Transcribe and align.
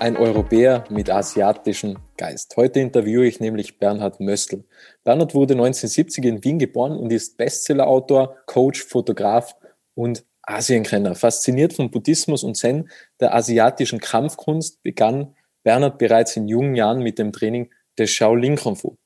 ein 0.00 0.16
Europäer 0.16 0.84
mit 0.90 1.10
asiatischem 1.10 1.98
Geist. 2.16 2.56
Heute 2.56 2.80
interviewe 2.80 3.26
ich 3.26 3.40
nämlich 3.40 3.78
Bernhard 3.78 4.20
Möstl. 4.20 4.64
Bernhard 5.04 5.34
wurde 5.34 5.54
1970 5.54 6.24
in 6.24 6.44
Wien 6.44 6.58
geboren 6.58 6.96
und 6.96 7.12
ist 7.12 7.36
Bestsellerautor, 7.36 8.36
Coach, 8.46 8.84
Fotograf 8.84 9.56
und 9.94 10.24
Asienkenner. 10.42 11.14
Fasziniert 11.14 11.72
vom 11.72 11.90
Buddhismus 11.90 12.44
und 12.44 12.56
Zen, 12.56 12.90
der 13.20 13.34
asiatischen 13.34 13.98
Kampfkunst, 13.98 14.82
begann 14.82 15.34
Bernhard 15.64 15.98
bereits 15.98 16.36
in 16.36 16.46
jungen 16.46 16.76
Jahren 16.76 17.02
mit 17.02 17.18
dem 17.18 17.32
Training 17.32 17.70
des 17.98 18.10
Shaolin 18.10 18.56
Kung 18.56 18.76
Fu. 18.76 18.96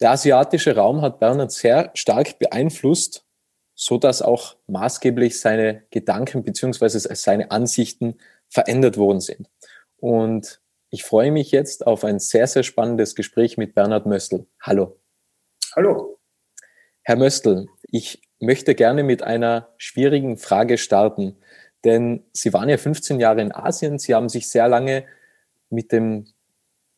Der 0.00 0.10
asiatische 0.10 0.74
Raum 0.74 1.00
hat 1.00 1.20
Bernhard 1.20 1.52
sehr 1.52 1.90
stark 1.94 2.38
beeinflusst, 2.40 3.24
so 3.74 3.98
dass 3.98 4.20
auch 4.20 4.56
maßgeblich 4.66 5.38
seine 5.38 5.84
Gedanken 5.90 6.42
beziehungsweise 6.42 6.98
seine 6.98 7.50
Ansichten 7.52 8.16
verändert 8.48 8.98
worden 8.98 9.20
sind. 9.20 9.48
Und 10.02 10.60
ich 10.90 11.04
freue 11.04 11.30
mich 11.30 11.52
jetzt 11.52 11.86
auf 11.86 12.02
ein 12.02 12.18
sehr, 12.18 12.48
sehr 12.48 12.64
spannendes 12.64 13.14
Gespräch 13.14 13.56
mit 13.56 13.76
Bernhard 13.76 14.04
Möstl. 14.04 14.46
Hallo. 14.60 14.98
Hallo. 15.76 16.18
Herr 17.02 17.14
Möstl, 17.14 17.68
ich 17.84 18.20
möchte 18.40 18.74
gerne 18.74 19.04
mit 19.04 19.22
einer 19.22 19.72
schwierigen 19.76 20.38
Frage 20.38 20.76
starten, 20.76 21.36
denn 21.84 22.24
Sie 22.32 22.52
waren 22.52 22.68
ja 22.68 22.78
15 22.78 23.20
Jahre 23.20 23.42
in 23.42 23.52
Asien, 23.52 24.00
Sie 24.00 24.12
haben 24.12 24.28
sich 24.28 24.48
sehr 24.48 24.66
lange 24.66 25.06
mit 25.70 25.92
dem 25.92 26.26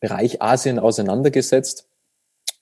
Bereich 0.00 0.41
Asien 0.41 0.78
auseinandergesetzt. 0.78 1.91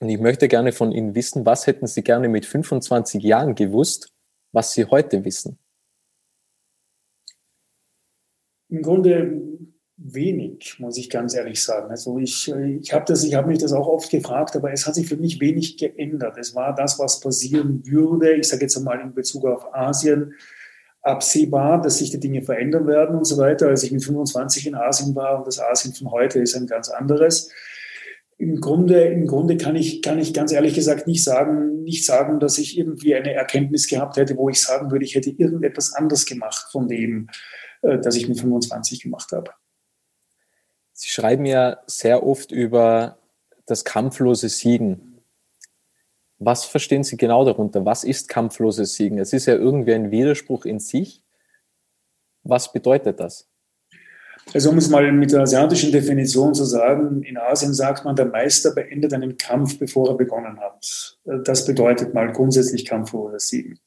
Und 0.01 0.09
ich 0.09 0.19
möchte 0.19 0.49
gerne 0.49 0.73
von 0.73 0.91
Ihnen 0.91 1.15
wissen, 1.15 1.45
was 1.45 1.67
hätten 1.67 1.87
Sie 1.87 2.03
gerne 2.03 2.27
mit 2.27 2.45
25 2.45 3.23
Jahren 3.23 3.55
gewusst, 3.55 4.13
was 4.51 4.73
Sie 4.73 4.83
heute 4.83 5.23
wissen? 5.23 5.57
Im 8.67 8.81
Grunde 8.81 9.72
wenig, 9.97 10.77
muss 10.79 10.97
ich 10.97 11.09
ganz 11.09 11.35
ehrlich 11.35 11.63
sagen. 11.63 11.91
Also 11.91 12.17
ich, 12.17 12.51
das, 13.05 13.23
ich 13.23 13.35
habe 13.35 13.47
mich 13.47 13.59
das 13.59 13.73
auch 13.73 13.87
oft 13.87 14.09
gefragt, 14.09 14.55
aber 14.55 14.71
es 14.71 14.87
hat 14.87 14.95
sich 14.95 15.07
für 15.07 15.17
mich 15.17 15.39
wenig 15.39 15.77
geändert. 15.77 16.37
Es 16.37 16.55
war 16.55 16.73
das, 16.73 16.99
was 16.99 17.19
passieren 17.19 17.85
würde. 17.85 18.33
Ich 18.33 18.47
sage 18.47 18.63
jetzt 18.63 18.77
einmal 18.77 18.99
in 19.01 19.13
Bezug 19.13 19.45
auf 19.45 19.73
Asien 19.73 20.33
absehbar, 21.03 21.81
dass 21.81 21.99
sich 21.99 22.09
die 22.11 22.19
Dinge 22.19 22.41
verändern 22.41 22.87
werden 22.87 23.17
und 23.17 23.25
so 23.25 23.37
weiter. 23.37 23.67
Als 23.67 23.83
ich 23.83 23.91
mit 23.91 24.03
25 24.03 24.67
in 24.67 24.75
Asien 24.75 25.15
war 25.15 25.37
und 25.37 25.47
das 25.47 25.59
Asien 25.59 25.93
von 25.93 26.11
heute 26.11 26.39
ist 26.39 26.55
ein 26.55 26.67
ganz 26.67 26.89
anderes. 26.89 27.51
Im 28.37 28.59
Grunde, 28.59 29.03
im 29.05 29.27
Grunde 29.27 29.57
kann 29.57 29.75
ich, 29.75 30.01
kann 30.01 30.17
ich 30.17 30.33
ganz 30.33 30.51
ehrlich 30.51 30.73
gesagt 30.73 31.05
nicht 31.05 31.23
sagen, 31.23 31.83
nicht 31.83 32.05
sagen, 32.05 32.39
dass 32.39 32.57
ich 32.57 32.77
irgendwie 32.77 33.13
eine 33.15 33.33
Erkenntnis 33.33 33.87
gehabt 33.87 34.17
hätte, 34.17 34.35
wo 34.37 34.49
ich 34.49 34.59
sagen 34.59 34.91
würde, 34.91 35.05
ich 35.05 35.13
hätte 35.13 35.29
irgendetwas 35.29 35.93
anders 35.93 36.25
gemacht 36.25 36.65
von 36.71 36.87
dem, 36.87 37.29
äh, 37.83 37.99
das 37.99 38.15
ich 38.15 38.27
mit 38.27 38.39
25 38.39 39.03
gemacht 39.03 39.31
habe. 39.31 39.51
Sie 41.03 41.09
schreiben 41.09 41.45
ja 41.45 41.81
sehr 41.85 42.25
oft 42.25 42.53
über 42.53 43.17
das 43.65 43.83
kampflose 43.83 44.47
Siegen. 44.47 45.19
Was 46.39 46.63
verstehen 46.63 47.03
Sie 47.03 47.17
genau 47.17 47.43
darunter? 47.43 47.83
Was 47.85 48.05
ist 48.05 48.29
kampfloses 48.29 48.93
Siegen? 48.93 49.17
Es 49.17 49.33
ist 49.33 49.45
ja 49.45 49.55
irgendwie 49.55 49.95
ein 49.95 50.11
Widerspruch 50.11 50.63
in 50.63 50.79
sich. 50.79 51.21
Was 52.43 52.71
bedeutet 52.71 53.19
das? 53.19 53.49
Also 54.53 54.69
um 54.69 54.77
es 54.77 54.89
mal 54.89 55.11
mit 55.11 55.31
der 55.31 55.41
asiatischen 55.41 55.91
Definition 55.91 56.53
zu 56.53 56.65
sagen, 56.65 57.23
in 57.23 57.37
Asien 57.37 57.73
sagt 57.73 58.05
man, 58.05 58.15
der 58.15 58.25
Meister 58.25 58.71
beendet 58.71 59.13
einen 59.13 59.37
Kampf, 59.37 59.79
bevor 59.79 60.09
er 60.09 60.17
begonnen 60.17 60.59
hat. 60.59 61.17
Das 61.45 61.65
bedeutet 61.65 62.13
mal 62.13 62.31
grundsätzlich 62.31 62.85
Kampf 62.85 63.13
oder 63.13 63.39
Siegen. 63.39 63.79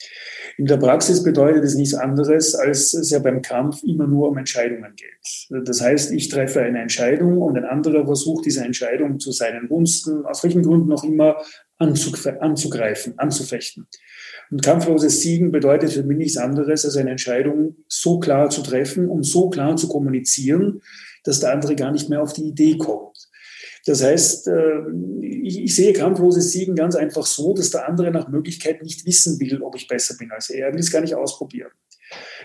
In 0.56 0.66
der 0.66 0.78
Praxis 0.78 1.22
bedeutet 1.22 1.64
es 1.64 1.74
nichts 1.74 1.94
anderes, 1.94 2.54
als 2.54 2.94
es 2.94 3.10
ja 3.10 3.18
beim 3.18 3.42
Kampf 3.42 3.82
immer 3.84 4.06
nur 4.06 4.28
um 4.28 4.38
Entscheidungen 4.38 4.94
geht. 4.96 5.66
Das 5.66 5.80
heißt, 5.80 6.12
ich 6.12 6.28
treffe 6.28 6.62
eine 6.62 6.80
Entscheidung 6.80 7.42
und 7.42 7.56
ein 7.56 7.64
anderer 7.64 8.06
versucht, 8.06 8.46
diese 8.46 8.64
Entscheidung 8.64 9.20
zu 9.20 9.32
seinen 9.32 9.68
Gunsten, 9.68 10.24
aus 10.24 10.42
welchen 10.42 10.62
Gründen 10.62 10.92
auch 10.92 11.04
immer, 11.04 11.36
anzugreifen, 11.78 13.18
anzufechten. 13.18 13.86
Und 14.50 14.62
kampfloses 14.62 15.20
Siegen 15.20 15.50
bedeutet 15.50 15.92
für 15.92 16.02
mich 16.02 16.16
nichts 16.16 16.36
anderes, 16.36 16.84
als 16.84 16.96
eine 16.96 17.10
Entscheidung 17.10 17.76
so 17.88 18.18
klar 18.18 18.50
zu 18.50 18.62
treffen 18.62 19.08
und 19.08 19.24
so 19.24 19.50
klar 19.50 19.76
zu 19.76 19.88
kommunizieren, 19.88 20.80
dass 21.24 21.40
der 21.40 21.52
andere 21.52 21.76
gar 21.76 21.92
nicht 21.92 22.08
mehr 22.08 22.22
auf 22.22 22.32
die 22.32 22.48
Idee 22.48 22.78
kommt. 22.78 23.28
Das 23.84 24.02
heißt, 24.02 24.48
äh, 24.48 24.80
ich 25.22 25.74
sehe 25.74 25.92
kampfloses 25.92 26.50
Siegen 26.50 26.74
ganz 26.74 26.96
einfach 26.96 27.24
so, 27.24 27.54
dass 27.54 27.70
der 27.70 27.88
andere 27.88 28.10
nach 28.10 28.28
Möglichkeit 28.28 28.82
nicht 28.82 29.06
wissen 29.06 29.38
will, 29.38 29.62
ob 29.62 29.76
ich 29.76 29.86
besser 29.86 30.16
bin 30.16 30.32
als 30.32 30.50
er. 30.50 30.68
Er 30.68 30.72
will 30.72 30.80
es 30.80 30.90
gar 30.90 31.00
nicht 31.00 31.14
ausprobieren. 31.14 31.70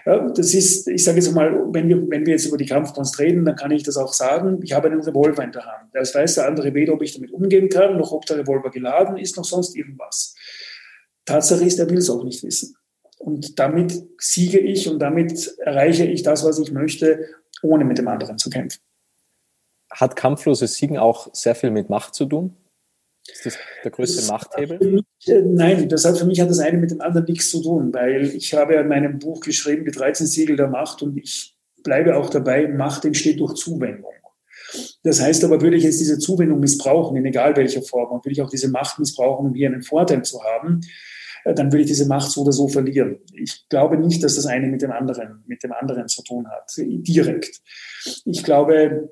Das 0.05 0.53
ist, 0.53 0.87
ich 0.87 1.03
sage 1.03 1.19
jetzt 1.19 1.31
mal, 1.31 1.67
wenn 1.73 1.87
wir, 1.87 2.09
wenn 2.09 2.25
wir 2.25 2.33
jetzt 2.33 2.45
über 2.45 2.57
die 2.57 2.65
Kampfkunst 2.65 3.19
reden, 3.19 3.45
dann 3.45 3.55
kann 3.55 3.71
ich 3.71 3.83
das 3.83 3.97
auch 3.97 4.13
sagen. 4.13 4.59
Ich 4.63 4.73
habe 4.73 4.89
einen 4.89 5.01
Revolver 5.01 5.43
in 5.43 5.51
der 5.51 5.65
Hand. 5.65 5.89
Das 5.93 6.15
weiß 6.15 6.35
der 6.35 6.47
andere 6.47 6.73
weder, 6.73 6.93
ob 6.93 7.01
ich 7.01 7.13
damit 7.13 7.31
umgehen 7.31 7.69
kann, 7.69 7.97
noch 7.97 8.11
ob 8.11 8.25
der 8.25 8.39
Revolver 8.39 8.71
geladen 8.71 9.17
ist, 9.17 9.37
noch 9.37 9.45
sonst 9.45 9.75
irgendwas. 9.75 10.35
Tatsache 11.25 11.63
ist, 11.63 11.79
er 11.79 11.89
will 11.89 11.99
es 11.99 12.09
auch 12.09 12.23
nicht 12.23 12.43
wissen. 12.43 12.75
Und 13.19 13.59
damit 13.59 13.93
siege 14.17 14.59
ich 14.59 14.89
und 14.89 14.99
damit 14.99 15.55
erreiche 15.59 16.05
ich 16.05 16.23
das, 16.23 16.43
was 16.43 16.57
ich 16.57 16.71
möchte, 16.71 17.27
ohne 17.61 17.85
mit 17.85 17.99
dem 17.99 18.07
anderen 18.07 18.39
zu 18.39 18.49
kämpfen. 18.49 18.79
Hat 19.91 20.15
kampfloses 20.15 20.75
Siegen 20.75 20.97
auch 20.97 21.29
sehr 21.33 21.53
viel 21.53 21.69
mit 21.69 21.89
Macht 21.89 22.15
zu 22.15 22.25
tun? 22.25 22.57
Ist 23.27 23.45
das 23.45 23.57
der 23.83 23.91
größte 23.91 24.17
das 24.17 24.27
Machthebel? 24.27 24.79
Mich, 24.79 25.27
äh, 25.27 25.41
nein, 25.41 25.87
das 25.89 26.05
hat 26.05 26.17
für 26.17 26.25
mich 26.25 26.39
hat 26.39 26.49
das 26.49 26.59
eine 26.59 26.77
mit 26.77 26.91
dem 26.91 27.01
anderen 27.01 27.25
nichts 27.27 27.51
zu 27.51 27.61
tun, 27.61 27.93
weil 27.93 28.25
ich 28.35 28.53
habe 28.53 28.73
ja 28.73 28.81
in 28.81 28.87
meinem 28.87 29.19
Buch 29.19 29.41
geschrieben, 29.41 29.85
die 29.85 29.91
13 29.91 30.25
Siegel 30.27 30.55
der 30.55 30.67
Macht 30.67 31.01
und 31.01 31.17
ich 31.17 31.55
bleibe 31.83 32.15
auch 32.15 32.29
dabei, 32.29 32.67
Macht 32.67 33.05
entsteht 33.05 33.39
durch 33.39 33.55
Zuwendung. 33.55 34.13
Das 35.03 35.21
heißt 35.21 35.43
aber, 35.43 35.61
würde 35.61 35.77
ich 35.77 35.83
jetzt 35.83 35.99
diese 35.99 36.17
Zuwendung 36.17 36.59
missbrauchen, 36.59 37.17
in 37.17 37.25
egal 37.25 37.55
welcher 37.57 37.81
Form, 37.81 38.11
und 38.11 38.25
würde 38.25 38.33
ich 38.33 38.41
auch 38.41 38.49
diese 38.49 38.69
Macht 38.69 38.99
missbrauchen, 38.99 39.47
um 39.47 39.53
hier 39.55 39.67
einen 39.67 39.83
Vorteil 39.83 40.23
zu 40.23 40.41
haben, 40.43 40.81
äh, 41.43 41.53
dann 41.53 41.71
würde 41.71 41.81
ich 41.81 41.87
diese 41.87 42.07
Macht 42.07 42.31
so 42.31 42.41
oder 42.41 42.51
so 42.51 42.67
verlieren. 42.67 43.19
Ich 43.33 43.67
glaube 43.69 43.97
nicht, 43.97 44.23
dass 44.23 44.35
das 44.35 44.45
eine 44.45 44.67
mit 44.67 44.81
dem 44.81 44.91
anderen, 44.91 45.43
mit 45.47 45.63
dem 45.63 45.73
anderen 45.73 46.07
zu 46.07 46.23
tun 46.23 46.47
hat, 46.49 46.71
direkt. 46.77 47.61
Ich 48.25 48.43
glaube, 48.43 49.11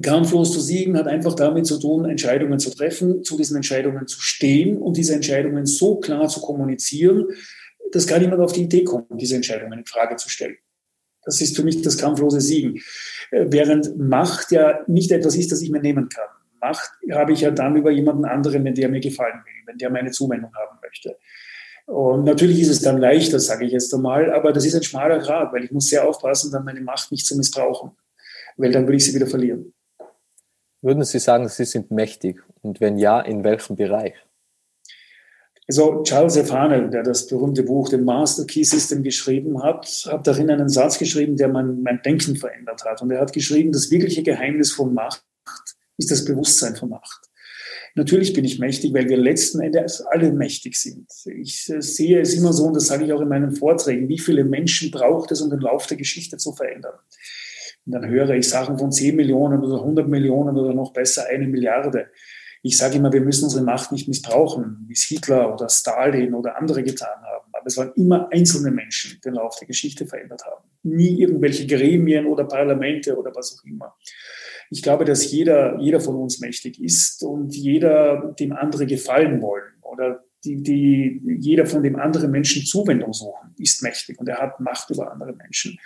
kampflos 0.00 0.52
zu 0.52 0.60
siegen 0.60 0.96
hat 0.96 1.06
einfach 1.06 1.34
damit 1.34 1.66
zu 1.66 1.78
tun, 1.78 2.06
Entscheidungen 2.06 2.58
zu 2.58 2.70
treffen, 2.70 3.24
zu 3.24 3.36
diesen 3.36 3.56
Entscheidungen 3.56 4.06
zu 4.06 4.20
stehen 4.20 4.78
und 4.78 4.96
diese 4.96 5.14
Entscheidungen 5.14 5.66
so 5.66 5.96
klar 5.96 6.28
zu 6.28 6.40
kommunizieren, 6.40 7.28
dass 7.92 8.06
gar 8.06 8.18
niemand 8.18 8.40
auf 8.40 8.52
die 8.52 8.62
Idee 8.62 8.84
kommt, 8.84 9.06
diese 9.20 9.36
Entscheidungen 9.36 9.80
in 9.80 9.84
Frage 9.84 10.16
zu 10.16 10.30
stellen. 10.30 10.56
Das 11.24 11.40
ist 11.40 11.54
für 11.54 11.62
mich 11.62 11.82
das 11.82 11.98
kampflose 11.98 12.40
Siegen. 12.40 12.80
Äh, 13.30 13.46
während 13.48 13.96
Macht 13.98 14.50
ja 14.50 14.80
nicht 14.86 15.10
etwas 15.12 15.36
ist, 15.36 15.52
das 15.52 15.62
ich 15.62 15.70
mir 15.70 15.80
nehmen 15.80 16.08
kann. 16.08 16.28
Macht 16.60 16.90
habe 17.12 17.32
ich 17.32 17.40
ja 17.40 17.50
dann 17.50 17.76
über 17.76 17.90
jemanden 17.90 18.24
anderen, 18.24 18.64
wenn 18.64 18.74
der 18.74 18.88
mir 18.88 19.00
gefallen 19.00 19.40
will, 19.44 19.66
wenn 19.66 19.78
der 19.78 19.90
meine 19.90 20.10
Zuwendung 20.10 20.52
haben 20.54 20.78
möchte. 20.82 21.16
Und 21.86 22.24
natürlich 22.24 22.60
ist 22.60 22.68
es 22.68 22.80
dann 22.80 22.98
leichter, 22.98 23.40
sage 23.40 23.66
ich 23.66 23.72
jetzt 23.72 23.92
einmal, 23.92 24.32
aber 24.32 24.52
das 24.52 24.64
ist 24.64 24.74
ein 24.74 24.82
schmaler 24.82 25.18
Grad, 25.18 25.52
weil 25.52 25.64
ich 25.64 25.72
muss 25.72 25.88
sehr 25.88 26.08
aufpassen, 26.08 26.52
dann 26.52 26.64
meine 26.64 26.80
Macht 26.80 27.10
nicht 27.10 27.26
zu 27.26 27.36
missbrauchen, 27.36 27.90
weil 28.56 28.70
dann 28.70 28.86
würde 28.86 28.96
ich 28.96 29.04
sie 29.04 29.14
wieder 29.14 29.26
verlieren. 29.26 29.74
Würden 30.82 31.04
Sie 31.04 31.20
sagen, 31.20 31.48
Sie 31.48 31.64
sind 31.64 31.92
mächtig? 31.92 32.42
Und 32.60 32.80
wenn 32.80 32.98
ja, 32.98 33.20
in 33.20 33.44
welchem 33.44 33.76
Bereich? 33.76 34.14
Also 35.68 36.02
Charles 36.02 36.36
F. 36.36 36.52
Hanel, 36.52 36.90
der 36.90 37.04
das 37.04 37.28
berühmte 37.28 37.62
Buch 37.62 37.88
The 37.88 37.98
Master 37.98 38.44
Key 38.44 38.64
System 38.64 39.04
geschrieben 39.04 39.62
hat, 39.62 39.86
hat 40.10 40.26
darin 40.26 40.50
einen 40.50 40.68
Satz 40.68 40.98
geschrieben, 40.98 41.36
der 41.36 41.48
mein, 41.48 41.82
mein 41.82 42.02
Denken 42.02 42.34
verändert 42.34 42.84
hat. 42.84 43.00
Und 43.00 43.12
er 43.12 43.20
hat 43.20 43.32
geschrieben, 43.32 43.70
das 43.70 43.90
wirkliche 43.92 44.24
Geheimnis 44.24 44.72
von 44.72 44.92
Macht 44.92 45.24
ist 45.98 46.10
das 46.10 46.24
Bewusstsein 46.24 46.74
von 46.74 46.88
Macht. 46.90 47.30
Natürlich 47.94 48.32
bin 48.32 48.44
ich 48.44 48.58
mächtig, 48.58 48.92
weil 48.92 49.08
wir 49.08 49.18
letzten 49.18 49.60
Endes 49.60 50.00
alle 50.00 50.32
mächtig 50.32 50.76
sind. 50.76 51.06
Ich 51.26 51.68
äh, 51.70 51.80
sehe 51.80 52.20
es 52.20 52.34
immer 52.34 52.52
so, 52.52 52.64
und 52.64 52.74
das 52.74 52.86
sage 52.86 53.04
ich 53.04 53.12
auch 53.12 53.20
in 53.20 53.28
meinen 53.28 53.52
Vorträgen, 53.52 54.08
wie 54.08 54.18
viele 54.18 54.44
Menschen 54.44 54.90
braucht 54.90 55.30
es, 55.30 55.42
um 55.42 55.50
den 55.50 55.60
Lauf 55.60 55.86
der 55.86 55.98
Geschichte 55.98 56.38
zu 56.38 56.52
verändern. 56.52 56.94
Und 57.86 57.92
dann 57.92 58.08
höre 58.08 58.30
ich 58.30 58.48
Sachen 58.48 58.78
von 58.78 58.92
10 58.92 59.16
Millionen 59.16 59.62
oder 59.64 59.76
100 59.76 60.08
Millionen 60.08 60.56
oder 60.56 60.74
noch 60.74 60.92
besser 60.92 61.26
eine 61.28 61.46
Milliarde. 61.46 62.08
Ich 62.62 62.76
sage 62.76 62.96
immer, 62.96 63.12
wir 63.12 63.22
müssen 63.22 63.44
unsere 63.44 63.64
Macht 63.64 63.90
nicht 63.90 64.06
missbrauchen, 64.06 64.84
wie 64.86 64.92
es 64.92 65.02
Hitler 65.02 65.52
oder 65.52 65.68
Stalin 65.68 66.34
oder 66.34 66.56
andere 66.56 66.82
getan 66.84 67.20
haben. 67.22 67.50
Aber 67.52 67.66
es 67.66 67.76
waren 67.76 67.92
immer 67.96 68.28
einzelne 68.32 68.70
Menschen, 68.70 69.14
die 69.16 69.20
den 69.20 69.34
Lauf 69.34 69.56
der 69.58 69.66
Geschichte 69.66 70.06
verändert 70.06 70.44
haben. 70.44 70.64
Nie 70.84 71.20
irgendwelche 71.20 71.66
Gremien 71.66 72.26
oder 72.26 72.44
Parlamente 72.44 73.18
oder 73.18 73.32
was 73.34 73.58
auch 73.58 73.64
immer 73.64 73.96
ich 74.72 74.82
glaube, 74.82 75.04
dass 75.04 75.30
jeder, 75.30 75.78
jeder 75.80 76.00
von 76.00 76.16
uns 76.16 76.40
mächtig 76.40 76.82
ist 76.82 77.22
und 77.22 77.54
jeder 77.54 78.34
dem 78.40 78.52
andere 78.52 78.86
gefallen 78.86 79.42
wollen 79.42 79.74
oder 79.82 80.24
die, 80.44 80.62
die, 80.62 81.20
jeder 81.38 81.66
von 81.66 81.82
dem 81.82 81.96
anderen 81.96 82.30
Menschen 82.30 82.64
Zuwendung 82.64 83.12
suchen, 83.12 83.54
ist 83.58 83.82
mächtig 83.82 84.18
und 84.18 84.28
er 84.28 84.38
hat 84.38 84.60
Macht 84.60 84.90
über 84.90 85.10
andere 85.12 85.32
Menschen. 85.32 85.78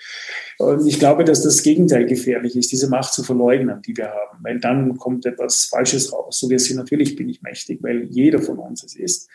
Und 0.58 0.86
ich 0.86 0.98
glaube, 0.98 1.24
dass 1.24 1.42
das 1.42 1.62
Gegenteil 1.62 2.06
gefährlich 2.06 2.56
ist, 2.56 2.72
diese 2.72 2.88
Macht 2.88 3.12
zu 3.12 3.22
verleugnen, 3.22 3.82
die 3.82 3.96
wir 3.96 4.08
haben, 4.08 4.38
weil 4.42 4.58
dann 4.60 4.96
kommt 4.96 5.26
etwas 5.26 5.66
Falsches 5.66 6.12
raus. 6.12 6.38
So 6.38 6.48
wie 6.48 6.54
es 6.54 6.66
hier 6.66 6.76
natürlich 6.76 7.16
bin 7.16 7.28
ich 7.28 7.42
mächtig, 7.42 7.82
weil 7.82 8.04
jeder 8.04 8.40
von 8.40 8.58
uns 8.58 8.82
es 8.82 8.96
ist. 8.96 9.28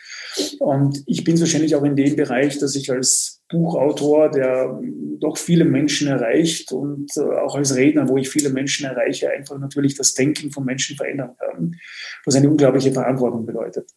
Und 0.58 1.02
ich 1.06 1.22
bin 1.24 1.38
wahrscheinlich 1.38 1.74
auch 1.76 1.84
in 1.84 1.96
dem 1.96 2.16
Bereich, 2.16 2.58
dass 2.58 2.74
ich 2.74 2.90
als 2.90 3.42
Buchautor, 3.48 4.30
der 4.30 4.80
doch 5.20 5.36
viele 5.36 5.64
Menschen 5.64 6.08
erreicht 6.08 6.72
und 6.72 7.10
äh, 7.16 7.20
auch 7.20 7.54
als 7.54 7.76
Redner, 7.76 8.08
wo 8.08 8.16
ich 8.16 8.28
viele 8.28 8.48
Menschen 8.48 8.86
erreiche, 8.86 9.30
einfach 9.30 9.58
natürlich 9.58 9.94
das 9.94 10.14
Denken 10.14 10.50
von 10.50 10.64
Menschen 10.64 10.96
verändern 10.96 11.36
kann, 11.38 11.76
was 12.24 12.34
eine 12.34 12.48
unglaubliche 12.48 12.92
Verantwortung 12.92 13.44
bedeutet. 13.44 13.90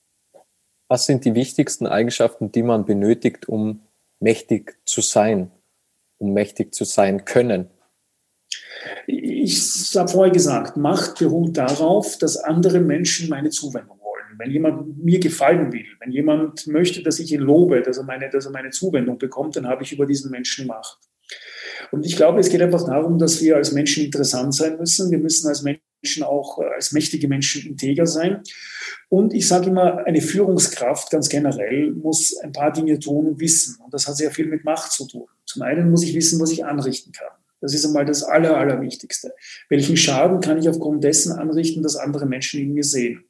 Was 0.88 1.06
sind 1.06 1.26
die 1.26 1.34
wichtigsten 1.34 1.88
Eigenschaften, 1.88 2.52
die 2.52 2.64
man 2.64 2.86
benötigt, 2.86 3.50
um 3.50 3.82
mächtig 4.20 4.78
zu 4.86 5.02
sein, 5.02 5.52
um 6.18 6.34
mächtig 6.34 6.74
zu 6.74 6.84
sein 6.84 7.26
können? 7.26 7.70
Ich 9.08 9.96
habe 9.96 10.10
vorher 10.10 10.34
gesagt, 10.34 10.78
Macht 10.78 11.20
beruht 11.20 11.58
darauf, 11.58 12.18
dass 12.18 12.38
andere 12.38 12.80
Menschen 12.80 13.30
meine 13.30 13.50
Zuwendung 13.50 14.00
wollen. 14.00 14.38
Wenn 14.38 14.52
jemand 14.52 15.04
mir 15.04 15.20
gefallen 15.20 15.72
will, 15.72 15.86
wenn 16.00 16.12
jemand 16.12 16.68
möchte, 16.68 17.02
dass 17.02 17.20
ich 17.20 17.32
ihn 17.32 17.42
lobe, 17.42 17.82
dass 17.82 17.98
er 17.98 18.04
meine, 18.04 18.30
dass 18.30 18.46
er 18.46 18.52
meine 18.52 18.70
Zuwendung 18.70 19.18
bekommt, 19.18 19.56
dann 19.56 19.68
habe 19.68 19.84
ich 19.84 19.92
über 19.92 20.06
diesen 20.06 20.30
Menschen 20.30 20.68
Macht. 20.68 21.05
Und 21.92 22.06
ich 22.06 22.16
glaube, 22.16 22.40
es 22.40 22.50
geht 22.50 22.62
einfach 22.62 22.86
darum, 22.86 23.18
dass 23.18 23.42
wir 23.42 23.56
als 23.56 23.72
Menschen 23.72 24.06
interessant 24.06 24.54
sein 24.54 24.78
müssen. 24.78 25.12
Wir 25.12 25.20
müssen 25.20 25.48
als 25.48 25.64
Menschen 25.64 26.24
auch 26.24 26.60
äh, 26.60 26.66
als 26.76 26.92
mächtige 26.92 27.28
Menschen 27.28 27.66
integer 27.66 28.06
sein. 28.06 28.42
Und 29.10 29.34
ich 29.34 29.48
sage 29.48 29.70
immer, 29.70 30.06
eine 30.06 30.22
Führungskraft 30.22 31.10
ganz 31.12 31.30
generell 31.30 31.92
muss 31.92 32.38
ein 32.38 32.52
paar 32.52 32.72
Dinge 32.72 33.00
tun 33.00 33.28
und 33.28 33.40
wissen. 33.40 33.78
Und 33.84 33.94
das 33.94 34.08
hat 34.08 34.18
sehr 34.18 34.32
viel 34.32 34.48
mit 34.48 34.64
Macht 34.64 34.92
zu 34.92 35.08
tun. 35.08 35.28
Zum 35.46 35.62
einen 35.62 35.90
muss 35.90 36.04
ich 36.04 36.14
wissen, 36.16 36.40
was 36.40 36.52
ich 36.52 36.66
anrichten 36.66 37.12
kann. 37.12 37.30
Das 37.62 37.74
ist 37.74 37.86
einmal 37.86 38.06
das 38.06 38.22
Aller, 38.22 38.58
Allerwichtigste. 38.58 39.34
Welchen 39.70 39.98
Schaden 39.98 40.40
kann 40.40 40.60
ich 40.60 40.70
aufgrund 40.70 41.04
dessen 41.04 41.32
anrichten, 41.32 41.82
dass 41.82 41.96
andere 41.96 42.26
Menschen 42.26 42.60
in 42.60 42.74
mir 42.74 42.84
sehen? 42.84 43.24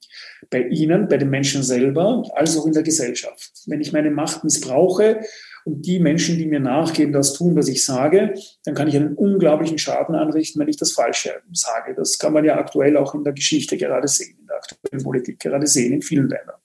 Bei 0.50 0.62
Ihnen, 0.62 1.08
bei 1.08 1.18
den 1.18 1.30
Menschen 1.30 1.64
selber, 1.64 2.24
als 2.36 2.58
auch 2.58 2.66
in 2.66 2.74
der 2.74 2.84
Gesellschaft. 2.84 3.52
Wenn 3.68 3.82
ich 3.82 3.94
meine 3.94 4.12
Macht 4.12 4.44
missbrauche 4.44 5.22
und 5.66 5.86
die 5.86 6.00
Menschen, 6.00 6.38
die 6.38 6.46
mir 6.46 6.60
nachgehen, 6.60 7.12
das 7.12 7.34
tun, 7.34 7.56
was 7.56 7.68
ich 7.68 7.84
sage, 7.84 8.36
dann 8.64 8.76
kann 8.76 8.88
ich 8.88 8.96
einen 8.96 9.16
unglaublichen 9.16 9.80
Schaden 9.80 10.14
anrichten, 10.14 10.62
wenn 10.62 10.68
ich 10.68 10.78
das 10.78 10.92
Falsche 10.92 11.42
sage. 11.52 11.96
Das 11.96 12.20
kann 12.20 12.34
man 12.34 12.46
ja 12.46 12.58
aktuell 12.58 12.96
auch 12.98 13.16
in 13.16 13.24
der 13.24 13.34
Geschichte 13.34 13.76
gerade 13.76 14.08
sehen, 14.08 14.38
in 14.40 14.46
der 14.46 14.58
aktuellen 14.58 15.04
Politik 15.04 15.40
gerade 15.40 15.66
sehen, 15.66 15.92
in 15.92 16.04
vielen 16.04 16.30
Ländern. 16.30 16.58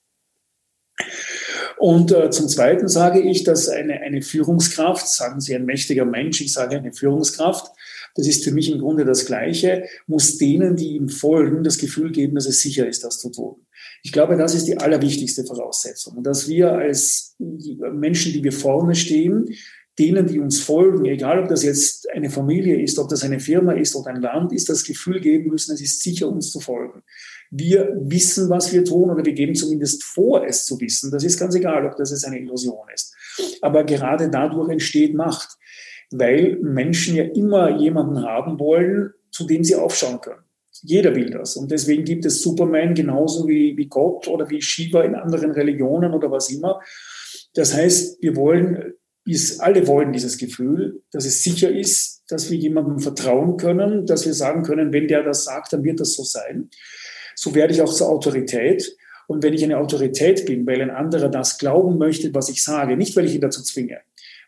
Und 1.79 2.11
äh, 2.11 2.29
zum 2.29 2.47
Zweiten 2.47 2.87
sage 2.87 3.21
ich, 3.21 3.43
dass 3.43 3.67
eine, 3.69 4.01
eine 4.01 4.21
Führungskraft, 4.21 5.07
sagen 5.07 5.41
Sie 5.41 5.55
ein 5.55 5.65
mächtiger 5.65 6.05
Mensch, 6.05 6.39
ich 6.39 6.53
sage 6.53 6.77
eine 6.77 6.93
Führungskraft, 6.93 7.71
das 8.13 8.27
ist 8.27 8.43
für 8.43 8.51
mich 8.51 8.71
im 8.71 8.79
Grunde 8.79 9.03
das 9.03 9.25
Gleiche, 9.25 9.85
muss 10.05 10.37
denen, 10.37 10.75
die 10.75 10.95
ihm 10.95 11.09
folgen, 11.09 11.63
das 11.63 11.79
Gefühl 11.79 12.11
geben, 12.11 12.35
dass 12.35 12.45
es 12.45 12.61
sicher 12.61 12.87
ist, 12.87 13.03
das 13.03 13.17
zu 13.17 13.31
tun. 13.31 13.65
Ich 14.03 14.11
glaube, 14.11 14.35
das 14.35 14.55
ist 14.55 14.65
die 14.65 14.77
allerwichtigste 14.77 15.43
Voraussetzung, 15.43 16.23
dass 16.23 16.47
wir 16.47 16.71
als 16.71 17.35
Menschen, 17.37 18.33
die 18.33 18.43
wir 18.43 18.51
vorne 18.51 18.95
stehen, 18.95 19.47
denen, 19.99 20.25
die 20.25 20.39
uns 20.39 20.61
folgen, 20.61 21.05
egal 21.05 21.39
ob 21.39 21.49
das 21.49 21.63
jetzt 21.63 22.09
eine 22.11 22.29
Familie 22.29 22.81
ist, 22.81 22.97
ob 22.97 23.09
das 23.09 23.23
eine 23.23 23.39
Firma 23.39 23.73
ist 23.73 23.95
oder 23.95 24.09
ein 24.11 24.21
Land 24.21 24.53
ist, 24.53 24.69
das 24.69 24.83
Gefühl 24.83 25.19
geben 25.19 25.49
müssen, 25.49 25.73
es 25.73 25.81
ist 25.81 26.01
sicher, 26.01 26.27
uns 26.29 26.51
zu 26.51 26.59
folgen. 26.59 27.03
Wir 27.51 27.93
wissen, 27.99 28.49
was 28.49 28.71
wir 28.71 28.85
tun 28.85 29.11
oder 29.11 29.25
wir 29.25 29.33
geben 29.33 29.53
zumindest 29.53 30.03
vor, 30.03 30.45
es 30.45 30.65
zu 30.65 30.79
wissen. 30.79 31.11
Das 31.11 31.23
ist 31.23 31.37
ganz 31.37 31.53
egal, 31.55 31.85
ob 31.85 31.97
das 31.97 32.11
jetzt 32.11 32.25
eine 32.25 32.39
Illusion 32.39 32.87
ist. 32.93 33.13
Aber 33.61 33.83
gerade 33.83 34.29
dadurch 34.29 34.69
entsteht 34.69 35.13
Macht, 35.13 35.57
weil 36.11 36.57
Menschen 36.61 37.15
ja 37.15 37.23
immer 37.23 37.77
jemanden 37.77 38.23
haben 38.23 38.59
wollen, 38.59 39.13
zu 39.29 39.45
dem 39.45 39.63
sie 39.63 39.75
aufschauen 39.75 40.21
können. 40.21 40.43
Jeder 40.83 41.15
will 41.15 41.29
das. 41.29 41.55
Und 41.55 41.71
deswegen 41.71 42.03
gibt 42.03 42.25
es 42.25 42.41
Superman 42.41 42.93
genauso 42.93 43.47
wie, 43.47 43.77
wie 43.77 43.87
Gott 43.87 44.27
oder 44.27 44.49
wie 44.49 44.61
Shiva 44.61 45.03
in 45.03 45.15
anderen 45.15 45.51
Religionen 45.51 46.13
oder 46.13 46.31
was 46.31 46.49
immer. 46.49 46.81
Das 47.53 47.73
heißt, 47.73 48.21
wir 48.21 48.35
wollen, 48.35 48.93
wir 49.25 49.39
alle 49.59 49.87
wollen 49.87 50.13
dieses 50.13 50.37
Gefühl, 50.37 51.01
dass 51.11 51.25
es 51.25 51.43
sicher 51.43 51.69
ist, 51.69 52.23
dass 52.29 52.49
wir 52.49 52.57
jemandem 52.57 52.99
vertrauen 52.99 53.57
können, 53.57 54.05
dass 54.05 54.25
wir 54.25 54.33
sagen 54.33 54.63
können, 54.63 54.93
wenn 54.93 55.07
der 55.07 55.23
das 55.23 55.43
sagt, 55.43 55.73
dann 55.73 55.83
wird 55.83 55.99
das 55.99 56.13
so 56.13 56.23
sein. 56.23 56.69
So 57.35 57.53
werde 57.53 57.73
ich 57.73 57.81
auch 57.81 57.93
zur 57.93 58.09
Autorität. 58.09 58.95
Und 59.27 59.43
wenn 59.43 59.53
ich 59.53 59.63
eine 59.63 59.77
Autorität 59.77 60.45
bin, 60.45 60.65
weil 60.65 60.81
ein 60.81 60.89
anderer 60.89 61.29
das 61.29 61.57
glauben 61.57 61.97
möchte, 61.97 62.33
was 62.33 62.49
ich 62.49 62.63
sage, 62.63 62.97
nicht 62.97 63.15
weil 63.15 63.25
ich 63.25 63.35
ihn 63.35 63.41
dazu 63.41 63.63
zwinge. 63.63 63.99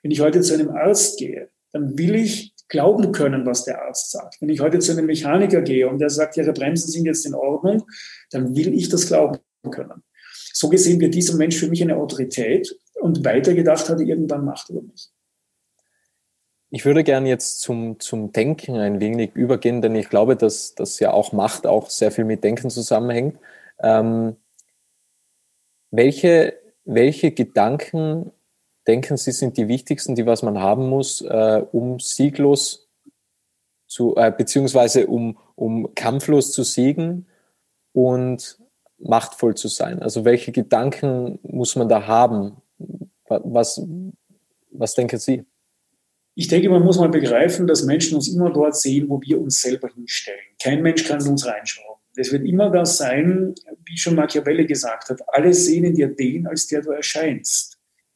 Wenn 0.02 0.12
ich 0.12 0.20
heute 0.20 0.42
zu 0.42 0.54
einem 0.54 0.72
Arzt 0.72 1.18
gehe, 1.18 1.50
dann 1.72 1.98
will 1.98 2.16
ich 2.16 2.53
glauben 2.74 3.12
können, 3.12 3.46
was 3.46 3.66
der 3.66 3.84
Arzt 3.84 4.12
sagt. 4.12 4.42
Wenn 4.42 4.50
ich 4.50 4.60
heute 4.60 4.80
zu 4.80 4.92
einem 4.92 5.06
Mechaniker 5.06 5.62
gehe 5.62 5.88
und 5.88 6.00
der 6.00 6.10
sagt, 6.10 6.38
Ihre 6.38 6.54
Bremsen 6.54 6.92
sind 6.92 7.06
jetzt 7.06 7.26
in 7.26 7.36
Ordnung, 7.36 7.84
dann 8.32 8.56
will 8.56 8.74
ich 8.74 8.90
das 8.90 9.08
glauben 9.08 9.40
können. 9.70 10.04
So 10.52 10.70
gesehen 10.70 11.00
wird 11.00 11.14
dieser 11.14 11.38
Mensch 11.38 11.56
für 11.56 11.68
mich 11.68 11.84
eine 11.84 11.96
Autorität 11.96 12.76
und 12.96 13.24
weitergedacht 13.24 13.88
hat 13.90 14.00
er 14.00 14.08
irgendwann 14.08 14.44
Macht 14.44 14.70
über 14.70 14.82
mich. 14.82 15.10
Ich 16.72 16.84
würde 16.84 17.04
gerne 17.04 17.30
jetzt 17.30 17.62
zum, 17.62 18.00
zum 18.00 18.32
Denken 18.32 18.78
ein 18.78 19.00
wenig 19.00 19.36
übergehen, 19.36 19.84
denn 19.84 19.94
ich 19.94 20.10
glaube, 20.10 20.36
dass 20.36 20.74
das 20.74 21.00
ja 21.00 21.12
auch 21.12 21.32
Macht 21.32 21.68
auch 21.68 21.92
sehr 21.92 22.12
viel 22.12 22.26
mit 22.26 22.44
Denken 22.44 22.72
zusammenhängt. 22.72 23.38
Ähm, 23.80 24.36
welche, 25.92 26.56
welche 26.86 27.32
Gedanken 27.32 28.32
denken 28.88 29.18
Sie, 29.18 29.32
sind 29.32 29.58
die 29.58 29.68
wichtigsten, 29.68 30.16
die 30.16 30.26
was 30.26 30.44
man 30.44 30.60
haben 30.60 30.90
muss, 30.90 31.22
äh, 31.22 31.64
um 31.72 32.00
sieglos 32.00 32.90
zu, 33.88 34.16
äh, 34.16 34.32
beziehungsweise 34.36 35.08
um, 35.08 35.38
um 35.56 35.94
kampflos 35.96 36.52
zu 36.52 36.64
siegen 36.64 37.28
und 37.92 38.58
machtvoll 38.98 39.56
zu 39.56 39.68
sein? 39.68 40.02
Also 40.02 40.26
welche 40.26 40.52
Gedanken 40.52 41.40
muss 41.44 41.76
man 41.76 41.90
da 41.90 42.08
haben? 42.08 42.58
Was, 43.28 43.82
was 44.72 44.96
denken 44.96 45.20
Sie? 45.20 45.46
Ich 46.36 46.48
denke, 46.48 46.70
man 46.70 46.84
muss 46.84 46.98
mal 46.98 47.10
begreifen, 47.10 47.68
dass 47.68 47.84
Menschen 47.84 48.16
uns 48.16 48.28
immer 48.28 48.52
dort 48.52 48.76
sehen, 48.76 49.08
wo 49.08 49.22
wir 49.22 49.40
uns 49.40 49.62
selber 49.62 49.90
hinstellen. 49.90 50.40
Kein 50.62 50.82
Mensch 50.82 51.04
kann 51.04 51.22
in 51.22 51.28
uns 51.28 51.46
reinschauen. 51.46 52.00
Es 52.16 52.32
wird 52.32 52.46
immer 52.46 52.70
das 52.70 52.98
sein, 52.98 53.54
wie 53.86 53.98
schon 53.98 54.16
Machiavelli 54.16 54.66
gesagt 54.66 55.10
hat, 55.10 55.22
alle 55.28 55.54
sehen 55.54 55.84
in 55.84 55.96
dir 55.96 56.08
den, 56.08 56.48
als 56.48 56.68
der 56.68 56.82
du 56.82 56.92
erscheinst. 56.92 57.73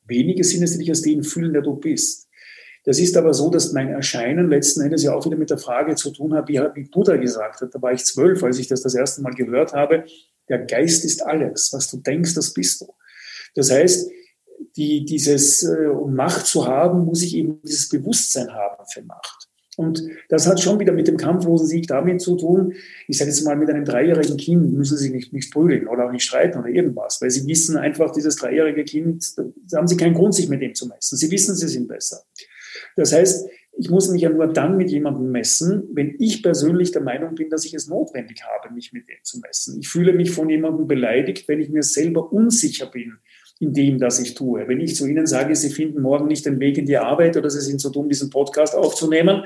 Wenige 0.07 0.43
sind 0.43 0.63
es, 0.63 0.73
die 0.73 0.79
dich 0.79 0.89
als 0.89 1.01
den 1.01 1.23
fühlen, 1.23 1.53
der 1.53 1.61
du 1.61 1.75
bist. 1.75 2.27
Das 2.83 2.99
ist 2.99 3.17
aber 3.17 3.33
so, 3.33 3.49
dass 3.49 3.73
mein 3.73 3.89
Erscheinen 3.89 4.49
letzten 4.49 4.81
Endes 4.81 5.03
ja 5.03 5.13
auch 5.13 5.25
wieder 5.25 5.35
mit 5.35 5.49
der 5.49 5.57
Frage 5.57 5.95
zu 5.95 6.09
tun 6.11 6.33
hat, 6.33 6.47
wie, 6.47 6.57
wie 6.73 6.85
Buddha 6.85 7.17
gesagt 7.17 7.59
hat. 7.59 7.75
Da 7.75 7.81
war 7.81 7.91
ich 7.91 8.05
zwölf, 8.05 8.41
als 8.43 8.59
ich 8.59 8.67
das 8.67 8.81
das 8.81 8.95
erste 8.95 9.21
Mal 9.21 9.33
gehört 9.33 9.73
habe. 9.73 10.05
Der 10.47 10.59
Geist 10.59 11.03
ist 11.03 11.25
alles. 11.25 11.73
Was 11.73 11.91
du 11.91 11.97
denkst, 11.97 12.33
das 12.33 12.53
bist 12.53 12.79
du. 12.79 12.87
Das 13.55 13.71
heißt, 13.71 14.09
die, 14.77 15.03
dieses, 15.03 15.63
äh, 15.63 15.87
um 15.87 16.13
Macht 16.13 16.45
zu 16.45 16.65
haben, 16.65 17.03
muss 17.03 17.23
ich 17.23 17.35
eben 17.35 17.61
dieses 17.61 17.89
Bewusstsein 17.89 18.53
haben 18.53 18.85
für 18.91 19.03
Macht. 19.03 19.46
Und 19.77 20.03
das 20.29 20.47
hat 20.47 20.59
schon 20.59 20.79
wieder 20.79 20.91
mit 20.91 21.07
dem 21.07 21.17
kampflosen 21.17 21.67
Sieg 21.67 21.85
damit 21.85 22.19
zu 22.19 22.35
tun. 22.35 22.73
Ich 23.07 23.19
sage 23.19 23.29
jetzt 23.29 23.45
mal, 23.45 23.55
mit 23.55 23.69
einem 23.69 23.85
dreijährigen 23.85 24.35
Kind 24.35 24.73
müssen 24.73 24.97
sie 24.97 25.11
nicht, 25.11 25.33
nicht 25.33 25.53
prügeln 25.53 25.87
oder 25.87 26.07
auch 26.07 26.11
nicht 26.11 26.23
streiten 26.23 26.57
oder 26.57 26.67
irgendwas, 26.67 27.21
weil 27.21 27.29
sie 27.29 27.45
wissen 27.47 27.77
einfach, 27.77 28.11
dieses 28.11 28.37
dreijährige 28.37 28.83
Kind, 28.83 29.37
da 29.37 29.77
haben 29.77 29.87
sie 29.87 29.95
keinen 29.95 30.15
Grund, 30.15 30.33
sich 30.33 30.49
mit 30.49 30.63
dem 30.63 30.73
zu 30.73 30.87
messen. 30.87 31.15
Sie 31.15 31.29
wissen, 31.29 31.55
sie 31.55 31.67
sind 31.67 31.87
besser. 31.87 32.23
Das 32.95 33.13
heißt, 33.13 33.47
ich 33.79 33.91
muss 33.91 34.09
mich 34.09 34.23
ja 34.23 34.29
nur 34.29 34.47
dann 34.47 34.77
mit 34.77 34.89
jemandem 34.89 35.31
messen, 35.31 35.83
wenn 35.93 36.15
ich 36.17 36.41
persönlich 36.41 36.91
der 36.91 37.03
Meinung 37.03 37.35
bin, 37.35 37.51
dass 37.51 37.63
ich 37.63 37.75
es 37.75 37.87
notwendig 37.87 38.41
habe, 38.43 38.73
mich 38.73 38.91
mit 38.91 39.07
dem 39.07 39.17
zu 39.21 39.39
messen. 39.39 39.79
Ich 39.79 39.89
fühle 39.89 40.13
mich 40.13 40.31
von 40.31 40.49
jemandem 40.49 40.87
beleidigt, 40.87 41.47
wenn 41.47 41.59
ich 41.59 41.69
mir 41.69 41.83
selber 41.83 42.33
unsicher 42.33 42.87
bin, 42.87 43.19
in 43.59 43.73
dem, 43.73 43.97
das 43.97 44.19
ich 44.19 44.33
tue. 44.33 44.67
Wenn 44.67 44.79
ich 44.79 44.95
zu 44.95 45.07
Ihnen 45.07 45.25
sage, 45.25 45.55
Sie 45.55 45.69
finden 45.69 46.01
morgen 46.01 46.27
nicht 46.27 46.45
den 46.45 46.59
Weg 46.59 46.77
in 46.77 46.85
die 46.85 46.97
Arbeit 46.97 47.37
oder 47.37 47.49
Sie 47.49 47.61
sind 47.61 47.81
so 47.81 47.89
dumm, 47.89 48.09
diesen 48.09 48.29
Podcast 48.29 48.75
aufzunehmen, 48.75 49.43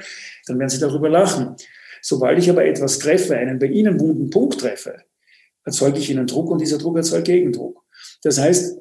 dann 0.48 0.60
werden 0.60 0.70
Sie 0.70 0.80
darüber 0.80 1.10
lachen. 1.10 1.56
Sobald 2.02 2.40
ich 2.40 2.50
aber 2.50 2.66
etwas 2.66 3.00
treffe, 3.00 3.38
einen 3.38 3.60
bei 3.60 3.68
Ihnen 3.68 4.00
wunden 4.00 4.30
Punkt 4.30 4.60
treffe, 4.60 5.04
erzeuge 5.64 6.00
ich 6.00 6.10
Ihnen 6.10 6.28
Druck 6.28 6.50
und 6.50 6.60
dieser 6.60 6.78
Druck 6.78 6.98
erzeugt 6.98 7.26
Gegendruck. 7.26 7.84
Das 8.24 8.40
heißt, 8.40 8.78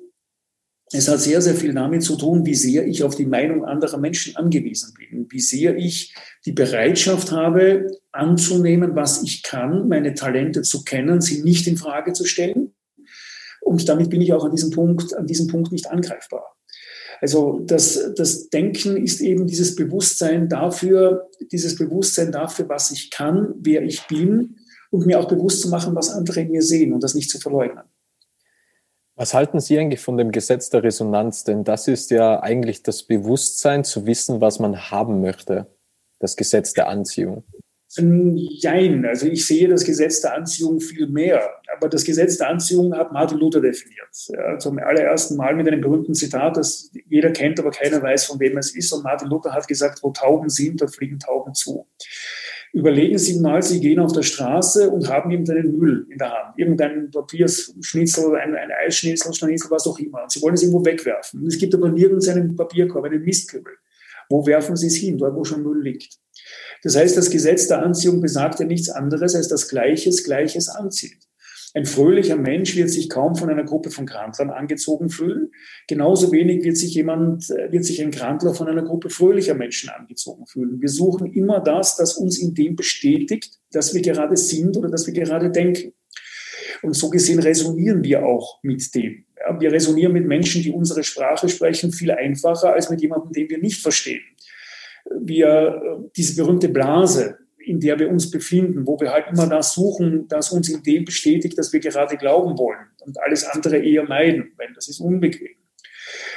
es 0.93 1.09
hat 1.09 1.21
sehr, 1.21 1.41
sehr 1.41 1.55
viel 1.55 1.73
damit 1.73 2.03
zu 2.03 2.17
tun, 2.17 2.45
wie 2.45 2.55
sehr 2.55 2.85
ich 2.87 3.05
auf 3.05 3.15
die 3.15 3.27
Meinung 3.27 3.65
anderer 3.65 3.99
Menschen 3.99 4.35
angewiesen 4.35 4.93
bin, 4.99 5.27
wie 5.31 5.39
sehr 5.39 5.77
ich 5.77 6.15
die 6.45 6.53
Bereitschaft 6.53 7.31
habe, 7.31 7.87
anzunehmen, 8.11 8.97
was 8.97 9.23
ich 9.23 9.45
kann, 9.45 9.87
meine 9.89 10.15
Talente 10.15 10.63
zu 10.63 10.83
kennen, 10.83 11.21
sie 11.21 11.43
nicht 11.43 11.69
in 11.69 11.77
Frage 11.77 12.13
zu 12.13 12.25
stellen. 12.25 12.75
Und 13.61 13.89
damit 13.89 14.11
bin 14.11 14.21
ich 14.21 14.33
auch 14.33 14.45
an 14.45 14.53
diesem 14.53 14.71
Punkt, 14.71 15.15
an 15.17 15.27
diesem 15.27 15.47
Punkt 15.47 15.73
nicht 15.73 15.91
angreifbar. 15.91 16.57
Also 17.21 17.61
das, 17.65 18.15
das 18.17 18.49
Denken 18.49 18.97
ist 18.97 19.21
eben 19.21 19.47
dieses 19.47 19.77
Bewusstsein 19.77 20.49
dafür, 20.49 21.29
dieses 21.53 21.77
Bewusstsein 21.77 22.33
dafür, 22.33 22.69
was 22.69 22.91
ich 22.91 23.11
kann, 23.11 23.55
wer 23.59 23.83
ich 23.83 24.07
bin 24.07 24.57
und 24.91 25.07
mir 25.07 25.21
auch 25.21 25.29
bewusst 25.29 25.61
zu 25.61 25.69
machen, 25.69 25.95
was 25.95 26.11
andere 26.11 26.41
in 26.41 26.51
mir 26.51 26.63
sehen 26.63 26.93
und 26.95 27.03
das 27.03 27.15
nicht 27.15 27.31
zu 27.31 27.39
verleugnen. 27.39 27.85
Was 29.17 29.35
halten 29.35 29.61
Sie 29.61 29.79
eigentlich 29.79 30.01
von 30.01 30.17
dem 30.17 30.33
Gesetz 30.33 30.71
der 30.71 30.83
Resonanz? 30.83 31.45
Denn 31.45 31.63
das 31.63 31.89
ist 31.89 32.11
ja 32.11 32.41
eigentlich 32.41 32.83
das 32.83 33.03
Bewusstsein 33.03 33.85
zu 33.85 34.07
wissen, 34.07 34.41
was 34.41 34.59
man 34.59 34.91
haben 34.91 35.21
möchte. 35.21 35.67
Das 36.21 36.37
Gesetz 36.37 36.73
der 36.73 36.89
Anziehung. 36.89 37.45
Jein, 37.97 39.05
also 39.05 39.27
ich 39.27 39.45
sehe 39.45 39.67
das 39.67 39.85
Gesetz 39.85 40.21
der 40.21 40.35
Anziehung 40.37 40.81
viel 40.81 41.09
mehr. 41.09 41.43
Aber 41.77 41.89
das 41.89 42.05
Gesetz 42.05 42.37
der 42.39 42.49
Anziehung 42.49 42.95
hat 42.95 43.13
Martin 43.13 43.39
Luther 43.39 43.61
definiert. 43.61 44.09
Ja, 44.29 44.59
zum 44.59 44.79
allerersten 44.79 45.37
Mal 45.37 45.57
mit 45.57 45.67
einem 45.67 45.81
berühmten 45.81 46.15
Zitat, 46.15 46.57
das 46.57 46.91
jeder 47.09 47.31
kennt, 47.31 47.59
aber 47.59 47.73
keiner 47.73 48.01
weiß, 48.01 48.27
von 48.27 48.39
wem 48.39 48.59
es 48.59 48.77
ist. 48.77 48.93
Und 48.93 49.03
Martin 49.03 49.29
Luther 49.29 49.53
hat 49.53 49.67
gesagt, 49.67 50.03
wo 50.03 50.11
Tauben 50.13 50.49
sind, 50.49 50.81
da 50.81 50.87
fliegen 50.87 51.19
Tauben 51.19 51.53
zu. 51.55 51.87
Überlegen 52.73 53.19
Sie 53.19 53.41
mal, 53.41 53.61
Sie 53.63 53.81
gehen 53.81 53.99
auf 53.99 54.13
der 54.13 54.23
Straße 54.23 54.89
und 54.91 55.09
haben 55.09 55.33
irgendeinen 55.33 55.77
Müll 55.77 56.07
in 56.09 56.19
der 56.19 56.31
Hand, 56.31 56.59
irgendein 56.59 57.11
Papierschnitzel, 57.11 58.37
ein, 58.37 58.55
ein 58.55 58.71
Eisschnitzel, 58.87 59.35
Schnitzel, 59.35 59.71
was 59.73 59.89
auch 59.89 59.99
immer. 59.99 60.23
Und 60.23 60.31
Sie 60.31 60.41
wollen 60.41 60.55
es 60.55 60.63
irgendwo 60.63 60.85
wegwerfen. 60.85 61.45
Es 61.49 61.59
gibt 61.59 61.75
aber 61.75 61.89
nirgends 61.89 62.29
einen 62.29 62.55
Papierkorb, 62.55 63.05
einen 63.07 63.25
Mistkübel. 63.25 63.73
Wo 64.31 64.47
werfen 64.47 64.77
Sie 64.77 64.87
es 64.87 64.95
hin? 64.95 65.19
Dort, 65.19 65.37
wo 65.37 65.45
schon 65.45 65.63
Müll 65.63 65.83
liegt. 65.83 66.19
Das 66.83 66.97
heißt, 66.97 67.17
das 67.17 67.31
Gesetz 67.31 67.67
der 67.69 67.83
Anziehung 67.83 68.21
besagt 68.21 68.61
ja 68.61 68.65
nichts 68.65 68.89
anderes, 68.89 69.35
als 69.35 69.49
dass 69.49 69.69
Gleiches 69.69 70.25
Gleiches 70.25 70.69
anzieht. 70.69 71.19
Ein 71.73 71.87
fröhlicher 71.87 72.37
Mensch 72.37 72.75
wird 72.75 72.91
sich 72.91 73.09
kaum 73.09 73.37
von 73.37 73.49
einer 73.49 73.63
Gruppe 73.63 73.91
von 73.91 74.07
Krantlern 74.07 74.51
angezogen 74.51 75.09
fühlen. 75.09 75.51
Genauso 75.87 76.33
wenig 76.33 76.65
wird 76.65 76.77
sich 76.77 76.95
jemand, 76.95 77.49
wird 77.49 77.85
sich 77.85 78.03
ein 78.03 78.11
Krantler 78.11 78.55
von 78.55 78.67
einer 78.67 78.83
Gruppe 78.83 79.09
fröhlicher 79.09 79.55
Menschen 79.55 79.89
angezogen 79.91 80.47
fühlen. 80.47 80.81
Wir 80.81 80.89
suchen 80.89 81.33
immer 81.33 81.61
das, 81.61 81.97
das 81.97 82.15
uns 82.15 82.39
in 82.39 82.55
dem 82.55 82.75
bestätigt, 82.75 83.61
dass 83.71 83.95
wir 83.95 84.03
gerade 84.03 84.37
sind 84.37 84.77
oder 84.77 84.89
dass 84.89 85.07
wir 85.07 85.15
gerade 85.15 85.51
denken. 85.51 85.93
Und 86.83 86.95
so 86.95 87.09
gesehen 87.09 87.39
resonieren 87.39 88.03
wir 88.03 88.25
auch 88.25 88.59
mit 88.63 88.93
dem. 88.95 89.27
Wir 89.59 89.73
resonieren 89.73 90.13
mit 90.13 90.27
Menschen, 90.27 90.63
die 90.63 90.71
unsere 90.71 91.03
Sprache 91.03 91.49
sprechen, 91.49 91.93
viel 91.93 92.11
einfacher 92.11 92.73
als 92.73 92.91
mit 92.91 93.01
jemandem, 93.01 93.33
den 93.33 93.49
wir 93.49 93.59
nicht 93.59 93.81
verstehen. 93.81 94.23
Wir, 95.21 95.49
äh, 95.49 96.11
diese 96.17 96.37
berühmte 96.37 96.69
Blase, 96.69 97.39
in 97.59 97.81
der 97.81 97.99
wir 97.99 98.11
uns 98.11 98.31
befinden, 98.31 98.87
wo 98.87 98.99
wir 99.01 99.13
halt 99.13 99.27
immer 99.31 99.47
das 99.47 99.75
suchen, 99.75 100.29
das 100.29 100.51
uns 100.51 100.69
in 100.69 100.83
dem 100.83 101.05
bestätigt, 101.05 101.59
dass 101.59 101.73
wir 101.73 101.81
gerade 101.81 102.17
glauben 102.17 102.59
wollen 102.59 102.87
und 103.01 103.21
alles 103.21 103.45
andere 103.45 103.79
eher 103.79 104.05
meiden, 104.05 104.53
weil 104.57 104.69
das 104.75 104.89
ist 104.89 105.01
unbequem. 105.01 105.57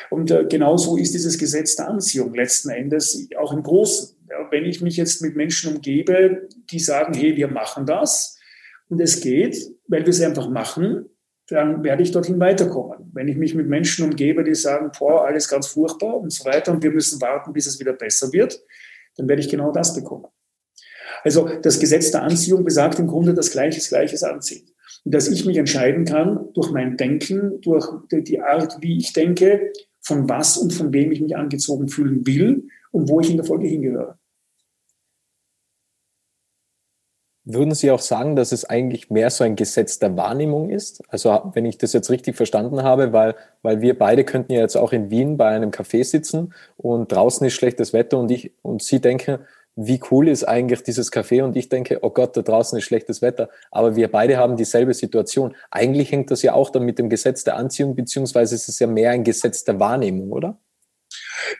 Und 0.09 0.31
äh, 0.31 0.45
genauso 0.47 0.97
ist 0.97 1.13
dieses 1.13 1.37
Gesetz 1.37 1.75
der 1.75 1.87
Anziehung 1.87 2.33
letzten 2.33 2.69
Endes 2.69 3.27
auch 3.37 3.53
im 3.53 3.63
Großen. 3.63 4.15
Ja, 4.29 4.47
wenn 4.51 4.65
ich 4.65 4.81
mich 4.81 4.97
jetzt 4.97 5.21
mit 5.21 5.35
Menschen 5.35 5.75
umgebe, 5.75 6.47
die 6.69 6.79
sagen, 6.79 7.13
hey, 7.13 7.35
wir 7.35 7.47
machen 7.47 7.85
das 7.85 8.37
und 8.89 8.99
es 8.99 9.21
geht, 9.21 9.55
weil 9.87 10.01
wir 10.01 10.09
es 10.09 10.21
einfach 10.21 10.49
machen, 10.49 11.09
dann 11.47 11.83
werde 11.83 12.03
ich 12.03 12.11
dorthin 12.11 12.39
weiterkommen. 12.39 13.11
Wenn 13.13 13.27
ich 13.27 13.37
mich 13.37 13.53
mit 13.53 13.67
Menschen 13.67 14.05
umgebe, 14.05 14.43
die 14.43 14.55
sagen, 14.55 14.91
boah, 14.97 15.25
alles 15.25 15.47
ganz 15.47 15.67
furchtbar 15.67 16.17
und 16.17 16.31
so 16.31 16.45
weiter 16.45 16.71
und 16.71 16.83
wir 16.83 16.91
müssen 16.91 17.19
warten, 17.21 17.53
bis 17.53 17.67
es 17.67 17.79
wieder 17.79 17.93
besser 17.93 18.31
wird, 18.31 18.61
dann 19.17 19.27
werde 19.27 19.41
ich 19.41 19.49
genau 19.49 19.71
das 19.71 19.93
bekommen. 19.93 20.25
Also 21.23 21.47
das 21.61 21.79
Gesetz 21.79 22.11
der 22.11 22.23
Anziehung 22.23 22.63
besagt 22.63 22.99
im 22.99 23.07
Grunde, 23.07 23.33
dass 23.33 23.51
Gleiches 23.51 23.89
Gleiches 23.89 24.23
anzieht. 24.23 24.73
Und 25.05 25.13
dass 25.13 25.27
ich 25.27 25.45
mich 25.45 25.57
entscheiden 25.57 26.05
kann 26.05 26.47
durch 26.53 26.71
mein 26.71 26.97
Denken, 26.97 27.59
durch 27.61 27.85
die 28.09 28.39
Art, 28.39 28.77
wie 28.81 28.97
ich 28.97 29.13
denke, 29.13 29.71
von 30.01 30.29
was 30.29 30.57
und 30.57 30.73
von 30.73 30.93
wem 30.93 31.11
ich 31.11 31.21
mich 31.21 31.35
angezogen 31.35 31.87
fühlen 31.87 32.25
will 32.25 32.67
und 32.91 33.09
wo 33.09 33.19
ich 33.19 33.29
in 33.29 33.37
der 33.37 33.45
Folge 33.45 33.67
hingehöre. 33.67 34.17
Würden 37.45 37.75
Sie 37.75 37.91
auch 37.91 37.99
sagen, 37.99 38.37
dass 38.37 38.53
es 38.53 38.63
eigentlich 38.63 39.09
mehr 39.09 39.29
so 39.29 39.43
ein 39.43 39.57
Gesetz 39.57 39.99
der 39.99 40.15
Wahrnehmung 40.15 40.69
ist? 40.69 41.03
Also 41.09 41.51
wenn 41.53 41.65
ich 41.65 41.77
das 41.77 41.91
jetzt 41.91 42.09
richtig 42.09 42.37
verstanden 42.37 42.83
habe, 42.83 43.11
weil, 43.11 43.35
weil 43.61 43.81
wir 43.81 43.97
beide 43.97 44.23
könnten 44.23 44.53
ja 44.53 44.61
jetzt 44.61 44.77
auch 44.77 44.93
in 44.93 45.11
Wien 45.11 45.35
bei 45.35 45.49
einem 45.49 45.71
Café 45.71 46.05
sitzen 46.05 46.53
und 46.77 47.11
draußen 47.11 47.45
ist 47.45 47.53
schlechtes 47.53 47.91
Wetter 47.91 48.17
und 48.17 48.31
ich 48.31 48.53
und 48.61 48.81
Sie 48.81 49.01
denken, 49.01 49.39
wie 49.75 49.99
cool 50.11 50.29
ist 50.29 50.45
eigentlich 50.45 50.83
dieses 50.83 51.11
Café 51.11 51.43
und 51.43 51.57
ich 51.57 51.67
denke, 51.67 51.99
oh 52.01 52.11
Gott, 52.11 52.37
da 52.37 52.43
draußen 52.43 52.77
ist 52.77 52.85
schlechtes 52.85 53.21
Wetter, 53.21 53.49
aber 53.71 53.95
wir 53.97 54.09
beide 54.09 54.37
haben 54.37 54.55
dieselbe 54.55 54.93
Situation. 54.93 55.55
Eigentlich 55.69 56.11
hängt 56.11 56.31
das 56.31 56.43
ja 56.43 56.53
auch 56.53 56.69
dann 56.69 56.83
mit 56.83 56.97
dem 56.97 57.09
Gesetz 57.09 57.43
der 57.43 57.57
Anziehung, 57.57 57.95
beziehungsweise 57.95 58.55
ist 58.55 58.69
es 58.69 58.79
ja 58.79 58.87
mehr 58.87 59.11
ein 59.11 59.23
Gesetz 59.23 59.63
der 59.65 59.79
Wahrnehmung, 59.79 60.31
oder? 60.31 60.57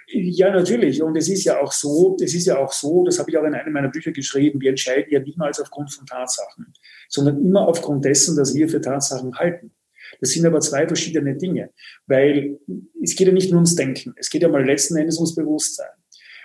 Ja, 0.08 0.52
natürlich. 0.52 1.02
Und 1.02 1.16
es 1.18 1.30
ist 1.30 1.44
ja 1.44 1.60
auch 1.60 1.72
so, 1.72 2.18
es 2.22 2.34
ist 2.34 2.46
ja 2.46 2.58
auch 2.58 2.72
so, 2.72 3.04
das 3.04 3.20
habe 3.20 3.32
ich 3.32 3.38
auch 3.38 3.44
in 3.44 3.54
einem 3.54 3.74
meiner 3.74 3.90
Bücher 3.90 4.12
geschrieben, 4.12 4.62
wir 4.62 4.70
entscheiden 4.70 5.10
ja 5.10 5.20
niemals 5.20 5.60
aufgrund 5.60 5.92
von 5.92 6.06
Tatsachen, 6.06 6.74
sondern 7.10 7.44
immer 7.44 7.68
aufgrund 7.68 8.06
dessen, 8.06 8.36
dass 8.36 8.54
wir 8.54 8.70
für 8.70 8.82
Tatsachen 8.82 9.36
halten. 9.36 9.72
Das 10.20 10.32
sind 10.32 10.46
aber 10.46 10.60
zwei 10.60 10.88
verschiedene 10.88 11.36
Dinge, 11.36 11.72
weil 12.08 12.60
es 13.02 13.16
geht 13.16 13.28
ja 13.28 13.34
nicht 13.34 13.50
nur 13.50 13.58
ums 13.58 13.76
Denken, 13.76 14.14
es 14.18 14.30
geht 14.30 14.44
ja 14.44 14.50
mal 14.50 14.66
letzten 14.66 14.98
Endes 14.98 15.18
ums 15.18 15.36
Bewusstsein. 15.36 15.90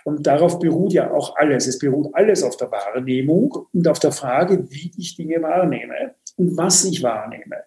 Und 0.05 0.27
darauf 0.27 0.59
beruht 0.59 0.95
ja 0.95 1.13
auch 1.13 1.37
alles. 1.37 1.67
Es 1.67 1.79
beruht 1.79 2.15
alles 2.15 2.43
auf 2.43 2.57
der 2.57 2.71
Wahrnehmung 2.71 3.67
und 3.75 3.87
auf 3.89 3.99
der 3.99 4.13
Frage, 4.13 4.71
wie 4.71 4.91
ich 4.97 5.17
Dinge 5.17 5.43
wahrnehme 5.43 6.15
und 6.37 6.57
was 6.57 6.85
ich 6.87 7.03
wahrnehme. 7.03 7.65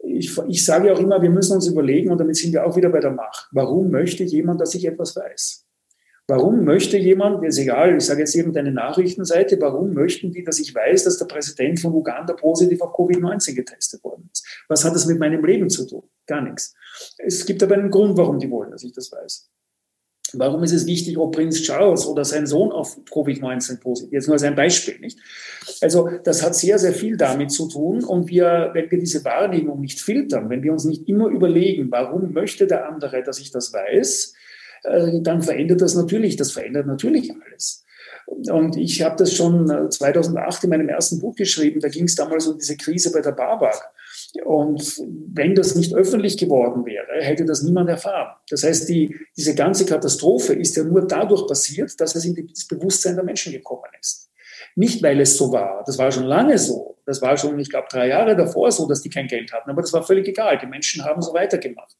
Ich, 0.00 0.36
ich 0.48 0.64
sage 0.64 0.92
auch 0.92 1.00
immer, 1.00 1.20
wir 1.20 1.30
müssen 1.30 1.54
uns 1.54 1.66
überlegen, 1.66 2.10
und 2.10 2.18
damit 2.18 2.36
sind 2.36 2.52
wir 2.52 2.64
auch 2.64 2.76
wieder 2.76 2.88
bei 2.88 3.00
der 3.00 3.10
Macht, 3.10 3.48
warum 3.52 3.90
möchte 3.90 4.24
jemand, 4.24 4.60
dass 4.60 4.74
ich 4.74 4.86
etwas 4.86 5.16
weiß? 5.16 5.64
Warum 6.30 6.64
möchte 6.64 6.98
jemand, 6.98 7.42
ist 7.42 7.56
egal, 7.56 7.96
ich 7.96 8.04
sage 8.04 8.20
jetzt 8.20 8.34
irgendeine 8.34 8.70
Nachrichtenseite, 8.70 9.58
warum 9.62 9.94
möchten 9.94 10.30
die, 10.30 10.44
dass 10.44 10.58
ich 10.58 10.74
weiß, 10.74 11.04
dass 11.04 11.16
der 11.16 11.24
Präsident 11.24 11.80
von 11.80 11.94
Uganda 11.94 12.34
positiv 12.34 12.82
auf 12.82 12.92
Covid-19 12.92 13.54
getestet 13.54 14.04
worden 14.04 14.28
ist? 14.30 14.46
Was 14.68 14.84
hat 14.84 14.94
das 14.94 15.06
mit 15.06 15.18
meinem 15.18 15.42
Leben 15.42 15.70
zu 15.70 15.86
tun? 15.86 16.02
Gar 16.26 16.42
nichts. 16.42 16.74
Es 17.16 17.46
gibt 17.46 17.62
aber 17.62 17.76
einen 17.76 17.90
Grund, 17.90 18.18
warum 18.18 18.38
die 18.38 18.50
wollen, 18.50 18.70
dass 18.70 18.84
ich 18.84 18.92
das 18.92 19.10
weiß. 19.10 19.48
Warum 20.34 20.62
ist 20.62 20.72
es 20.72 20.86
wichtig, 20.86 21.16
ob 21.16 21.34
Prinz 21.34 21.62
Charles 21.62 22.06
oder 22.06 22.24
sein 22.24 22.46
Sohn 22.46 22.70
auf 22.70 22.98
Covid-19 23.10 23.80
positiv? 23.80 24.12
Jetzt 24.12 24.26
nur 24.26 24.34
als 24.34 24.42
ein 24.42 24.56
Beispiel, 24.56 24.98
nicht? 25.00 25.18
Also, 25.80 26.08
das 26.22 26.42
hat 26.42 26.54
sehr, 26.54 26.78
sehr 26.78 26.92
viel 26.92 27.16
damit 27.16 27.50
zu 27.50 27.68
tun. 27.68 28.04
Und 28.04 28.28
wir, 28.28 28.70
wenn 28.74 28.90
wir 28.90 28.98
diese 28.98 29.24
Wahrnehmung 29.24 29.80
nicht 29.80 30.00
filtern, 30.00 30.50
wenn 30.50 30.62
wir 30.62 30.72
uns 30.72 30.84
nicht 30.84 31.08
immer 31.08 31.28
überlegen, 31.28 31.90
warum 31.90 32.32
möchte 32.32 32.66
der 32.66 32.88
andere, 32.88 33.22
dass 33.22 33.38
ich 33.38 33.50
das 33.50 33.72
weiß, 33.72 34.34
äh, 34.84 35.20
dann 35.22 35.42
verändert 35.42 35.80
das 35.80 35.94
natürlich, 35.94 36.36
das 36.36 36.52
verändert 36.52 36.86
natürlich 36.86 37.32
alles. 37.32 37.84
Und 38.26 38.76
ich 38.76 39.02
habe 39.02 39.16
das 39.16 39.32
schon 39.32 39.90
2008 39.90 40.62
äh, 40.62 40.66
in 40.66 40.70
meinem 40.70 40.88
ersten 40.88 41.18
Buch 41.18 41.34
geschrieben. 41.34 41.80
Da 41.80 41.88
ging 41.88 42.04
es 42.04 42.14
damals 42.14 42.46
um 42.46 42.58
diese 42.58 42.76
Krise 42.76 43.10
bei 43.12 43.22
der 43.22 43.32
Babak. 43.32 43.90
Und 44.44 45.02
wenn 45.32 45.54
das 45.54 45.74
nicht 45.74 45.94
öffentlich 45.94 46.36
geworden 46.36 46.84
wäre, 46.84 47.22
hätte 47.24 47.44
das 47.44 47.62
niemand 47.62 47.88
erfahren. 47.88 48.36
Das 48.50 48.62
heißt, 48.62 48.88
die, 48.88 49.16
diese 49.36 49.54
ganze 49.54 49.86
Katastrophe 49.86 50.52
ist 50.52 50.76
ja 50.76 50.84
nur 50.84 51.06
dadurch 51.06 51.46
passiert, 51.46 51.98
dass 51.98 52.14
es 52.14 52.24
in 52.24 52.46
das 52.46 52.66
Bewusstsein 52.66 53.14
der 53.14 53.24
Menschen 53.24 53.52
gekommen 53.52 53.90
ist. 53.98 54.30
Nicht, 54.76 55.02
weil 55.02 55.20
es 55.20 55.36
so 55.36 55.50
war. 55.52 55.82
Das 55.86 55.98
war 55.98 56.12
schon 56.12 56.24
lange 56.24 56.58
so. 56.58 56.98
Das 57.06 57.22
war 57.22 57.36
schon, 57.38 57.58
ich 57.58 57.70
glaube, 57.70 57.88
drei 57.90 58.08
Jahre 58.08 58.36
davor 58.36 58.70
so, 58.70 58.86
dass 58.86 59.00
die 59.00 59.08
kein 59.08 59.26
Geld 59.26 59.52
hatten. 59.52 59.70
Aber 59.70 59.80
das 59.80 59.92
war 59.94 60.02
völlig 60.02 60.28
egal. 60.28 60.58
Die 60.58 60.66
Menschen 60.66 61.04
haben 61.04 61.22
so 61.22 61.32
weitergemacht. 61.32 61.96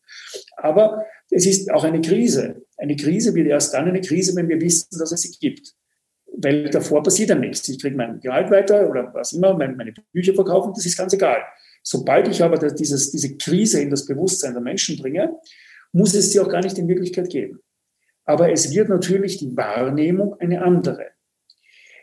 Aber 0.56 1.04
es 1.30 1.47
ist 1.47 1.70
auch 1.73 1.85
eine 1.85 2.00
Krise. 2.00 2.62
Eine 2.76 2.94
Krise 2.94 3.35
wird 3.35 3.49
erst 3.49 3.73
dann 3.73 3.88
eine 3.88 4.02
Krise, 4.02 4.37
wenn 4.37 4.49
wir 4.49 4.61
wissen, 4.61 4.99
dass 4.99 5.12
es 5.12 5.23
sie 5.23 5.38
gibt. 5.40 5.75
Weil 6.26 6.68
davor 6.68 7.02
passiert 7.02 7.30
dann 7.30 7.40
nichts. 7.40 7.66
Ich 7.68 7.80
kriege 7.80 7.97
mein 7.97 8.20
Gehalt 8.20 8.50
weiter 8.50 8.88
oder 8.88 9.12
was 9.14 9.32
immer, 9.32 9.54
meine 9.54 9.94
Bücher 10.12 10.35
verkaufen, 10.35 10.73
das 10.75 10.85
ist 10.85 10.97
ganz 10.97 11.12
egal. 11.14 11.42
Sobald 11.90 12.28
ich 12.28 12.42
aber 12.42 12.59
dieses, 12.59 13.12
diese 13.12 13.38
Krise 13.38 13.80
in 13.80 13.88
das 13.88 14.04
Bewusstsein 14.04 14.52
der 14.52 14.61
Menschen 14.61 14.99
bringe, 14.99 15.38
muss 15.90 16.14
es 16.14 16.30
sie 16.30 16.38
auch 16.38 16.50
gar 16.50 16.61
nicht 16.61 16.76
in 16.76 16.87
Wirklichkeit 16.87 17.30
geben. 17.30 17.61
Aber 18.26 18.52
es 18.52 18.75
wird 18.75 18.90
natürlich 18.90 19.38
die 19.38 19.57
Wahrnehmung 19.57 20.38
eine 20.38 20.61
andere. 20.61 21.07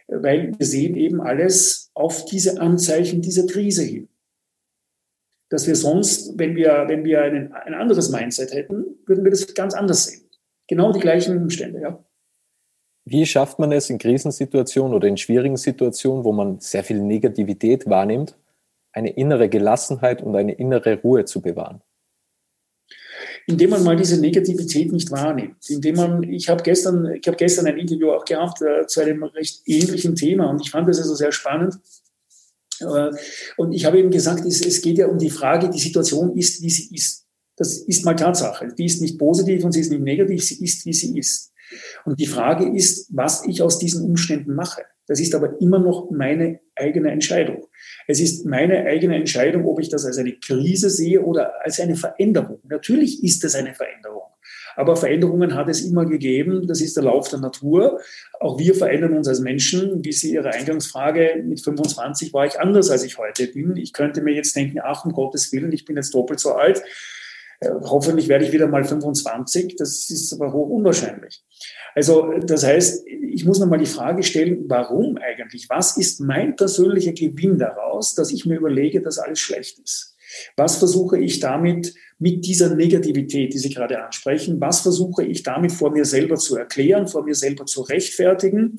Weil 0.08 0.58
wir 0.58 0.66
sehen 0.66 0.96
eben 0.96 1.22
alles 1.22 1.92
auf 1.94 2.26
diese 2.26 2.60
Anzeichen 2.60 3.22
dieser 3.22 3.46
Krise 3.46 3.84
hin. 3.84 4.10
Dass 5.50 5.68
wir 5.68 5.76
sonst, 5.76 6.34
wenn 6.40 6.56
wir, 6.56 6.86
wenn 6.88 7.06
wir 7.06 7.22
ein, 7.22 7.54
ein 7.54 7.76
anderes 7.76 8.10
Mindset 8.10 8.56
hätten, 8.56 8.86
würden 9.06 9.24
wir 9.24 9.30
das 9.30 9.54
ganz 9.54 9.76
anders 9.76 10.06
sehen. 10.06 10.28
Genau 10.68 10.94
die 10.94 11.00
gleichen 11.00 11.38
Umstände, 11.38 11.80
ja. 11.80 12.04
Wie 13.08 13.28
schafft 13.28 13.60
man 13.60 13.72
es 13.72 13.92
in 13.92 14.00
Krisensituationen 14.00 14.96
oder 14.96 15.08
in 15.08 15.18
schwierigen 15.18 15.58
Situationen, 15.58 16.24
wo 16.24 16.32
man 16.32 16.60
sehr 16.60 16.84
viel 16.84 17.00
Negativität 17.00 17.88
wahrnimmt, 17.88 18.36
eine 18.96 19.12
innere 19.12 19.50
Gelassenheit 19.50 20.24
und 20.24 20.36
eine 20.36 20.54
innere 20.54 21.02
Ruhe 21.02 21.26
zu 21.26 21.42
bewahren? 21.42 21.82
Indem 23.46 23.72
man 23.72 23.84
mal 23.84 23.96
diese 23.96 24.20
Negativität 24.20 24.92
nicht 24.92 25.12
wahrnimmt. 25.12 25.70
Indem 25.70 25.98
man, 25.98 26.24
ich 26.24 26.50
habe 26.50 26.64
gestern, 26.64 27.14
ich 27.14 27.28
habe 27.28 27.38
gestern 27.38 27.68
ein 27.68 27.78
Interview 27.78 28.12
auch 28.12 28.26
gehabt 28.26 28.62
äh, 28.62 28.88
zu 28.88 29.02
einem 29.02 29.24
recht 29.24 29.62
ähnlichen 29.66 30.16
Thema 30.16 30.50
und 30.50 30.62
ich 30.62 30.72
fand 30.72 30.88
das 30.88 31.00
also 31.00 31.14
sehr 31.14 31.32
spannend. 31.32 31.76
Äh, 32.80 33.12
und 33.58 33.74
ich 33.74 33.86
habe 33.86 34.00
eben 34.00 34.10
gesagt, 34.10 34.46
es, 34.46 34.66
es 34.66 34.82
geht 34.82 34.98
ja 34.98 35.08
um 35.08 35.20
die 35.20 35.30
Frage, 35.30 35.70
die 35.70 35.80
Situation 35.80 36.36
ist, 36.36 36.62
wie 36.64 36.70
sie 36.70 36.96
ist. 36.96 37.26
Das 37.58 37.78
ist 37.78 38.04
mal 38.06 38.16
Tatsache. 38.16 38.74
Die 38.78 38.86
ist 38.86 39.02
nicht 39.02 39.20
positiv 39.20 39.64
und 39.64 39.74
sie 39.74 39.82
ist 39.82 39.92
nicht 39.92 40.02
negativ, 40.02 40.44
sie 40.44 40.64
ist, 40.64 40.86
wie 40.86 40.94
sie 40.94 41.18
ist. 41.18 41.52
Und 42.06 42.20
die 42.20 42.28
Frage 42.28 42.68
ist, 42.76 43.10
was 43.12 43.46
ich 43.46 43.62
aus 43.62 43.78
diesen 43.78 44.04
Umständen 44.04 44.56
mache. 44.56 44.84
Das 45.08 45.20
ist 45.20 45.36
aber 45.36 45.62
immer 45.62 45.80
noch 45.80 46.10
meine 46.10 46.60
eigene 46.76 47.12
Entscheidung. 47.12 47.68
Es 48.08 48.20
ist 48.20 48.46
meine 48.46 48.86
eigene 48.86 49.16
Entscheidung, 49.16 49.66
ob 49.66 49.80
ich 49.80 49.90
das 49.90 50.06
als 50.06 50.18
eine 50.18 50.34
Krise 50.34 50.90
sehe 50.90 51.22
oder 51.22 51.64
als 51.64 51.80
eine 51.80 51.96
Veränderung. 51.96 52.60
Natürlich 52.64 53.24
ist 53.24 53.44
es 53.44 53.56
eine 53.56 53.74
Veränderung. 53.74 54.24
Aber 54.76 54.96
Veränderungen 54.96 55.56
hat 55.56 55.70
es 55.70 55.82
immer 55.82 56.06
gegeben. 56.06 56.68
Das 56.68 56.82
ist 56.82 56.98
der 56.98 57.04
Lauf 57.04 57.30
der 57.30 57.40
Natur. 57.40 58.00
Auch 58.40 58.60
wir 58.60 58.76
verändern 58.76 59.14
uns 59.14 59.28
als 59.28 59.40
Menschen. 59.40 60.04
Wie 60.04 60.12
Sie 60.12 60.34
Ihre 60.34 60.50
Eingangsfrage 60.50 61.42
mit 61.44 61.62
25 61.62 62.34
war 62.34 62.46
ich 62.46 62.60
anders, 62.60 62.90
als 62.90 63.04
ich 63.04 63.18
heute 63.18 63.48
bin. 63.48 63.78
Ich 63.78 63.94
könnte 63.94 64.22
mir 64.22 64.34
jetzt 64.34 64.56
denken, 64.56 64.80
ach, 64.84 65.06
um 65.06 65.14
Gottes 65.14 65.52
Willen, 65.54 65.72
ich 65.72 65.86
bin 65.86 65.96
jetzt 65.96 66.14
doppelt 66.14 66.40
so 66.40 66.54
alt. 66.54 66.84
Äh, 67.62 67.70
hoffentlich 67.84 68.28
werde 68.28 68.46
ich 68.46 68.52
wieder 68.52 68.68
mal 68.68 68.84
25. 68.84 69.76
Das 69.78 70.10
ist 70.10 70.34
aber 70.34 70.52
hoch 70.52 70.70
unwahrscheinlich. 70.70 71.44
Also 71.94 72.34
das 72.40 72.66
heißt, 72.66 73.06
ich 73.36 73.44
muss 73.44 73.60
mir 73.60 73.66
mal 73.66 73.78
die 73.78 73.86
Frage 73.86 74.24
stellen, 74.24 74.64
warum 74.70 75.18
eigentlich? 75.18 75.68
Was 75.70 75.98
ist 75.98 76.22
mein 76.22 76.56
persönlicher 76.56 77.12
Gewinn 77.12 77.58
daraus, 77.58 78.16
dass 78.16 78.32
ich 78.32 78.46
mir 78.46 78.56
überlege, 78.56 79.02
dass 79.02 79.20
alles 79.20 79.40
schlecht 79.40 79.78
ist? 79.80 80.16
Was 80.56 80.78
versuche 80.78 81.20
ich 81.20 81.42
damit 81.42 81.94
mit 82.18 82.46
dieser 82.46 82.74
Negativität, 82.74 83.54
die 83.54 83.58
Sie 83.58 83.70
gerade 83.70 84.02
ansprechen, 84.02 84.62
was 84.62 84.80
versuche 84.80 85.26
ich 85.26 85.44
damit 85.44 85.74
vor 85.74 85.92
mir 85.92 86.06
selber 86.06 86.38
zu 86.38 86.56
erklären, 86.56 87.10
vor 87.10 87.26
mir 87.26 87.36
selber 87.36 87.66
zu 87.66 87.82
rechtfertigen? 87.82 88.78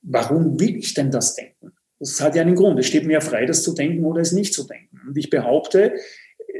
Warum 0.00 0.58
will 0.58 0.76
ich 0.76 0.94
denn 0.94 1.10
das 1.10 1.34
denken? 1.34 1.72
Das 1.98 2.20
hat 2.22 2.34
ja 2.34 2.42
einen 2.42 2.56
Grund. 2.56 2.80
Es 2.80 2.86
steht 2.86 3.04
mir 3.04 3.20
frei, 3.20 3.44
das 3.44 3.62
zu 3.62 3.74
denken 3.74 4.02
oder 4.04 4.22
es 4.22 4.32
nicht 4.32 4.54
zu 4.54 4.66
denken. 4.66 4.98
Und 5.06 5.16
ich 5.18 5.28
behaupte, 5.28 5.92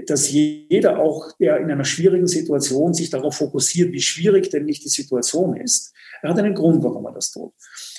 dass 0.06 0.30
jeder 0.30 0.98
auch, 0.98 1.32
der 1.38 1.58
in 1.58 1.70
einer 1.70 1.84
schwierigen 1.84 2.26
Situation 2.26 2.94
sich 2.94 3.10
darauf 3.10 3.36
fokussiert, 3.36 3.92
wie 3.92 4.00
schwierig 4.00 4.50
denn 4.50 4.64
nicht 4.64 4.84
die 4.84 4.88
Situation 4.88 5.56
ist, 5.56 5.94
er 6.22 6.30
hat 6.30 6.38
einen 6.38 6.54
Grund, 6.54 6.82
warum 6.82 7.04
er 7.06 7.12
das 7.12 7.30
tut. 7.30 7.52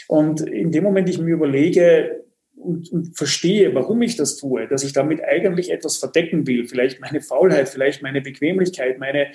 Und 0.07 0.41
in 0.41 0.71
dem 0.71 0.83
Moment, 0.83 1.09
ich 1.09 1.19
mir 1.19 1.33
überlege 1.33 2.23
und, 2.55 2.91
und 2.91 3.17
verstehe, 3.17 3.73
warum 3.75 4.01
ich 4.01 4.15
das 4.15 4.37
tue, 4.37 4.67
dass 4.67 4.83
ich 4.83 4.93
damit 4.93 5.23
eigentlich 5.23 5.71
etwas 5.71 5.97
verdecken 5.97 6.47
will, 6.47 6.67
vielleicht 6.67 6.99
meine 6.99 7.21
Faulheit, 7.21 7.69
vielleicht 7.69 8.01
meine 8.01 8.21
Bequemlichkeit, 8.21 8.99
meine, 8.99 9.27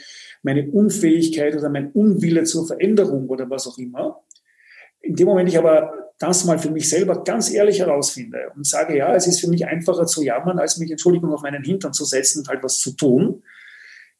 meine 0.42 0.68
Unfähigkeit 0.70 1.56
oder 1.56 1.68
mein 1.68 1.92
Unwille 1.92 2.44
zur 2.44 2.66
Veränderung 2.66 3.28
oder 3.28 3.48
was 3.48 3.66
auch 3.66 3.78
immer. 3.78 4.22
In 5.00 5.16
dem 5.16 5.26
Moment 5.26 5.48
ich 5.48 5.58
aber 5.58 6.09
das 6.20 6.44
mal 6.44 6.58
für 6.58 6.70
mich 6.70 6.88
selber 6.88 7.24
ganz 7.24 7.50
ehrlich 7.50 7.80
herausfinde 7.80 8.52
und 8.54 8.66
sage, 8.66 8.96
ja, 8.96 9.14
es 9.14 9.26
ist 9.26 9.40
für 9.40 9.48
mich 9.48 9.66
einfacher 9.66 10.06
zu 10.06 10.22
jammern, 10.22 10.58
als 10.58 10.76
mich, 10.76 10.90
Entschuldigung, 10.90 11.32
auf 11.32 11.42
meinen 11.42 11.64
Hintern 11.64 11.94
zu 11.94 12.04
setzen 12.04 12.40
und 12.40 12.48
halt 12.48 12.62
was 12.62 12.78
zu 12.78 12.92
tun. 12.92 13.42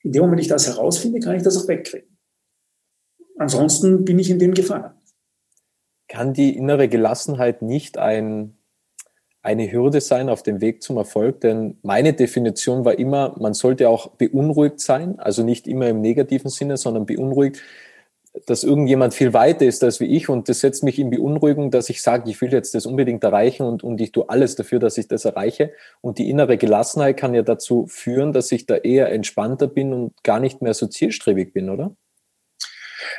In 0.03 0.13
dem 0.13 0.23
Moment, 0.23 0.41
ich 0.41 0.49
das 0.49 0.67
herausfinde, 0.67 1.21
kann 1.21 1.37
ich 1.37 1.43
das 1.43 1.63
auch 1.63 1.69
wegkriegen. 1.69 2.17
Ansonsten 3.37 4.05
bin 4.07 4.19
ich 4.19 4.31
in 4.31 4.39
dem 4.39 4.55
gefangen. 4.55 4.93
Kann 6.09 6.33
die 6.33 6.57
innere 6.57 6.89
Gelassenheit 6.89 7.61
nicht 7.61 7.99
ein, 7.99 8.57
eine 9.43 9.71
Hürde 9.71 10.01
sein 10.01 10.31
auf 10.31 10.43
dem 10.43 10.63
Weg 10.63 10.83
zum 10.83 10.97
Erfolg? 10.97 11.43
Denn 11.43 11.79
meine 11.83 12.15
Definition 12.15 12.87
war 12.87 12.99
immer, 12.99 13.37
man 13.39 13.53
sollte 13.53 13.91
auch 13.91 14.13
beunruhigt 14.13 14.81
sein, 14.81 15.19
also 15.19 15.43
nicht 15.43 15.69
immer 15.69 15.89
im 15.89 16.01
negativen 16.01 16.51
Sinne, 16.51 16.79
sondern 16.79 17.05
beunruhigt 17.05 17.61
dass 18.47 18.63
irgendjemand 18.63 19.13
viel 19.13 19.33
weiter 19.33 19.67
ist 19.67 19.83
als 19.83 19.99
wie 19.99 20.17
ich 20.17 20.29
und 20.29 20.49
das 20.49 20.61
setzt 20.61 20.85
mich 20.85 20.99
in 20.99 21.11
Beunruhigung, 21.11 21.71
dass 21.71 21.91
ich 21.91 22.01
sage, 22.01 22.31
ich 22.31 22.41
will 22.41 22.53
jetzt 22.53 22.75
das 22.75 22.87
unbedingt 22.87 23.25
erreichen 23.25 23.65
und, 23.65 23.83
und 23.83 24.01
ich 24.01 24.13
tue 24.13 24.29
alles 24.29 24.55
dafür, 24.55 24.79
dass 24.79 24.99
ich 24.99 25.09
das 25.09 25.25
erreiche. 25.25 25.73
Und 26.01 26.19
die 26.19 26.31
innere 26.31 26.57
Gelassenheit 26.57 27.17
kann 27.17 27.35
ja 27.35 27.43
dazu 27.43 27.87
führen, 27.89 28.33
dass 28.33 28.53
ich 28.53 28.67
da 28.67 28.77
eher 28.77 29.11
entspannter 29.11 29.67
bin 29.67 29.93
und 29.93 30.23
gar 30.23 30.39
nicht 30.39 30.63
mehr 30.63 30.75
so 30.75 30.87
zielstrebig 30.87 31.53
bin, 31.53 31.71
oder? 31.71 31.97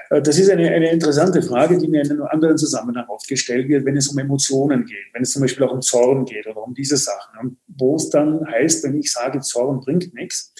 Äh, 0.09 0.21
das 0.21 0.39
ist 0.39 0.49
eine, 0.49 0.69
eine 0.69 0.91
interessante 0.91 1.41
Frage, 1.41 1.77
die 1.77 1.87
mir 1.87 2.03
in 2.03 2.11
einem 2.11 2.23
anderen 2.23 2.57
Zusammenhang 2.57 3.07
oft 3.09 3.27
gestellt 3.27 3.67
wird, 3.67 3.85
wenn 3.85 3.97
es 3.97 4.07
um 4.07 4.17
Emotionen 4.17 4.85
geht, 4.85 5.13
wenn 5.13 5.23
es 5.23 5.31
zum 5.31 5.41
Beispiel 5.41 5.65
auch 5.65 5.73
um 5.73 5.81
Zorn 5.81 6.25
geht 6.25 6.47
oder 6.47 6.63
um 6.63 6.73
diese 6.73 6.97
Sachen. 6.97 7.37
Und 7.39 7.57
wo 7.67 7.95
es 7.95 8.09
dann 8.09 8.45
heißt, 8.47 8.83
wenn 8.85 8.97
ich 8.97 9.11
sage, 9.11 9.41
Zorn 9.41 9.81
bringt 9.81 10.13
nichts, 10.13 10.53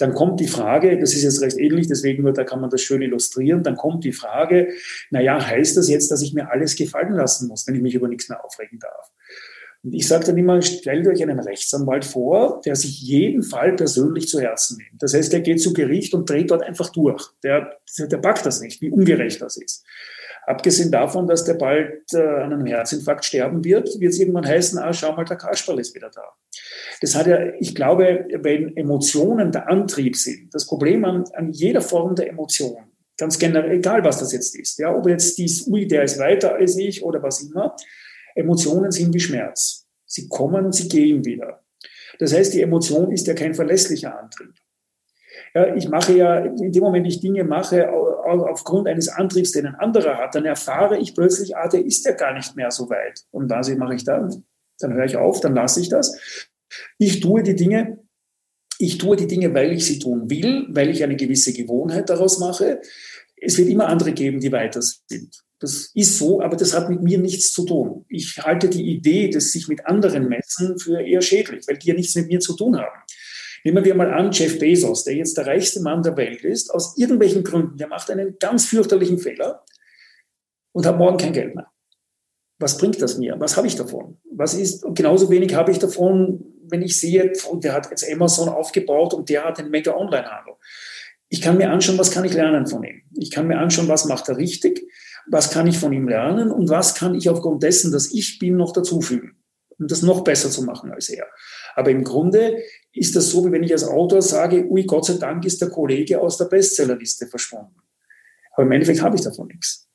dann 0.00 0.14
kommt 0.14 0.40
die 0.40 0.48
Frage, 0.48 0.98
das 0.98 1.14
ist 1.14 1.22
jetzt 1.22 1.40
recht 1.42 1.58
ähnlich, 1.58 1.88
deswegen 1.88 2.24
da 2.32 2.44
kann 2.44 2.60
man 2.60 2.70
das 2.70 2.82
schön 2.82 3.02
illustrieren, 3.02 3.62
dann 3.62 3.76
kommt 3.76 4.04
die 4.04 4.12
Frage, 4.12 4.68
naja, 5.10 5.44
heißt 5.44 5.76
das 5.76 5.88
jetzt, 5.88 6.10
dass 6.10 6.22
ich 6.22 6.34
mir 6.34 6.50
alles 6.50 6.76
gefallen 6.76 7.12
lassen 7.12 7.48
muss, 7.48 7.66
wenn 7.66 7.74
ich 7.74 7.82
mich 7.82 7.94
über 7.94 8.08
nichts 8.08 8.28
mehr 8.28 8.44
aufregen 8.44 8.78
darf? 8.78 9.10
Und 9.82 9.94
ich 9.94 10.06
sage 10.06 10.26
dann 10.26 10.36
immer, 10.36 10.60
stellt 10.60 11.06
euch 11.06 11.22
einen 11.22 11.38
Rechtsanwalt 11.38 12.04
vor, 12.04 12.60
der 12.66 12.76
sich 12.76 13.00
jeden 13.00 13.42
Fall 13.42 13.74
persönlich 13.74 14.28
zu 14.28 14.38
Herzen 14.38 14.76
nimmt. 14.76 15.02
Das 15.02 15.14
heißt, 15.14 15.32
der 15.32 15.40
geht 15.40 15.60
zu 15.60 15.72
Gericht 15.72 16.12
und 16.12 16.28
dreht 16.28 16.50
dort 16.50 16.62
einfach 16.62 16.90
durch. 16.90 17.28
Der, 17.42 17.78
der 17.98 18.18
packt 18.18 18.44
das 18.44 18.60
nicht, 18.60 18.82
wie 18.82 18.90
ungerecht 18.90 19.40
das 19.40 19.56
ist. 19.56 19.84
Abgesehen 20.50 20.90
davon, 20.90 21.28
dass 21.28 21.44
der 21.44 21.54
bald 21.54 22.12
äh, 22.12 22.18
an 22.18 22.52
einem 22.52 22.66
Herzinfarkt 22.66 23.24
sterben 23.24 23.62
wird, 23.62 24.00
wird 24.00 24.12
es 24.12 24.18
irgendwann 24.18 24.44
heißen, 24.44 24.80
ah, 24.80 24.92
schau 24.92 25.14
mal, 25.14 25.24
der 25.24 25.36
Kasperl 25.36 25.78
ist 25.78 25.94
wieder 25.94 26.10
da. 26.12 26.24
Das 27.00 27.14
hat 27.14 27.28
ja, 27.28 27.54
ich 27.60 27.72
glaube, 27.72 28.26
wenn 28.40 28.76
Emotionen 28.76 29.52
der 29.52 29.68
Antrieb 29.68 30.16
sind, 30.16 30.52
das 30.52 30.66
Problem 30.66 31.04
an, 31.04 31.22
an 31.34 31.52
jeder 31.52 31.80
Form 31.80 32.16
der 32.16 32.28
Emotion, 32.28 32.78
ganz 33.16 33.38
generell, 33.38 33.76
egal 33.76 34.02
was 34.02 34.18
das 34.18 34.32
jetzt 34.32 34.58
ist, 34.58 34.80
ja, 34.80 34.92
ob 34.92 35.06
jetzt 35.06 35.38
dies, 35.38 35.68
ui, 35.68 35.86
der 35.86 36.02
ist 36.02 36.18
weiter 36.18 36.56
als 36.56 36.76
ich 36.76 37.04
oder 37.04 37.22
was 37.22 37.42
immer, 37.42 37.76
Emotionen 38.34 38.90
sind 38.90 39.14
wie 39.14 39.20
Schmerz. 39.20 39.86
Sie 40.04 40.28
kommen 40.28 40.72
sie 40.72 40.88
gehen 40.88 41.24
wieder. 41.24 41.62
Das 42.18 42.34
heißt, 42.34 42.54
die 42.54 42.62
Emotion 42.62 43.12
ist 43.12 43.28
ja 43.28 43.34
kein 43.34 43.54
verlässlicher 43.54 44.18
Antrieb. 44.18 44.54
Ja, 45.54 45.74
ich 45.74 45.88
mache 45.88 46.12
ja, 46.16 46.38
in 46.38 46.72
dem 46.72 46.82
Moment, 46.82 47.06
ich 47.06 47.20
Dinge 47.20 47.44
mache, 47.44 47.90
aufgrund 47.90 48.88
eines 48.88 49.08
Antriebs, 49.08 49.52
den 49.52 49.66
ein 49.66 49.74
anderer 49.74 50.18
hat, 50.18 50.34
dann 50.34 50.44
erfahre 50.44 50.98
ich 50.98 51.14
plötzlich, 51.14 51.56
ah, 51.56 51.68
der 51.68 51.84
ist 51.84 52.04
ja 52.04 52.12
gar 52.12 52.34
nicht 52.34 52.56
mehr 52.56 52.70
so 52.70 52.88
weit. 52.88 53.24
Und 53.30 53.50
was 53.50 53.68
mache 53.76 53.94
ich 53.94 54.04
dann? 54.04 54.44
Dann 54.78 54.94
höre 54.94 55.04
ich 55.04 55.16
auf, 55.16 55.40
dann 55.40 55.54
lasse 55.54 55.80
ich 55.80 55.88
das. 55.88 56.48
Ich 56.98 57.20
tue 57.20 57.42
die 57.42 57.56
Dinge, 57.56 57.98
ich 58.78 58.98
tue 58.98 59.16
die 59.16 59.26
Dinge, 59.26 59.52
weil 59.52 59.72
ich 59.72 59.84
sie 59.84 59.98
tun 59.98 60.30
will, 60.30 60.66
weil 60.70 60.88
ich 60.88 61.02
eine 61.02 61.16
gewisse 61.16 61.52
Gewohnheit 61.52 62.08
daraus 62.08 62.38
mache. 62.38 62.80
Es 63.36 63.58
wird 63.58 63.68
immer 63.68 63.88
andere 63.88 64.12
geben, 64.12 64.40
die 64.40 64.52
weiter 64.52 64.80
sind. 64.80 65.42
Das 65.58 65.90
ist 65.94 66.18
so, 66.18 66.40
aber 66.40 66.56
das 66.56 66.74
hat 66.74 66.88
mit 66.88 67.02
mir 67.02 67.18
nichts 67.18 67.52
zu 67.52 67.66
tun. 67.66 68.06
Ich 68.08 68.38
halte 68.38 68.70
die 68.70 68.90
Idee 68.90 69.28
des 69.28 69.52
sich 69.52 69.68
mit 69.68 69.84
anderen 69.84 70.28
messen 70.28 70.78
für 70.78 71.02
eher 71.02 71.20
schädlich, 71.20 71.68
weil 71.68 71.76
die 71.76 71.88
ja 71.88 71.94
nichts 71.94 72.14
mit 72.14 72.28
mir 72.28 72.40
zu 72.40 72.56
tun 72.56 72.78
haben. 72.78 72.98
Nehmen 73.64 73.84
wir 73.84 73.94
mal 73.94 74.12
an, 74.12 74.32
Jeff 74.32 74.58
Bezos, 74.58 75.04
der 75.04 75.14
jetzt 75.14 75.36
der 75.36 75.46
reichste 75.46 75.80
Mann 75.80 76.02
der 76.02 76.16
Welt 76.16 76.42
ist, 76.44 76.70
aus 76.70 76.96
irgendwelchen 76.96 77.44
Gründen, 77.44 77.76
der 77.76 77.88
macht 77.88 78.10
einen 78.10 78.38
ganz 78.38 78.66
fürchterlichen 78.66 79.18
Fehler 79.18 79.64
und 80.72 80.86
hat 80.86 80.98
morgen 80.98 81.18
kein 81.18 81.32
Geld 81.32 81.54
mehr. 81.54 81.70
Was 82.58 82.76
bringt 82.76 83.00
das 83.00 83.18
mir? 83.18 83.36
Was 83.38 83.56
habe 83.56 83.66
ich 83.66 83.76
davon? 83.76 84.18
Was 84.32 84.54
ist, 84.54 84.84
genauso 84.94 85.30
wenig 85.30 85.54
habe 85.54 85.72
ich 85.72 85.78
davon, 85.78 86.44
wenn 86.68 86.82
ich 86.82 86.98
sehe, 86.98 87.32
der 87.54 87.72
hat 87.72 87.90
jetzt 87.90 88.10
Amazon 88.10 88.48
aufgebaut 88.48 89.14
und 89.14 89.28
der 89.28 89.44
hat 89.44 89.58
einen 89.58 89.70
mega 89.70 89.94
Onlinehandel. 89.94 90.54
Ich 91.28 91.40
kann 91.40 91.56
mir 91.56 91.70
anschauen, 91.70 91.98
was 91.98 92.10
kann 92.10 92.24
ich 92.24 92.34
lernen 92.34 92.66
von 92.66 92.82
ihm? 92.82 93.02
Ich 93.16 93.30
kann 93.30 93.46
mir 93.46 93.58
anschauen, 93.58 93.88
was 93.88 94.04
macht 94.04 94.28
er 94.28 94.36
richtig? 94.36 94.86
Was 95.28 95.50
kann 95.50 95.66
ich 95.66 95.78
von 95.78 95.92
ihm 95.92 96.08
lernen? 96.08 96.50
Und 96.50 96.68
was 96.68 96.94
kann 96.94 97.14
ich 97.14 97.28
aufgrund 97.28 97.62
dessen, 97.62 97.92
dass 97.92 98.12
ich 98.12 98.38
bin, 98.38 98.56
noch 98.56 98.72
dazufügen? 98.72 99.36
Um 99.78 99.86
das 99.86 100.02
noch 100.02 100.24
besser 100.24 100.50
zu 100.50 100.64
machen 100.64 100.92
als 100.92 101.08
er. 101.08 101.26
Aber 101.74 101.90
im 101.90 102.04
Grunde 102.04 102.58
ist 102.92 103.14
das 103.14 103.30
so, 103.30 103.46
wie 103.46 103.52
wenn 103.52 103.62
ich 103.62 103.72
als 103.72 103.84
Autor 103.84 104.22
sage, 104.22 104.66
ui, 104.68 104.84
Gott 104.84 105.06
sei 105.06 105.14
Dank 105.14 105.44
ist 105.44 105.60
der 105.60 105.70
Kollege 105.70 106.20
aus 106.20 106.38
der 106.38 106.46
Bestsellerliste 106.46 107.26
verschwunden. 107.26 107.76
Aber 108.52 108.64
im 108.64 108.72
Endeffekt 108.72 109.02
habe 109.02 109.16
ich 109.16 109.22
davon 109.22 109.46
nichts. 109.48 109.88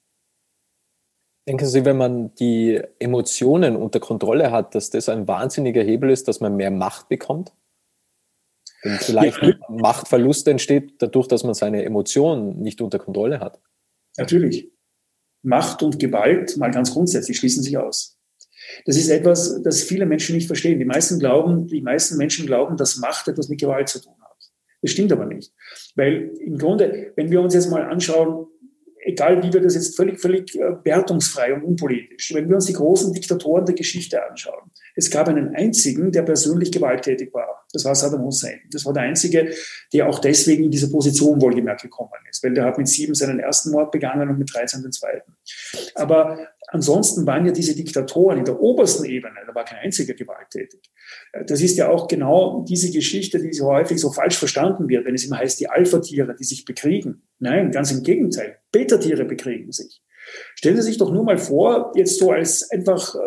Denken 1.47 1.67
Sie, 1.67 1.85
wenn 1.85 1.97
man 1.97 2.33
die 2.35 2.81
Emotionen 2.97 3.75
unter 3.75 3.99
Kontrolle 3.99 4.51
hat, 4.51 4.73
dass 4.73 4.89
das 4.89 5.09
ein 5.09 5.27
wahnsinniger 5.27 5.83
Hebel 5.83 6.09
ist, 6.09 6.27
dass 6.27 6.39
man 6.39 6.55
mehr 6.55 6.71
Macht 6.71 7.07
bekommt? 7.07 7.53
Wenn 8.81 8.97
vielleicht 8.97 9.41
ja. 9.41 9.53
Machtverlust 9.69 10.47
entsteht 10.47 11.01
dadurch, 11.01 11.27
dass 11.27 11.43
man 11.43 11.53
seine 11.53 11.83
Emotionen 11.83 12.61
nicht 12.61 12.81
unter 12.81 12.97
Kontrolle 12.97 13.39
hat. 13.39 13.61
Natürlich. 14.17 14.71
Macht 15.43 15.83
und 15.83 15.99
Gewalt, 15.99 16.57
mal 16.57 16.71
ganz 16.71 16.93
grundsätzlich, 16.93 17.37
schließen 17.37 17.61
sich 17.61 17.77
aus. 17.77 18.14
Das 18.85 18.97
ist 18.97 19.09
etwas, 19.09 19.61
das 19.63 19.83
viele 19.83 20.05
Menschen 20.05 20.35
nicht 20.35 20.47
verstehen. 20.47 20.79
Die 20.79 20.85
meisten 20.85 21.19
glauben, 21.19 21.67
die 21.67 21.81
meisten 21.81 22.17
Menschen 22.17 22.45
glauben, 22.45 22.77
dass 22.77 22.97
Macht 22.97 23.27
etwas 23.27 23.49
mit 23.49 23.59
Gewalt 23.59 23.89
zu 23.89 24.01
tun 24.01 24.13
hat. 24.21 24.51
Das 24.81 24.91
stimmt 24.91 25.11
aber 25.11 25.25
nicht. 25.25 25.51
Weil 25.95 26.31
im 26.39 26.57
Grunde, 26.57 27.11
wenn 27.15 27.31
wir 27.31 27.41
uns 27.41 27.53
jetzt 27.53 27.69
mal 27.69 27.83
anschauen, 27.83 28.47
egal 29.05 29.43
wie 29.43 29.53
wir 29.53 29.61
das 29.61 29.75
jetzt 29.75 29.95
völlig, 29.95 30.19
völlig 30.19 30.55
äh, 30.55 30.83
wertungsfrei 30.83 31.53
und 31.53 31.63
unpolitisch, 31.63 32.33
wenn 32.33 32.49
wir 32.49 32.55
uns 32.55 32.65
die 32.65 32.73
großen 32.73 33.13
Diktatoren 33.13 33.65
der 33.65 33.75
Geschichte 33.75 34.21
anschauen, 34.27 34.71
es 34.95 35.11
gab 35.11 35.27
einen 35.27 35.55
einzigen, 35.55 36.11
der 36.11 36.23
persönlich 36.23 36.71
gewalttätig 36.71 37.33
war. 37.33 37.65
Das 37.71 37.83
war 37.83 37.93
Saddam 37.93 38.23
Hussein. 38.23 38.61
Das 38.71 38.85
war 38.85 38.93
der 38.93 39.03
einzige, 39.03 39.53
der 39.93 40.07
auch 40.07 40.19
deswegen 40.19 40.63
in 40.63 40.71
diese 40.71 40.89
Position 40.89 41.41
wohlgemerkt 41.41 41.81
gekommen 41.81 42.11
ist, 42.29 42.43
weil 42.43 42.53
der 42.53 42.65
hat 42.65 42.77
mit 42.77 42.87
sieben 42.87 43.13
seinen 43.13 43.39
ersten 43.39 43.71
Mord 43.71 43.91
begangen 43.91 44.29
und 44.29 44.39
mit 44.39 44.53
13 44.53 44.81
den 44.81 44.93
zweiten. 44.93 45.35
Aber 45.95 46.47
ansonsten 46.67 47.27
waren 47.27 47.45
ja 47.45 47.51
diese 47.51 47.75
Diktatoren 47.75 48.39
in 48.39 48.45
der 48.45 48.59
obersten 48.59 49.05
Ebene, 49.05 49.35
da 49.45 49.53
war 49.53 49.65
kein 49.65 49.79
einziger 49.79 50.13
gewalttätig. 50.13 50.81
Das 51.45 51.61
ist 51.61 51.77
ja 51.77 51.89
auch 51.89 52.07
genau 52.07 52.65
diese 52.67 52.91
Geschichte, 52.91 53.39
die 53.39 53.53
so 53.53 53.65
häufig 53.65 53.99
so 53.99 54.11
falsch 54.11 54.37
verstanden 54.37 54.87
wird, 54.87 55.05
wenn 55.05 55.15
es 55.15 55.25
immer 55.25 55.37
heißt, 55.37 55.59
die 55.59 55.69
Alpha-Tiere, 55.69 56.35
die 56.39 56.45
sich 56.45 56.63
bekriegen. 56.63 57.23
Nein, 57.45 57.71
ganz 57.71 57.91
im 57.91 58.01
Gegenteil. 58.01 58.57
Beta-Tiere 58.71 59.23
bekriegen 59.23 59.71
sich. 59.71 60.01
Stellen 60.55 60.77
Sie 60.77 60.81
sich 60.81 60.97
doch 60.97 61.11
nur 61.11 61.23
mal 61.23 61.37
vor, 61.37 61.91
jetzt 61.95 62.17
so 62.17 62.31
als 62.31 62.69
einfach 62.71 63.13
äh, 63.13 63.19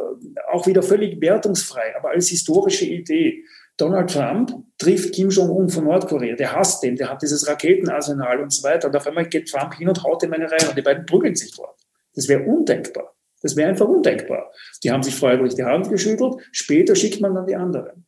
auch 0.50 0.66
wieder 0.66 0.82
völlig 0.82 1.20
wertungsfrei, 1.20 1.94
aber 1.96 2.10
als 2.10 2.28
historische 2.28 2.84
Idee. 2.84 3.44
Donald 3.76 4.10
Trump 4.10 4.52
trifft 4.76 5.14
Kim 5.14 5.30
Jong-un 5.30 5.68
von 5.68 5.84
Nordkorea. 5.84 6.34
Der 6.34 6.52
hasst 6.52 6.82
den, 6.82 6.96
der 6.96 7.10
hat 7.10 7.22
dieses 7.22 7.46
Raketenarsenal 7.46 8.40
und 8.40 8.52
so 8.52 8.64
weiter. 8.64 8.88
Und 8.88 8.96
auf 8.96 9.06
einmal 9.06 9.28
geht 9.28 9.48
Trump 9.48 9.74
hin 9.74 9.88
und 9.88 10.02
haut 10.02 10.24
ihm 10.24 10.32
eine 10.32 10.50
rein 10.50 10.68
und 10.68 10.76
die 10.76 10.82
beiden 10.82 11.06
prügeln 11.06 11.36
sich 11.36 11.54
dort. 11.54 11.78
Das 12.16 12.26
wäre 12.26 12.42
undenkbar. 12.42 13.14
Das 13.40 13.54
wäre 13.54 13.68
einfach 13.68 13.86
undenkbar. 13.86 14.50
Die 14.82 14.90
haben 14.90 15.04
sich 15.04 15.14
freiwillig 15.14 15.54
die 15.54 15.62
Hand 15.62 15.88
geschüttelt, 15.88 16.34
später 16.50 16.96
schickt 16.96 17.20
man 17.20 17.36
dann 17.36 17.46
die 17.46 17.54
anderen. 17.54 18.07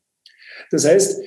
Das 0.70 0.86
heißt, 0.86 1.20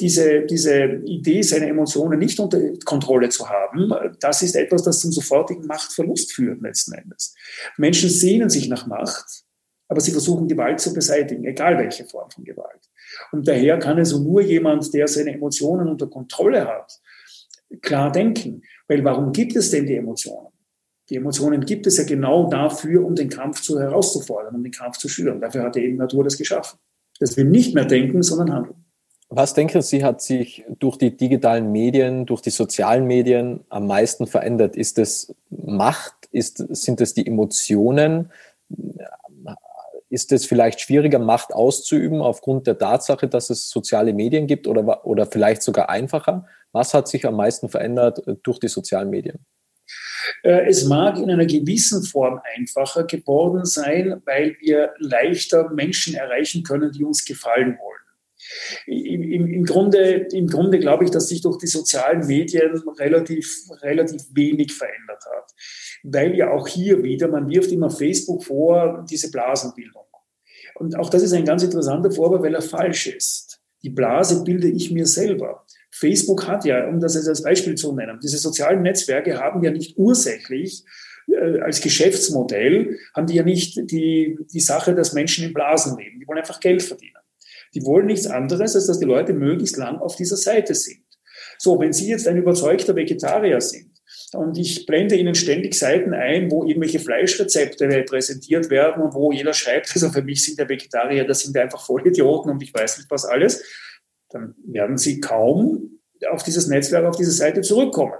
diese, 0.00 0.42
diese 0.42 0.84
Idee, 1.04 1.42
seine 1.42 1.68
Emotionen 1.68 2.18
nicht 2.18 2.38
unter 2.40 2.60
Kontrolle 2.84 3.28
zu 3.28 3.48
haben, 3.48 3.92
das 4.20 4.42
ist 4.42 4.56
etwas, 4.56 4.82
das 4.82 5.00
zum 5.00 5.12
sofortigen 5.12 5.66
Machtverlust 5.66 6.32
führt 6.32 6.60
letzten 6.60 6.94
Endes. 6.94 7.34
Menschen 7.76 8.10
sehnen 8.10 8.50
sich 8.50 8.68
nach 8.68 8.86
Macht, 8.86 9.44
aber 9.88 10.00
sie 10.00 10.10
versuchen 10.10 10.48
Gewalt 10.48 10.80
zu 10.80 10.92
beseitigen, 10.92 11.44
egal 11.44 11.78
welche 11.78 12.04
Form 12.04 12.30
von 12.30 12.44
Gewalt. 12.44 12.90
Und 13.32 13.46
daher 13.46 13.78
kann 13.78 13.98
also 13.98 14.18
nur 14.18 14.42
jemand, 14.42 14.92
der 14.92 15.08
seine 15.08 15.32
Emotionen 15.32 15.88
unter 15.88 16.08
Kontrolle 16.08 16.66
hat, 16.66 17.00
klar 17.80 18.12
denken. 18.12 18.62
Weil 18.86 19.04
warum 19.04 19.32
gibt 19.32 19.56
es 19.56 19.70
denn 19.70 19.86
die 19.86 19.96
Emotionen? 19.96 20.48
Die 21.08 21.16
Emotionen 21.16 21.64
gibt 21.64 21.86
es 21.86 21.96
ja 21.96 22.04
genau 22.04 22.50
dafür, 22.50 23.04
um 23.04 23.14
den 23.14 23.30
Kampf 23.30 23.62
zu 23.62 23.78
herauszufordern, 23.80 24.54
um 24.54 24.62
den 24.62 24.72
Kampf 24.72 24.98
zu 24.98 25.08
schüren. 25.08 25.40
Dafür 25.40 25.62
hat 25.62 25.76
eben 25.76 25.96
Natur 25.96 26.24
das 26.24 26.36
geschaffen. 26.36 26.78
Dass 27.18 27.36
wir 27.36 27.44
nicht 27.44 27.74
mehr 27.74 27.86
denken, 27.86 28.22
sondern 28.22 28.52
handeln. 28.52 28.77
Was 29.30 29.52
denken 29.52 29.82
Sie, 29.82 30.04
hat 30.04 30.22
sich 30.22 30.64
durch 30.78 30.96
die 30.96 31.14
digitalen 31.14 31.70
Medien, 31.70 32.24
durch 32.24 32.40
die 32.40 32.50
sozialen 32.50 33.04
Medien 33.06 33.60
am 33.68 33.86
meisten 33.86 34.26
verändert? 34.26 34.74
Ist 34.74 34.98
es 34.98 35.34
Macht? 35.50 36.14
Ist, 36.30 36.64
sind 36.74 37.00
es 37.02 37.12
die 37.12 37.26
Emotionen? 37.26 38.32
Ist 40.08 40.32
es 40.32 40.46
vielleicht 40.46 40.80
schwieriger, 40.80 41.18
Macht 41.18 41.52
auszuüben 41.52 42.22
aufgrund 42.22 42.66
der 42.66 42.78
Tatsache, 42.78 43.28
dass 43.28 43.50
es 43.50 43.68
soziale 43.68 44.14
Medien 44.14 44.46
gibt 44.46 44.66
oder, 44.66 45.04
oder 45.06 45.26
vielleicht 45.26 45.62
sogar 45.62 45.90
einfacher? 45.90 46.46
Was 46.72 46.94
hat 46.94 47.08
sich 47.08 47.26
am 47.26 47.36
meisten 47.36 47.68
verändert 47.68 48.26
äh, 48.26 48.36
durch 48.42 48.58
die 48.58 48.68
sozialen 48.68 49.10
Medien? 49.10 49.44
Äh, 50.42 50.66
es 50.68 50.84
mag 50.84 51.18
in 51.18 51.30
einer 51.30 51.46
gewissen 51.46 52.02
Form 52.02 52.40
einfacher 52.56 53.04
geworden 53.04 53.64
sein, 53.64 54.22
weil 54.24 54.56
wir 54.60 54.94
leichter 54.98 55.70
Menschen 55.70 56.14
erreichen 56.14 56.62
können, 56.62 56.92
die 56.92 57.04
uns 57.04 57.24
gefallen 57.24 57.78
wollen. 57.78 57.97
Im, 58.86 59.46
im, 59.46 59.64
Grunde, 59.64 60.28
Im 60.32 60.46
Grunde 60.46 60.78
glaube 60.78 61.04
ich, 61.04 61.10
dass 61.10 61.28
sich 61.28 61.42
durch 61.42 61.58
die 61.58 61.66
sozialen 61.66 62.26
Medien 62.26 62.76
relativ, 62.98 63.64
relativ 63.82 64.22
wenig 64.32 64.72
verändert 64.72 65.24
hat. 65.34 65.52
Weil 66.02 66.36
ja 66.36 66.50
auch 66.50 66.68
hier 66.68 67.02
wieder, 67.02 67.28
man 67.28 67.48
wirft 67.48 67.72
immer 67.72 67.90
Facebook 67.90 68.44
vor, 68.44 69.04
diese 69.10 69.30
Blasenbildung. 69.30 70.04
Und 70.76 70.96
auch 70.96 71.10
das 71.10 71.22
ist 71.22 71.32
ein 71.32 71.44
ganz 71.44 71.62
interessanter 71.62 72.10
Vorwurf, 72.10 72.42
weil 72.42 72.54
er 72.54 72.62
falsch 72.62 73.08
ist. 73.08 73.60
Die 73.82 73.90
Blase 73.90 74.44
bilde 74.44 74.68
ich 74.68 74.90
mir 74.90 75.06
selber. 75.06 75.64
Facebook 75.90 76.46
hat 76.46 76.64
ja, 76.64 76.86
um 76.88 77.00
das 77.00 77.16
als 77.26 77.42
Beispiel 77.42 77.74
zu 77.74 77.92
nennen, 77.94 78.20
diese 78.22 78.38
sozialen 78.38 78.82
Netzwerke 78.82 79.38
haben 79.38 79.62
ja 79.64 79.70
nicht 79.70 79.96
ursächlich 79.96 80.84
äh, 81.28 81.60
als 81.60 81.80
Geschäftsmodell, 81.80 82.98
haben 83.14 83.26
die 83.26 83.34
ja 83.34 83.42
nicht 83.42 83.90
die, 83.90 84.38
die 84.52 84.60
Sache, 84.60 84.94
dass 84.94 85.12
Menschen 85.12 85.44
in 85.44 85.54
Blasen 85.54 85.98
leben. 85.98 86.20
Die 86.20 86.26
wollen 86.26 86.38
einfach 86.38 86.60
Geld 86.60 86.82
verdienen. 86.82 87.17
Die 87.74 87.84
wollen 87.84 88.06
nichts 88.06 88.26
anderes, 88.26 88.74
als 88.74 88.86
dass 88.86 88.98
die 88.98 89.04
Leute 89.04 89.32
möglichst 89.32 89.76
lang 89.76 89.98
auf 89.98 90.16
dieser 90.16 90.36
Seite 90.36 90.74
sind. 90.74 91.04
So, 91.58 91.78
wenn 91.80 91.92
Sie 91.92 92.08
jetzt 92.08 92.26
ein 92.28 92.36
überzeugter 92.36 92.94
Vegetarier 92.94 93.60
sind 93.60 93.92
und 94.32 94.56
ich 94.58 94.86
blende 94.86 95.16
Ihnen 95.16 95.34
ständig 95.34 95.74
Seiten 95.74 96.14
ein, 96.14 96.50
wo 96.50 96.64
irgendwelche 96.64 97.00
Fleischrezepte 97.00 97.86
präsentiert 98.04 98.70
werden 98.70 99.02
und 99.02 99.14
wo 99.14 99.32
jeder 99.32 99.52
schreibt, 99.52 99.90
also 99.94 100.10
für 100.10 100.22
mich 100.22 100.44
sind 100.44 100.58
der 100.58 100.68
Vegetarier, 100.68 101.24
das 101.24 101.40
sind 101.40 101.56
einfach 101.56 101.84
Vollidioten 101.84 102.50
und 102.50 102.62
ich 102.62 102.72
weiß 102.72 102.98
nicht 102.98 103.10
was 103.10 103.24
alles, 103.24 103.62
dann 104.30 104.54
werden 104.66 104.98
Sie 104.98 105.20
kaum 105.20 106.00
auf 106.30 106.42
dieses 106.42 106.66
Netzwerk, 106.68 107.06
auf 107.06 107.16
diese 107.16 107.32
Seite 107.32 107.60
zurückkommen. 107.60 108.14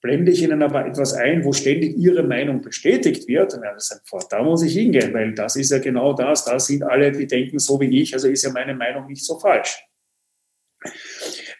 Blende 0.00 0.30
ich 0.30 0.42
Ihnen 0.42 0.62
aber 0.62 0.86
etwas 0.86 1.12
ein, 1.12 1.44
wo 1.44 1.52
ständig 1.52 1.96
Ihre 1.96 2.22
Meinung 2.22 2.62
bestätigt 2.62 3.26
wird, 3.26 3.52
dann 3.52 3.62
werden 3.62 3.80
Sie 3.80 3.86
sagen, 3.88 4.26
da 4.30 4.42
muss 4.42 4.62
ich 4.62 4.74
hingehen, 4.74 5.12
weil 5.12 5.34
das 5.34 5.56
ist 5.56 5.70
ja 5.70 5.78
genau 5.78 6.12
das, 6.12 6.44
da 6.44 6.60
sind 6.60 6.84
alle, 6.84 7.10
die 7.10 7.26
denken 7.26 7.58
so 7.58 7.80
wie 7.80 8.00
ich, 8.00 8.14
also 8.14 8.28
ist 8.28 8.44
ja 8.44 8.50
meine 8.50 8.74
Meinung 8.74 9.06
nicht 9.06 9.24
so 9.24 9.38
falsch. 9.38 9.84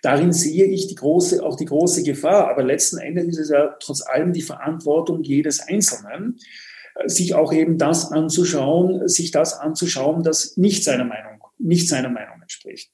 Darin 0.02 0.32
sehe 0.32 0.66
ich 0.66 0.86
die 0.86 0.94
große, 0.94 1.42
auch 1.42 1.56
die 1.56 1.64
große 1.64 2.04
Gefahr, 2.04 2.48
aber 2.48 2.62
letzten 2.62 2.98
Endes 2.98 3.26
ist 3.26 3.38
es 3.38 3.50
ja 3.50 3.76
trotz 3.80 4.02
allem 4.02 4.32
die 4.32 4.42
Verantwortung 4.42 5.22
jedes 5.22 5.60
Einzelnen, 5.60 6.38
sich 7.06 7.34
auch 7.34 7.52
eben 7.52 7.78
das 7.78 8.10
anzuschauen, 8.12 9.08
sich 9.08 9.30
das 9.30 9.54
anzuschauen, 9.54 10.22
das 10.22 10.56
nicht 10.56 10.84
seiner 10.84 11.04
Meinung, 11.04 11.42
nicht 11.58 11.88
seiner 11.88 12.08
Meinung 12.08 12.40
entspricht. 12.40 12.90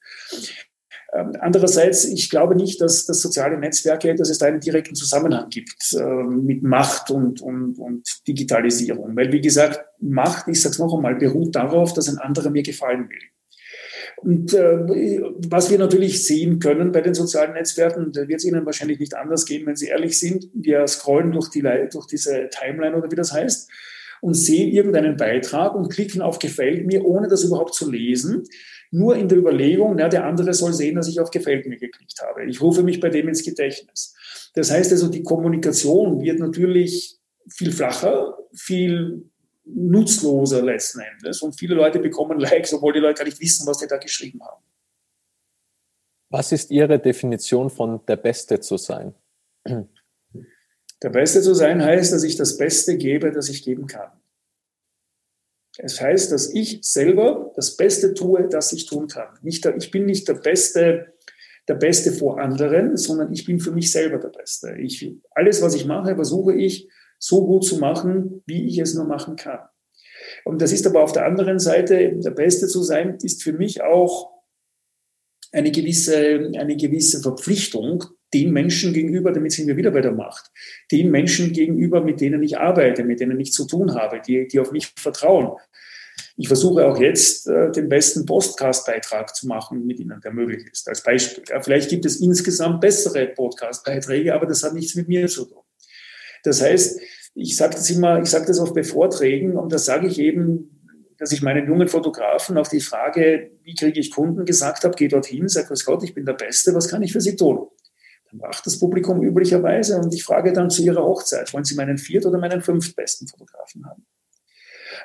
Ähm, 1.14 1.36
andererseits, 1.38 2.04
ich 2.06 2.28
glaube 2.28 2.56
nicht, 2.56 2.80
dass, 2.80 3.06
dass 3.06 3.20
soziale 3.20 3.56
Netzwerke, 3.56 4.14
dass 4.16 4.30
es 4.30 4.38
da 4.38 4.46
einen 4.46 4.60
direkten 4.60 4.96
Zusammenhang 4.96 5.48
gibt 5.48 5.94
äh, 5.96 6.02
mit 6.02 6.64
Macht 6.64 7.10
und, 7.10 7.40
und, 7.40 7.78
und 7.78 8.08
Digitalisierung. 8.26 9.14
Weil, 9.14 9.30
wie 9.30 9.40
gesagt, 9.40 9.80
Macht, 10.00 10.48
ich 10.48 10.60
sage 10.60 10.72
es 10.72 10.78
noch 10.80 10.92
einmal, 10.92 11.14
beruht 11.14 11.54
darauf, 11.54 11.92
dass 11.92 12.08
ein 12.08 12.18
anderer 12.18 12.50
mir 12.50 12.64
gefallen 12.64 13.08
will. 13.08 13.18
Und 14.16 14.54
äh, 14.54 15.20
was 15.48 15.70
wir 15.70 15.78
natürlich 15.78 16.26
sehen 16.26 16.58
können 16.58 16.90
bei 16.90 17.00
den 17.00 17.14
sozialen 17.14 17.52
Netzwerken, 17.52 18.10
da 18.12 18.26
wird 18.26 18.40
es 18.40 18.44
Ihnen 18.44 18.66
wahrscheinlich 18.66 18.98
nicht 18.98 19.14
anders 19.14 19.44
gehen, 19.44 19.66
wenn 19.66 19.76
Sie 19.76 19.88
ehrlich 19.88 20.18
sind. 20.18 20.48
Wir 20.52 20.86
scrollen 20.88 21.30
durch, 21.30 21.48
die, 21.50 21.62
durch 21.92 22.06
diese 22.06 22.48
Timeline 22.50 22.96
oder 22.96 23.10
wie 23.10 23.16
das 23.16 23.32
heißt 23.32 23.70
und 24.20 24.34
sehen 24.34 24.72
irgendeinen 24.72 25.16
Beitrag 25.16 25.74
und 25.74 25.90
klicken 25.90 26.22
auf 26.22 26.38
Gefällt 26.38 26.86
mir, 26.86 27.04
ohne 27.04 27.28
das 27.28 27.44
überhaupt 27.44 27.74
zu 27.74 27.90
lesen 27.90 28.44
nur 28.94 29.16
in 29.16 29.28
der 29.28 29.38
Überlegung, 29.38 29.96
na, 29.96 30.08
der 30.08 30.24
andere 30.24 30.54
soll 30.54 30.72
sehen, 30.72 30.94
dass 30.94 31.08
ich 31.08 31.18
auf 31.18 31.30
Gefällt 31.30 31.66
mir 31.66 31.76
geklickt 31.76 32.22
habe. 32.22 32.44
Ich 32.44 32.60
rufe 32.60 32.84
mich 32.84 33.00
bei 33.00 33.08
dem 33.08 33.26
ins 33.26 33.42
Gedächtnis. 33.42 34.14
Das 34.54 34.70
heißt 34.70 34.92
also, 34.92 35.08
die 35.08 35.24
Kommunikation 35.24 36.20
wird 36.20 36.38
natürlich 36.38 37.18
viel 37.48 37.72
flacher, 37.72 38.38
viel 38.54 39.28
nutzloser 39.64 40.62
letzten 40.62 41.00
Endes 41.00 41.42
und 41.42 41.58
viele 41.58 41.74
Leute 41.74 41.98
bekommen 41.98 42.38
Likes, 42.38 42.72
obwohl 42.72 42.92
die 42.92 43.00
Leute 43.00 43.18
gar 43.18 43.24
nicht 43.24 43.40
wissen, 43.40 43.66
was 43.66 43.78
die 43.78 43.88
da 43.88 43.96
geschrieben 43.96 44.40
haben. 44.44 44.62
Was 46.30 46.52
ist 46.52 46.70
Ihre 46.70 47.00
Definition 47.00 47.70
von 47.70 48.00
der 48.06 48.16
Beste 48.16 48.60
zu 48.60 48.76
sein? 48.76 49.12
Der 49.64 51.10
Beste 51.10 51.42
zu 51.42 51.54
sein 51.54 51.82
heißt, 51.82 52.12
dass 52.12 52.22
ich 52.22 52.36
das 52.36 52.56
Beste 52.56 52.96
gebe, 52.96 53.32
das 53.32 53.48
ich 53.48 53.64
geben 53.64 53.88
kann. 53.88 54.12
Es 55.78 56.00
heißt, 56.00 56.30
dass 56.30 56.52
ich 56.52 56.78
selber 56.82 57.52
das 57.56 57.76
Beste 57.76 58.14
tue, 58.14 58.48
das 58.48 58.72
ich 58.72 58.86
tun 58.86 59.08
kann. 59.08 59.28
Nicht 59.42 59.64
der, 59.64 59.76
ich 59.76 59.90
bin 59.90 60.06
nicht 60.06 60.28
der 60.28 60.34
Beste, 60.34 61.14
der 61.66 61.74
Beste 61.74 62.12
vor 62.12 62.38
anderen, 62.38 62.96
sondern 62.96 63.32
ich 63.32 63.44
bin 63.44 63.58
für 63.58 63.72
mich 63.72 63.90
selber 63.90 64.18
der 64.18 64.28
Beste. 64.28 64.76
Ich, 64.78 65.12
alles, 65.30 65.62
was 65.62 65.74
ich 65.74 65.86
mache, 65.86 66.14
versuche 66.14 66.54
ich 66.54 66.88
so 67.18 67.46
gut 67.46 67.64
zu 67.64 67.78
machen, 67.78 68.42
wie 68.46 68.66
ich 68.68 68.78
es 68.78 68.94
nur 68.94 69.06
machen 69.06 69.36
kann. 69.36 69.60
Und 70.44 70.62
das 70.62 70.72
ist 70.72 70.86
aber 70.86 71.02
auf 71.02 71.12
der 71.12 71.26
anderen 71.26 71.58
Seite, 71.58 72.12
der 72.16 72.30
Beste 72.30 72.68
zu 72.68 72.82
sein, 72.82 73.18
ist 73.22 73.42
für 73.42 73.52
mich 73.52 73.82
auch 73.82 74.30
eine 75.52 75.70
gewisse, 75.70 76.50
eine 76.56 76.76
gewisse 76.76 77.20
Verpflichtung 77.20 78.04
den 78.34 78.52
Menschen 78.52 78.92
gegenüber, 78.92 79.32
damit 79.32 79.52
sind 79.52 79.68
wir 79.68 79.76
wieder 79.76 79.92
bei 79.92 80.00
der 80.00 80.12
Macht, 80.12 80.50
den 80.90 81.10
Menschen 81.10 81.52
gegenüber, 81.52 82.02
mit 82.02 82.20
denen 82.20 82.42
ich 82.42 82.58
arbeite, 82.58 83.04
mit 83.04 83.20
denen 83.20 83.40
ich 83.40 83.52
zu 83.52 83.66
tun 83.66 83.94
habe, 83.94 84.20
die, 84.20 84.48
die 84.48 84.60
auf 84.60 84.72
mich 84.72 84.92
vertrauen. 84.96 85.56
Ich 86.36 86.48
versuche 86.48 86.84
auch 86.84 87.00
jetzt 87.00 87.46
äh, 87.46 87.70
den 87.70 87.88
besten 87.88 88.26
Podcast-Beitrag 88.26 89.34
zu 89.34 89.46
machen 89.46 89.86
mit 89.86 90.00
Ihnen, 90.00 90.20
der 90.20 90.32
möglich 90.32 90.66
ist, 90.70 90.88
als 90.88 91.02
Beispiel. 91.02 91.44
Vielleicht 91.62 91.90
gibt 91.90 92.04
es 92.04 92.20
insgesamt 92.20 92.80
bessere 92.80 93.26
Podcast-Beiträge, 93.28 94.34
aber 94.34 94.46
das 94.46 94.62
hat 94.64 94.74
nichts 94.74 94.96
mit 94.96 95.08
mir 95.08 95.28
zu 95.28 95.44
tun. 95.44 95.62
Das 96.42 96.60
heißt, 96.60 97.00
ich 97.34 97.56
sage 97.56 97.74
das 97.74 97.88
immer, 97.90 98.20
ich 98.20 98.30
sage 98.30 98.46
das 98.46 98.58
oft 98.58 98.74
bei 98.74 98.84
Vorträgen 98.84 99.56
und 99.56 99.72
da 99.72 99.78
sage 99.78 100.06
ich 100.06 100.18
eben, 100.18 100.70
dass 101.18 101.32
ich 101.32 101.42
meinen 101.42 101.66
jungen 101.66 101.88
Fotografen 101.88 102.58
auf 102.58 102.68
die 102.68 102.80
Frage, 102.80 103.52
wie 103.62 103.74
kriege 103.74 103.98
ich 103.98 104.10
Kunden, 104.10 104.44
gesagt 104.44 104.84
habe, 104.84 104.94
geh 104.96 105.08
dorthin, 105.08 105.48
sag, 105.48 105.70
was 105.70 105.84
Gott, 105.84 106.02
ich 106.02 106.14
bin 106.14 106.24
der 106.26 106.34
Beste, 106.34 106.74
was 106.74 106.88
kann 106.88 107.02
ich 107.02 107.12
für 107.12 107.20
Sie 107.20 107.36
tun? 107.36 107.68
Wacht 108.40 108.66
das 108.66 108.78
Publikum 108.78 109.22
üblicherweise 109.22 109.98
und 109.98 110.12
ich 110.12 110.24
frage 110.24 110.52
dann 110.52 110.70
zu 110.70 110.82
ihrer 110.82 111.04
Hochzeit, 111.04 111.52
wollen 111.52 111.64
Sie 111.64 111.74
meinen 111.74 111.98
viert- 111.98 112.26
oder 112.26 112.38
meinen 112.38 112.62
fünftbesten 112.62 113.28
Fotografen 113.28 113.86
haben? 113.86 114.04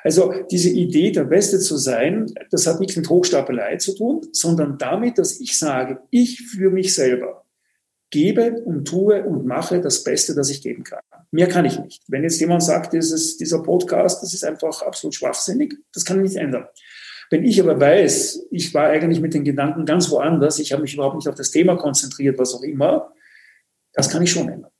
Also 0.02 0.32
diese 0.50 0.70
Idee, 0.70 1.10
der 1.10 1.24
Beste 1.24 1.58
zu 1.58 1.76
sein, 1.76 2.32
das 2.50 2.66
hat 2.66 2.80
nichts 2.80 2.96
mit 2.96 3.08
Hochstapelei 3.08 3.76
zu 3.76 3.94
tun, 3.94 4.26
sondern 4.32 4.78
damit, 4.78 5.18
dass 5.18 5.40
ich 5.40 5.58
sage, 5.58 6.00
ich 6.10 6.42
für 6.42 6.70
mich 6.70 6.94
selber 6.94 7.44
gebe 8.10 8.62
und 8.64 8.86
tue 8.86 9.24
und 9.24 9.46
mache 9.46 9.80
das 9.80 10.02
Beste, 10.02 10.34
das 10.34 10.50
ich 10.50 10.62
geben 10.62 10.84
kann. 10.84 11.00
Mehr 11.30 11.48
kann 11.48 11.64
ich 11.64 11.78
nicht. 11.78 12.02
Wenn 12.08 12.24
jetzt 12.24 12.40
jemand 12.40 12.62
sagt, 12.62 12.92
dieses, 12.92 13.36
dieser 13.36 13.62
Podcast, 13.62 14.22
das 14.22 14.34
ist 14.34 14.44
einfach 14.44 14.82
absolut 14.82 15.14
schwachsinnig, 15.14 15.74
das 15.92 16.04
kann 16.04 16.16
ich 16.18 16.30
nicht 16.30 16.36
ändern. 16.36 16.66
Wenn 17.30 17.44
ich 17.44 17.60
aber 17.60 17.78
weiß, 17.78 18.48
ich 18.50 18.74
war 18.74 18.88
eigentlich 18.88 19.20
mit 19.20 19.34
den 19.34 19.44
Gedanken 19.44 19.84
ganz 19.84 20.10
woanders, 20.10 20.58
ich 20.58 20.72
habe 20.72 20.82
mich 20.82 20.94
überhaupt 20.94 21.14
nicht 21.14 21.28
auf 21.28 21.36
das 21.36 21.52
Thema 21.52 21.76
konzentriert, 21.76 22.38
was 22.38 22.54
auch 22.54 22.62
immer, 22.62 23.12
das 23.92 24.10
kann 24.10 24.22
ich 24.22 24.30
schon 24.30 24.48
ändern. 24.48 24.70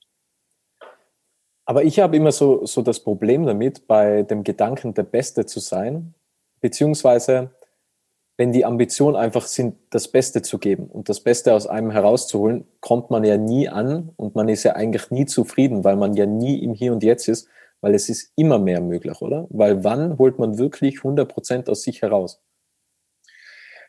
Aber 1.65 1.83
ich 1.83 1.99
habe 1.99 2.17
immer 2.17 2.31
so, 2.31 2.65
so 2.65 2.81
das 2.81 2.99
Problem 2.99 3.45
damit, 3.45 3.87
bei 3.87 4.23
dem 4.23 4.43
Gedanken, 4.43 4.93
der 4.93 5.03
Beste 5.03 5.45
zu 5.45 5.59
sein, 5.59 6.13
beziehungsweise 6.59 7.51
wenn 8.37 8.51
die 8.51 8.65
Ambition 8.65 9.15
einfach 9.15 9.45
sind, 9.45 9.75
das 9.91 10.07
Beste 10.07 10.41
zu 10.41 10.57
geben 10.57 10.87
und 10.87 11.09
das 11.09 11.19
Beste 11.19 11.53
aus 11.53 11.67
einem 11.67 11.91
herauszuholen, 11.91 12.65
kommt 12.79 13.11
man 13.11 13.23
ja 13.23 13.37
nie 13.37 13.69
an 13.69 14.11
und 14.15 14.35
man 14.35 14.49
ist 14.49 14.63
ja 14.63 14.73
eigentlich 14.73 15.11
nie 15.11 15.25
zufrieden, 15.25 15.83
weil 15.83 15.95
man 15.95 16.13
ja 16.15 16.25
nie 16.25 16.63
im 16.63 16.73
Hier 16.73 16.91
und 16.91 17.03
Jetzt 17.03 17.27
ist, 17.27 17.47
weil 17.81 17.93
es 17.93 18.09
ist 18.09 18.31
immer 18.35 18.57
mehr 18.57 18.81
möglich, 18.81 19.21
oder? 19.21 19.47
Weil 19.49 19.83
wann 19.83 20.17
holt 20.17 20.39
man 20.39 20.57
wirklich 20.57 20.97
100 20.97 21.31
Prozent 21.31 21.69
aus 21.69 21.83
sich 21.83 22.01
heraus? 22.01 22.41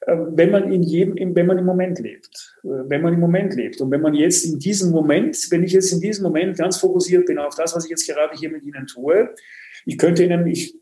Ähm, 0.07 0.33
wenn 0.33 0.51
man 0.51 0.73
in 0.73 0.83
jedem, 0.83 1.35
wenn 1.35 1.47
man 1.47 1.59
im 1.59 1.65
Moment 1.65 1.99
lebt, 2.01 2.59
äh, 2.65 2.69
wenn 2.89 3.03
man 3.03 3.15
im 3.15 3.21
Moment 3.21 3.55
lebt 3.55 3.81
und 3.81 3.91
wenn 3.91 4.01
man 4.01 4.15
jetzt 4.15 4.45
in 4.45 4.59
diesem 4.59 4.91
Moment, 4.91 5.37
wenn 5.51 5.63
ich 5.63 5.73
jetzt 5.73 5.93
in 5.93 6.01
diesem 6.01 6.25
Moment 6.25 6.57
ganz 6.57 6.79
fokussiert 6.79 7.27
bin 7.27 7.39
auf 7.39 7.55
das, 7.55 7.75
was 7.75 7.85
ich 7.85 7.91
jetzt 7.91 8.09
gerade 8.09 8.37
hier 8.37 8.51
mit 8.51 8.65
Ihnen 8.65 8.87
tue, 8.87 9.35
ich 9.85 9.99
könnte 9.99 10.25
Ihnen, 10.25 10.47
ich 10.47 10.77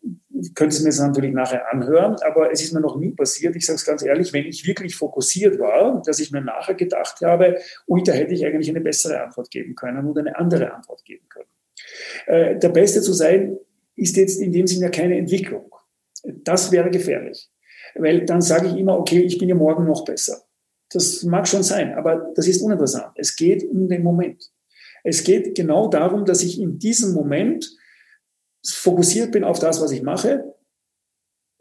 könnte 0.54 0.76
es 0.76 0.82
mir 0.82 1.06
natürlich 1.06 1.32
nachher 1.32 1.70
anhören, 1.70 2.16
aber 2.22 2.50
es 2.50 2.62
ist 2.62 2.72
mir 2.72 2.80
noch 2.80 2.98
nie 2.98 3.10
passiert, 3.10 3.56
ich 3.56 3.66
sage 3.66 3.76
es 3.76 3.84
ganz 3.84 4.02
ehrlich, 4.02 4.32
wenn 4.32 4.46
ich 4.46 4.66
wirklich 4.66 4.96
fokussiert 4.96 5.58
war, 5.58 6.02
dass 6.04 6.18
ich 6.18 6.32
mir 6.32 6.40
nachher 6.40 6.74
gedacht 6.74 7.20
habe, 7.22 7.58
ui, 7.88 8.02
da 8.02 8.12
hätte 8.12 8.32
ich 8.32 8.44
eigentlich 8.44 8.70
eine 8.70 8.80
bessere 8.80 9.22
Antwort 9.22 9.50
geben 9.50 9.74
können 9.74 10.06
oder 10.06 10.20
eine 10.20 10.38
andere 10.38 10.72
Antwort 10.72 11.04
geben 11.04 11.26
können. 11.28 11.48
Äh, 12.26 12.58
der 12.58 12.70
Beste 12.70 13.02
zu 13.02 13.12
sein, 13.12 13.58
ist 13.96 14.16
jetzt 14.16 14.40
in 14.40 14.52
dem 14.52 14.66
Sinne 14.66 14.90
keine 14.90 15.18
Entwicklung. 15.18 15.70
Das 16.24 16.72
wäre 16.72 16.90
gefährlich. 16.90 17.49
Weil 17.94 18.24
dann 18.24 18.42
sage 18.42 18.68
ich 18.68 18.76
immer, 18.76 18.98
okay, 18.98 19.20
ich 19.20 19.38
bin 19.38 19.48
ja 19.48 19.54
morgen 19.54 19.86
noch 19.86 20.04
besser. 20.04 20.42
Das 20.92 21.22
mag 21.22 21.46
schon 21.46 21.62
sein, 21.62 21.94
aber 21.94 22.32
das 22.34 22.48
ist 22.48 22.62
uninteressant. 22.62 23.12
Es 23.14 23.36
geht 23.36 23.62
um 23.64 23.88
den 23.88 24.02
Moment. 24.02 24.50
Es 25.04 25.24
geht 25.24 25.54
genau 25.54 25.88
darum, 25.88 26.24
dass 26.24 26.42
ich 26.42 26.60
in 26.60 26.78
diesem 26.78 27.12
Moment 27.12 27.70
fokussiert 28.66 29.32
bin 29.32 29.44
auf 29.44 29.58
das, 29.58 29.80
was 29.80 29.92
ich 29.92 30.02
mache, 30.02 30.54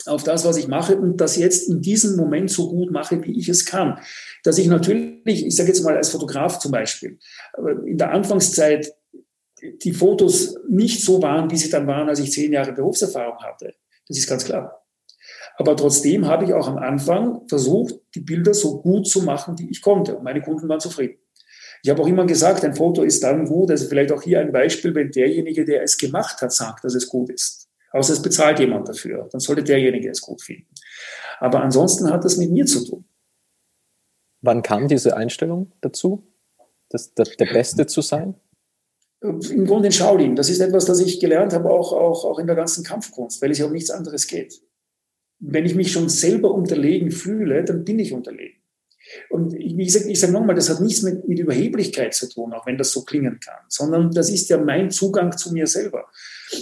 auf 0.05 0.23
das, 0.23 0.45
was 0.45 0.57
ich 0.57 0.67
mache 0.67 0.97
und 0.97 1.17
das 1.17 1.35
jetzt 1.37 1.69
in 1.69 1.81
diesem 1.81 2.15
Moment 2.15 2.49
so 2.49 2.69
gut 2.69 2.91
mache, 2.91 3.23
wie 3.23 3.37
ich 3.37 3.49
es 3.49 3.65
kann. 3.65 3.99
Dass 4.43 4.57
ich 4.57 4.67
natürlich, 4.67 5.45
ich 5.45 5.55
sage 5.55 5.69
jetzt 5.69 5.83
mal 5.83 5.95
als 5.95 6.09
Fotograf 6.09 6.59
zum 6.59 6.71
Beispiel, 6.71 7.19
in 7.85 7.97
der 7.97 8.11
Anfangszeit 8.11 8.93
die 9.61 9.93
Fotos 9.93 10.57
nicht 10.69 11.03
so 11.03 11.21
waren, 11.21 11.51
wie 11.51 11.57
sie 11.57 11.69
dann 11.69 11.85
waren, 11.85 12.07
als 12.07 12.19
ich 12.19 12.31
zehn 12.31 12.53
Jahre 12.53 12.71
Berufserfahrung 12.71 13.37
hatte. 13.39 13.73
Das 14.07 14.17
ist 14.17 14.27
ganz 14.27 14.45
klar. 14.45 14.78
Aber 15.59 15.75
trotzdem 15.75 16.25
habe 16.25 16.45
ich 16.45 16.53
auch 16.53 16.69
am 16.69 16.77
Anfang 16.77 17.45
versucht, 17.49 17.95
die 18.15 18.21
Bilder 18.21 18.53
so 18.53 18.81
gut 18.81 19.07
zu 19.07 19.23
machen, 19.23 19.59
wie 19.59 19.69
ich 19.69 19.81
konnte. 19.81 20.15
Und 20.15 20.23
meine 20.23 20.41
Kunden 20.41 20.69
waren 20.69 20.79
zufrieden. 20.79 21.17
Ich 21.83 21.89
habe 21.89 22.01
auch 22.01 22.07
immer 22.07 22.25
gesagt, 22.25 22.63
ein 22.63 22.73
Foto 22.73 23.03
ist 23.03 23.21
dann 23.23 23.45
gut, 23.45 23.69
also 23.69 23.85
vielleicht 23.87 24.13
auch 24.13 24.21
hier 24.21 24.39
ein 24.39 24.53
Beispiel, 24.53 24.95
wenn 24.95 25.11
derjenige, 25.11 25.65
der 25.65 25.83
es 25.83 25.97
gemacht 25.97 26.41
hat, 26.41 26.53
sagt, 26.53 26.85
dass 26.85 26.95
es 26.95 27.09
gut 27.09 27.29
ist. 27.29 27.67
Außer 27.91 28.13
es 28.13 28.21
bezahlt 28.21 28.59
jemand 28.59 28.87
dafür, 28.87 29.27
dann 29.31 29.41
sollte 29.41 29.61
derjenige 29.63 30.09
es 30.09 30.21
gut 30.21 30.41
finden. 30.41 30.73
Aber 31.41 31.61
ansonsten 31.61 32.09
hat 32.09 32.23
das 32.23 32.37
mit 32.37 32.51
mir 32.51 32.65
zu 32.65 32.85
tun. 32.85 33.03
Wann 34.41 34.61
kam 34.61 34.87
diese 34.87 35.17
Einstellung 35.17 35.73
dazu, 35.81 36.23
das, 36.87 37.13
das, 37.13 37.35
der 37.35 37.47
Beste 37.47 37.85
zu 37.85 37.99
sein? 38.01 38.35
Im 39.21 39.65
Grunde 39.65 39.87
in 39.87 39.91
Shaolin. 39.91 40.37
Das 40.37 40.49
ist 40.49 40.61
etwas, 40.61 40.85
das 40.85 41.01
ich 41.01 41.19
gelernt 41.19 41.51
habe, 41.51 41.69
auch, 41.69 41.91
auch, 41.91 42.23
auch 42.23 42.39
in 42.39 42.47
der 42.47 42.55
ganzen 42.55 42.85
Kampfkunst, 42.85 43.41
weil 43.41 43.51
es 43.51 43.57
ja 43.57 43.65
um 43.65 43.73
nichts 43.73 43.89
anderes 43.89 44.25
geht. 44.25 44.61
Wenn 45.39 45.65
ich 45.65 45.75
mich 45.75 45.91
schon 45.91 46.09
selber 46.09 46.51
unterlegen 46.51 47.11
fühle, 47.11 47.63
dann 47.63 47.85
bin 47.85 47.99
ich 47.99 48.13
unterlegen. 48.13 48.59
Und 49.29 49.53
wie 49.53 49.85
gesagt, 49.85 50.05
ich 50.05 50.19
sage 50.19 50.33
nochmal, 50.33 50.55
das 50.55 50.69
hat 50.69 50.81
nichts 50.81 51.01
mit, 51.01 51.27
mit 51.27 51.39
Überheblichkeit 51.39 52.13
zu 52.13 52.29
tun, 52.29 52.53
auch 52.53 52.65
wenn 52.67 52.77
das 52.77 52.91
so 52.91 53.03
klingen 53.03 53.39
kann, 53.39 53.59
sondern 53.67 54.11
das 54.11 54.29
ist 54.29 54.49
ja 54.49 54.57
mein 54.57 54.91
Zugang 54.91 55.35
zu 55.35 55.51
mir 55.51 55.65
selber. 55.67 56.05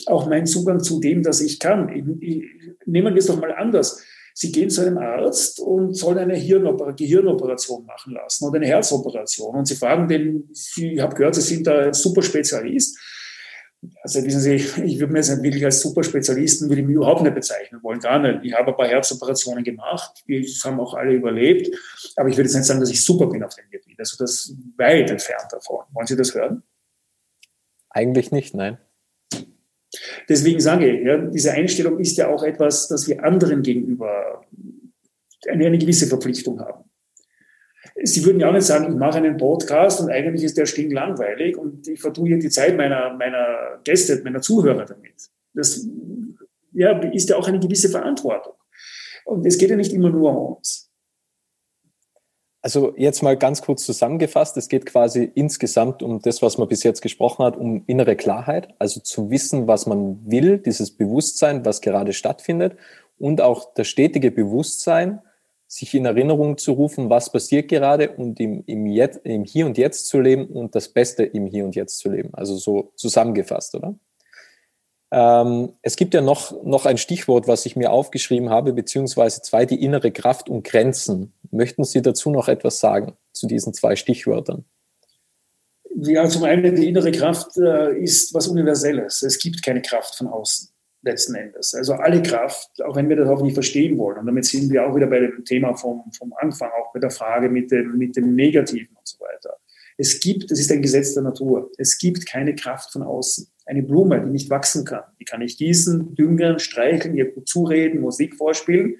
Auch 0.05 0.27
mein 0.27 0.45
Zugang 0.45 0.79
zu 0.79 0.99
dem, 0.99 1.23
dass 1.23 1.41
ich 1.41 1.59
kann. 1.59 1.89
Ich, 1.89 2.03
ich, 2.21 2.43
nehmen 2.85 3.13
wir 3.13 3.19
es 3.19 3.27
doch 3.27 3.39
mal 3.39 3.53
anders. 3.53 4.01
Sie 4.33 4.51
gehen 4.51 4.69
zu 4.69 4.81
einem 4.81 4.99
Arzt 4.99 5.59
und 5.59 5.95
sollen 5.95 6.19
eine 6.19 6.35
Hirnoper 6.35 6.93
Gehirnoperation 6.93 7.85
machen 7.85 8.13
lassen 8.13 8.45
oder 8.45 8.57
eine 8.57 8.67
Herzoperation. 8.67 9.55
Und 9.55 9.67
Sie 9.67 9.75
fragen 9.75 10.07
den, 10.07 10.49
ich 10.51 10.99
habe 10.99 11.15
gehört, 11.15 11.35
Sie 11.35 11.41
sind 11.41 11.65
da 11.65 11.85
ein 11.85 11.93
super 11.93 12.21
Spezialist. 12.21 12.99
Also 14.01 14.23
wissen 14.23 14.41
Sie, 14.41 14.55
ich 14.55 14.99
würde 14.99 15.13
mir 15.13 15.19
jetzt 15.19 15.43
wirklich 15.43 15.63
als 15.63 15.81
Superspezialisten 15.81 16.67
würde 16.67 16.81
ich 16.81 16.87
mich 16.87 16.95
überhaupt 16.95 17.21
nicht 17.21 17.35
bezeichnen 17.35 17.81
wollen, 17.83 17.99
gar 17.99 18.19
nicht. 18.19 18.43
Ich 18.43 18.53
habe 18.53 18.71
ein 18.71 18.77
paar 18.77 18.87
Herzoperationen 18.87 19.63
gemacht, 19.63 20.23
die 20.27 20.43
haben 20.63 20.79
auch 20.79 20.95
alle 20.95 21.13
überlebt, 21.13 21.75
aber 22.15 22.27
ich 22.29 22.35
würde 22.35 22.47
jetzt 22.47 22.55
nicht 22.55 22.65
sagen, 22.65 22.79
dass 22.79 22.89
ich 22.89 23.03
super 23.03 23.27
bin 23.27 23.43
auf 23.43 23.53
dem 23.55 23.69
Gebiet. 23.69 23.99
Also 23.99 24.17
das 24.17 24.31
ist 24.31 24.57
weit 24.77 25.11
entfernt 25.11 25.47
davon. 25.51 25.85
Wollen 25.93 26.07
Sie 26.07 26.15
das 26.15 26.33
hören? 26.33 26.63
Eigentlich 27.89 28.31
nicht, 28.31 28.55
nein. 28.55 28.77
Deswegen 30.27 30.59
sage 30.59 30.89
ich, 30.89 31.05
ja, 31.05 31.17
diese 31.17 31.51
Einstellung 31.51 31.99
ist 31.99 32.17
ja 32.17 32.27
auch 32.27 32.43
etwas, 32.43 32.87
das 32.87 33.07
wir 33.07 33.23
anderen 33.23 33.61
gegenüber 33.61 34.43
eine, 35.47 35.65
eine 35.65 35.77
gewisse 35.77 36.07
Verpflichtung 36.07 36.59
haben. 36.59 36.86
Sie 38.03 38.25
würden 38.25 38.39
ja 38.39 38.49
auch 38.49 38.53
nicht 38.53 38.65
sagen, 38.65 38.91
ich 38.91 38.97
mache 38.97 39.17
einen 39.17 39.37
Podcast 39.37 40.01
und 40.01 40.11
eigentlich 40.11 40.43
ist 40.43 40.57
der 40.57 40.65
stinklangweilig 40.65 41.57
und 41.57 41.87
ich 41.87 41.99
vertue 41.99 42.27
hier 42.27 42.39
die 42.39 42.49
Zeit 42.49 42.77
meiner, 42.77 43.13
meiner 43.13 43.79
Gäste, 43.83 44.21
meiner 44.23 44.41
Zuhörer 44.41 44.85
damit. 44.85 45.29
Das 45.53 45.87
ja, 46.73 46.99
ist 46.99 47.29
ja 47.29 47.37
auch 47.37 47.47
eine 47.47 47.59
gewisse 47.59 47.89
Verantwortung. 47.89 48.53
Und 49.25 49.45
es 49.45 49.57
geht 49.57 49.69
ja 49.69 49.75
nicht 49.75 49.93
immer 49.93 50.09
nur 50.09 50.29
um 50.31 50.55
uns. 50.57 50.87
Also 52.61 52.93
jetzt 52.97 53.23
mal 53.23 53.37
ganz 53.37 53.61
kurz 53.61 53.85
zusammengefasst, 53.85 54.57
es 54.57 54.67
geht 54.67 54.85
quasi 54.85 55.31
insgesamt 55.35 56.03
um 56.03 56.21
das, 56.21 56.41
was 56.41 56.57
man 56.57 56.67
bis 56.67 56.83
jetzt 56.83 57.01
gesprochen 57.01 57.45
hat, 57.45 57.55
um 57.55 57.83
innere 57.87 58.15
Klarheit, 58.15 58.73
also 58.77 58.99
zu 58.99 59.29
wissen, 59.29 59.67
was 59.67 59.85
man 59.85 60.19
will, 60.25 60.57
dieses 60.57 60.91
Bewusstsein, 60.91 61.65
was 61.65 61.81
gerade 61.81 62.13
stattfindet 62.13 62.77
und 63.17 63.41
auch 63.41 63.73
das 63.73 63.87
stetige 63.87 64.31
Bewusstsein, 64.31 65.21
sich 65.67 65.93
in 65.93 66.05
Erinnerung 66.05 66.57
zu 66.57 66.71
rufen, 66.71 67.09
was 67.09 67.31
passiert 67.31 67.67
gerade 67.67 68.11
und 68.11 68.39
im, 68.39 68.63
im, 68.65 68.85
Jetzt, 68.87 69.19
im 69.25 69.43
Hier 69.43 69.65
und 69.65 69.77
Jetzt 69.77 70.07
zu 70.07 70.19
leben 70.19 70.47
und 70.47 70.73
das 70.75 70.87
Beste 70.87 71.23
im 71.23 71.45
Hier 71.45 71.65
und 71.65 71.75
Jetzt 71.75 71.99
zu 71.99 72.09
leben. 72.09 72.29
Also 72.33 72.55
so 72.55 72.93
zusammengefasst, 72.95 73.75
oder? 73.75 73.95
Ähm, 75.11 75.73
es 75.81 75.95
gibt 75.95 76.13
ja 76.13 76.21
noch, 76.21 76.63
noch 76.63 76.85
ein 76.85 76.97
Stichwort, 76.97 77.47
was 77.47 77.65
ich 77.65 77.75
mir 77.75 77.91
aufgeschrieben 77.91 78.49
habe, 78.49 78.73
beziehungsweise 78.73 79.41
zwei, 79.41 79.65
die 79.65 79.81
innere 79.81 80.11
Kraft 80.11 80.49
und 80.49 80.63
Grenzen. 80.63 81.33
Möchten 81.51 81.83
Sie 81.83 82.01
dazu 82.01 82.29
noch 82.29 82.47
etwas 82.47 82.79
sagen 82.79 83.17
zu 83.33 83.47
diesen 83.47 83.73
zwei 83.73 83.95
Stichwörtern? 83.95 84.65
Ja, 85.95 86.27
zum 86.27 86.43
einen, 86.43 86.75
die 86.75 86.87
innere 86.87 87.11
Kraft 87.11 87.57
äh, 87.57 87.97
ist 87.97 88.33
was 88.33 88.47
Universelles. 88.47 89.23
Es 89.23 89.39
gibt 89.39 89.63
keine 89.63 89.81
Kraft 89.81 90.15
von 90.15 90.27
außen 90.27 90.69
letzten 91.01 91.35
Endes. 91.35 91.73
Also 91.73 91.93
alle 91.93 92.21
Kraft, 92.21 92.81
auch 92.83 92.95
wenn 92.95 93.09
wir 93.09 93.15
das 93.15 93.41
nicht 93.41 93.53
verstehen 93.53 93.97
wollen. 93.97 94.17
Und 94.17 94.25
damit 94.25 94.45
sind 94.45 94.71
wir 94.71 94.85
auch 94.85 94.95
wieder 94.95 95.07
bei 95.07 95.19
dem 95.19 95.45
Thema 95.45 95.75
vom, 95.75 96.11
vom 96.17 96.33
Anfang, 96.39 96.69
auch 96.69 96.91
bei 96.93 96.99
der 96.99 97.11
Frage 97.11 97.49
mit 97.49 97.71
dem, 97.71 97.97
mit 97.97 98.15
dem 98.15 98.35
Negativen 98.35 98.95
und 98.95 99.07
so 99.07 99.19
weiter. 99.19 99.57
Es 99.97 100.19
gibt, 100.19 100.51
es 100.51 100.59
ist 100.59 100.71
ein 100.71 100.81
Gesetz 100.81 101.13
der 101.15 101.23
Natur, 101.23 101.71
es 101.77 101.97
gibt 101.97 102.27
keine 102.27 102.53
Kraft 102.55 102.91
von 102.91 103.01
außen. 103.01 103.47
Eine 103.65 103.83
Blume, 103.83 104.21
die 104.23 104.29
nicht 104.29 104.49
wachsen 104.49 104.85
kann, 104.85 105.03
die 105.19 105.25
kann 105.25 105.41
ich 105.41 105.57
gießen, 105.57 106.15
düngen, 106.15 106.59
streicheln, 106.59 107.15
ihr 107.15 107.33
zureden, 107.45 108.01
Musik 108.01 108.35
vorspielen. 108.35 108.95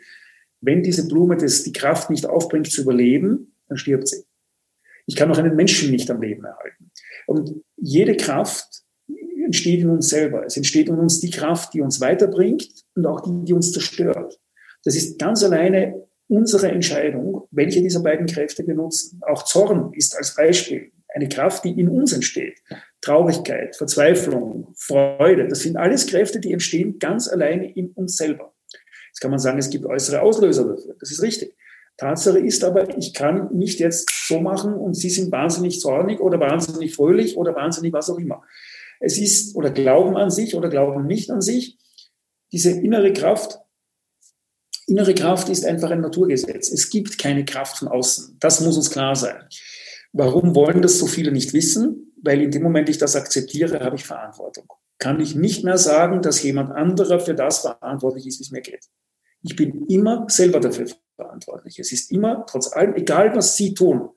Wenn 0.59 0.81
diese 0.81 1.07
Blume 1.07 1.37
das, 1.37 1.63
die 1.63 1.71
Kraft 1.71 2.09
nicht 2.09 2.25
aufbringt 2.25 2.71
zu 2.71 2.81
überleben, 2.81 3.53
dann 3.67 3.77
stirbt 3.77 4.07
sie. 4.07 4.25
Ich 5.05 5.15
kann 5.15 5.31
auch 5.31 5.37
einen 5.37 5.55
Menschen 5.55 5.91
nicht 5.91 6.09
am 6.11 6.21
Leben 6.21 6.43
erhalten. 6.43 6.91
Und 7.27 7.63
jede 7.77 8.17
Kraft 8.17 8.83
entsteht 9.47 9.81
in 9.81 9.89
uns 9.89 10.09
selber. 10.09 10.45
Es 10.45 10.55
entsteht 10.55 10.89
in 10.89 10.95
uns 10.95 11.19
die 11.19 11.31
Kraft, 11.31 11.73
die 11.73 11.81
uns 11.81 11.99
weiterbringt 11.99 12.69
und 12.95 13.05
auch 13.05 13.21
die, 13.21 13.45
die 13.45 13.53
uns 13.53 13.71
zerstört. 13.71 14.39
Das 14.83 14.95
ist 14.95 15.17
ganz 15.17 15.43
alleine 15.43 16.07
unsere 16.27 16.69
Entscheidung, 16.69 17.47
welche 17.51 17.81
dieser 17.81 18.01
beiden 18.01 18.27
Kräfte 18.27 18.63
benutzen. 18.63 19.19
Auch 19.27 19.43
Zorn 19.43 19.91
ist 19.93 20.15
als 20.15 20.35
Beispiel 20.35 20.91
eine 21.15 21.27
Kraft, 21.29 21.63
die 21.63 21.79
in 21.79 21.89
uns 21.89 22.13
entsteht. 22.13 22.61
Traurigkeit, 23.01 23.75
Verzweiflung, 23.75 24.73
Freude, 24.77 25.47
das 25.47 25.61
sind 25.61 25.77
alles 25.77 26.05
Kräfte, 26.05 26.39
die 26.39 26.53
entstehen 26.53 26.99
ganz 26.99 27.27
alleine 27.27 27.71
in 27.73 27.91
uns 27.91 28.17
selber. 28.17 28.53
Jetzt 29.07 29.21
kann 29.21 29.31
man 29.31 29.39
sagen, 29.39 29.57
es 29.57 29.69
gibt 29.69 29.85
äußere 29.85 30.21
Auslöser 30.21 30.67
dafür. 30.67 30.95
Das 30.99 31.11
ist 31.11 31.21
richtig. 31.21 31.55
Tatsache 31.97 32.37
ist 32.37 32.63
aber, 32.63 32.95
ich 32.97 33.13
kann 33.13 33.49
nicht 33.55 33.79
jetzt 33.79 34.11
so 34.27 34.39
machen 34.39 34.73
und 34.73 34.93
Sie 34.93 35.09
sind 35.09 35.31
wahnsinnig 35.31 35.79
zornig 35.79 36.19
oder 36.19 36.39
wahnsinnig 36.39 36.93
fröhlich 36.93 37.35
oder 37.35 37.55
wahnsinnig 37.55 37.91
was 37.93 38.09
auch 38.11 38.19
immer. 38.19 38.43
Es 38.99 39.17
ist, 39.17 39.55
oder 39.55 39.71
glauben 39.71 40.17
an 40.17 40.31
sich 40.31 40.55
oder 40.55 40.69
glauben 40.69 41.05
nicht 41.05 41.29
an 41.29 41.41
sich, 41.41 41.77
diese 42.51 42.71
innere 42.71 43.13
Kraft, 43.13 43.59
innere 44.87 45.13
Kraft 45.13 45.49
ist 45.49 45.65
einfach 45.65 45.91
ein 45.91 46.01
Naturgesetz. 46.01 46.71
Es 46.71 46.89
gibt 46.89 47.17
keine 47.17 47.45
Kraft 47.45 47.77
von 47.77 47.87
außen. 47.89 48.37
Das 48.39 48.61
muss 48.61 48.77
uns 48.77 48.89
klar 48.89 49.15
sein. 49.15 49.43
Warum 50.13 50.55
wollen 50.55 50.81
das 50.81 50.97
so 50.97 51.07
viele 51.07 51.31
nicht 51.31 51.53
wissen? 51.53 52.13
Weil 52.23 52.41
in 52.41 52.51
dem 52.51 52.63
Moment, 52.63 52.89
ich 52.89 52.97
das 52.97 53.15
akzeptiere, 53.15 53.81
habe 53.81 53.97
ich 53.97 54.05
Verantwortung. 54.05 54.65
Kann 54.97 55.19
ich 55.19 55.35
nicht 55.35 55.63
mehr 55.63 55.77
sagen, 55.77 56.21
dass 56.21 56.41
jemand 56.41 56.71
anderer 56.71 57.19
für 57.19 57.35
das 57.35 57.59
verantwortlich 57.59 58.25
ist, 58.25 58.39
wie 58.39 58.43
es 58.43 58.51
mir 58.51 58.61
geht. 58.61 58.85
Ich 59.43 59.55
bin 59.55 59.85
immer 59.87 60.25
selber 60.27 60.59
dafür 60.59 60.87
verantwortlich. 61.15 61.77
Es 61.79 61.91
ist 61.91 62.11
immer, 62.11 62.45
trotz 62.49 62.73
allem, 62.73 62.95
egal 62.95 63.35
was 63.35 63.55
Sie 63.55 63.73
tun, 63.73 64.09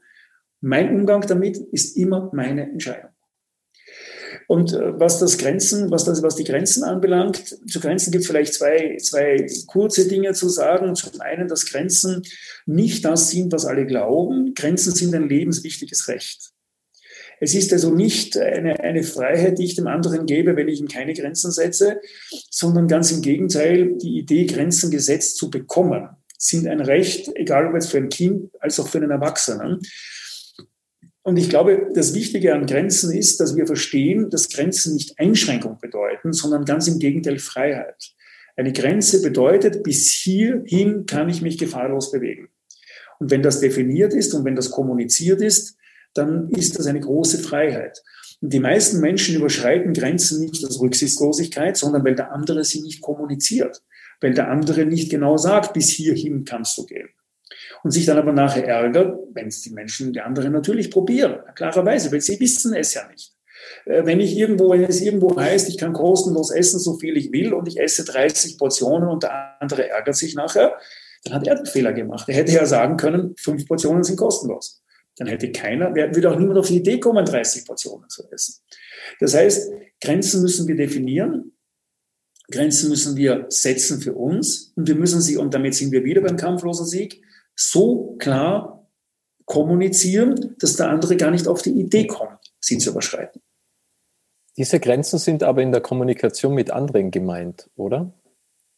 mein 0.61 0.95
Umgang 0.95 1.23
damit 1.23 1.57
ist 1.57 1.97
immer 1.97 2.31
meine 2.33 2.63
Entscheidung. 2.63 3.11
Und 4.51 4.73
äh, 4.73 4.99
was 4.99 5.21
das 5.21 5.39
Grenzen, 5.39 5.93
was 5.93 6.05
das, 6.05 6.25
was 6.25 6.35
die 6.35 6.43
Grenzen 6.43 6.83
anbelangt, 6.83 7.57
zu 7.71 7.79
Grenzen 7.79 8.11
gibt 8.11 8.23
es 8.23 8.27
vielleicht 8.29 8.53
zwei, 8.53 8.97
zwei 9.01 9.47
kurze 9.69 10.09
Dinge 10.09 10.33
zu 10.33 10.49
sagen. 10.49 10.97
Zum 10.97 11.21
einen, 11.21 11.47
dass 11.47 11.67
Grenzen 11.67 12.25
nicht 12.67 13.05
das 13.05 13.31
sind, 13.31 13.53
was 13.53 13.65
alle 13.65 13.87
glauben. 13.87 14.53
Grenzen 14.55 14.93
sind 14.93 15.15
ein 15.15 15.29
lebenswichtiges 15.29 16.09
Recht. 16.09 16.51
Es 17.39 17.55
ist 17.55 17.73
also 17.73 17.95
nicht 17.95 18.37
eine, 18.37 18.81
eine 18.81 19.05
Freiheit, 19.05 19.61
die 19.61 19.67
ich 19.67 19.77
dem 19.77 19.87
anderen 19.87 20.27
gebe, 20.27 20.57
wenn 20.57 20.67
ich 20.67 20.81
ihm 20.81 20.89
keine 20.89 21.15
Grenzen 21.15 21.53
setze, 21.53 22.01
sondern 22.51 22.89
ganz 22.89 23.13
im 23.13 23.23
Gegenteil, 23.23 23.99
die 23.99 24.19
Idee, 24.19 24.47
Grenzen 24.47 24.91
gesetzt 24.91 25.37
zu 25.37 25.49
bekommen, 25.49 26.09
sind 26.39 26.67
ein 26.67 26.81
Recht, 26.81 27.31
egal 27.37 27.69
ob 27.69 27.75
jetzt 27.75 27.93
für 27.93 27.99
ein 27.99 28.09
Kind 28.09 28.51
als 28.59 28.81
auch 28.81 28.89
für 28.89 28.99
einen 28.99 29.13
Erwachsenen. 29.13 29.79
Und 31.31 31.37
ich 31.37 31.49
glaube, 31.49 31.87
das 31.95 32.13
Wichtige 32.13 32.53
an 32.57 32.67
Grenzen 32.67 33.17
ist, 33.17 33.39
dass 33.39 33.55
wir 33.55 33.65
verstehen, 33.65 34.31
dass 34.31 34.49
Grenzen 34.49 34.95
nicht 34.95 35.17
Einschränkung 35.17 35.79
bedeuten, 35.81 36.33
sondern 36.33 36.65
ganz 36.65 36.89
im 36.89 36.99
Gegenteil 36.99 37.39
Freiheit. 37.39 38.17
Eine 38.57 38.73
Grenze 38.73 39.23
bedeutet, 39.23 39.85
bis 39.85 40.11
hierhin 40.11 41.07
kann 41.07 41.29
ich 41.29 41.41
mich 41.41 41.57
gefahrlos 41.57 42.11
bewegen. 42.11 42.49
Und 43.21 43.31
wenn 43.31 43.45
das 43.45 43.61
definiert 43.61 44.13
ist 44.13 44.35
und 44.35 44.45
wenn 44.45 44.57
das 44.57 44.73
kommuniziert 44.73 45.41
ist, 45.41 45.77
dann 46.15 46.51
ist 46.51 46.77
das 46.77 46.89
eine 46.89 46.99
große 46.99 47.39
Freiheit. 47.39 48.03
Und 48.41 48.53
die 48.53 48.59
meisten 48.59 48.99
Menschen 48.99 49.37
überschreiten 49.37 49.93
Grenzen 49.93 50.41
nicht 50.41 50.67
aus 50.67 50.81
Rücksichtslosigkeit, 50.81 51.77
sondern 51.77 52.05
weil 52.05 52.17
der 52.17 52.33
andere 52.33 52.65
sie 52.65 52.81
nicht 52.81 53.03
kommuniziert, 53.03 53.85
weil 54.21 54.35
der 54.35 54.51
andere 54.51 54.85
nicht 54.85 55.13
genau 55.13 55.37
sagt, 55.37 55.75
bis 55.75 55.91
hierhin 55.91 56.45
kannst 56.45 56.77
du 56.77 56.87
gehen. 56.87 57.09
Und 57.83 57.93
sich 57.93 58.07
dann 58.07 58.19
aber 58.19 58.33
nachher 58.33 58.67
ärgert, 58.67 59.19
wenn 59.33 59.47
es 59.47 59.63
die 59.63 59.71
Menschen, 59.71 60.13
die 60.13 60.21
anderen 60.21 60.53
natürlich 60.53 60.91
probieren, 60.91 61.41
klarerweise, 61.55 62.13
weil 62.13 62.21
sie 62.21 62.39
wissen 62.39 62.75
es 62.75 62.95
ja 62.95 63.09
nicht. 63.09 63.33
Äh, 63.87 64.05
wenn 64.05 64.21
ich 64.21 64.37
irgendwo, 64.37 64.71
wenn 64.71 64.85
es 64.85 65.01
irgendwo 65.01 65.35
heißt, 65.35 65.69
ich 65.69 65.79
kann 65.79 65.93
kostenlos 65.93 66.51
essen, 66.51 66.79
so 66.79 66.99
viel 66.99 67.17
ich 67.17 67.33
will, 67.33 67.55
und 67.55 67.69
ich 67.69 67.81
esse 67.81 68.05
30 68.05 68.59
Portionen 68.59 69.09
und 69.09 69.23
der 69.23 69.61
andere 69.61 69.89
ärgert 69.89 70.17
sich 70.17 70.35
nachher, 70.35 70.75
dann 71.25 71.35
hat 71.35 71.47
er 71.47 71.57
den 71.57 71.67
Fehler 71.67 71.93
gemacht. 71.93 72.29
Er 72.29 72.35
hätte 72.35 72.53
ja 72.53 72.67
sagen 72.67 72.97
können, 72.97 73.35
fünf 73.39 73.67
Portionen 73.67 74.05
sind 74.05 74.17
kostenlos 74.17 74.83
dann 75.21 75.29
hätte 75.29 75.53
keiner, 75.53 75.95
würde 75.95 76.31
auch 76.31 76.39
niemand 76.39 76.59
auf 76.59 76.69
die 76.69 76.79
Idee 76.79 76.99
kommen, 76.99 77.27
30 77.27 77.67
Portionen 77.67 78.09
zu 78.09 78.25
essen. 78.31 78.63
Das 79.21 79.35
heißt, 79.35 79.71
Grenzen 80.01 80.41
müssen 80.41 80.67
wir 80.67 80.77
definieren, 80.77 81.53
Grenzen 82.51 82.89
müssen 82.89 83.17
wir 83.17 83.45
setzen 83.51 84.01
für 84.01 84.15
uns 84.15 84.73
und 84.77 84.89
wir 84.89 84.95
müssen 84.95 85.21
sie, 85.21 85.37
und 85.37 85.53
damit 85.53 85.75
sind 85.75 85.93
wir 85.93 86.05
wieder 86.05 86.23
beim 86.23 86.39
kampflosen 86.39 86.87
Sieg, 86.87 87.23
so 87.61 88.17
klar 88.19 88.89
kommunizieren, 89.45 90.57
dass 90.59 90.77
der 90.77 90.89
andere 90.89 91.17
gar 91.17 91.31
nicht 91.31 91.47
auf 91.47 91.61
die 91.61 91.79
Idee 91.79 92.07
kommt, 92.07 92.39
sie 92.59 92.79
zu 92.79 92.91
überschreiten. 92.91 93.43
Diese 94.57 94.81
Grenzen 94.81 95.19
sind 95.19 95.43
aber 95.43 95.61
in 95.63 95.71
der 95.71 95.81
Kommunikation 95.81 96.55
mit 96.55 96.71
anderen 96.71 97.11
gemeint, 97.11 97.69
oder? 97.77 98.13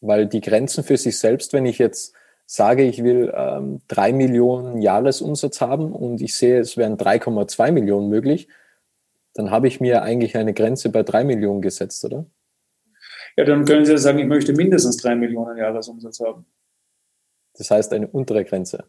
Weil 0.01 0.27
die 0.27 0.41
Grenzen 0.41 0.83
für 0.83 0.97
sich 0.97 1.17
selbst, 1.17 1.53
wenn 1.53 1.65
ich 1.65 1.77
jetzt 1.77 2.13
sage, 2.45 2.83
ich 2.83 3.03
will 3.03 3.33
ähm, 3.35 3.81
3 3.87 4.11
Millionen 4.13 4.81
Jahresumsatz 4.81 5.61
haben 5.61 5.93
und 5.93 6.21
ich 6.21 6.35
sehe, 6.35 6.59
es 6.59 6.75
wären 6.75 6.97
3,2 6.97 7.71
Millionen 7.71 8.09
möglich, 8.09 8.49
dann 9.33 9.49
habe 9.49 9.67
ich 9.67 9.79
mir 9.79 10.03
eigentlich 10.03 10.35
eine 10.35 10.53
Grenze 10.53 10.89
bei 10.89 11.03
3 11.03 11.23
Millionen 11.23 11.61
gesetzt, 11.61 12.03
oder? 12.03 12.25
Ja, 13.37 13.45
dann 13.45 13.65
können 13.65 13.85
Sie 13.85 13.91
ja 13.93 13.97
sagen, 13.97 14.19
ich 14.19 14.27
möchte 14.27 14.53
mindestens 14.53 14.97
3 14.97 15.15
Millionen 15.15 15.57
Jahresumsatz 15.57 16.19
haben. 16.19 16.45
Das 17.57 17.71
heißt 17.71 17.93
eine 17.93 18.07
untere 18.07 18.43
Grenze. 18.45 18.85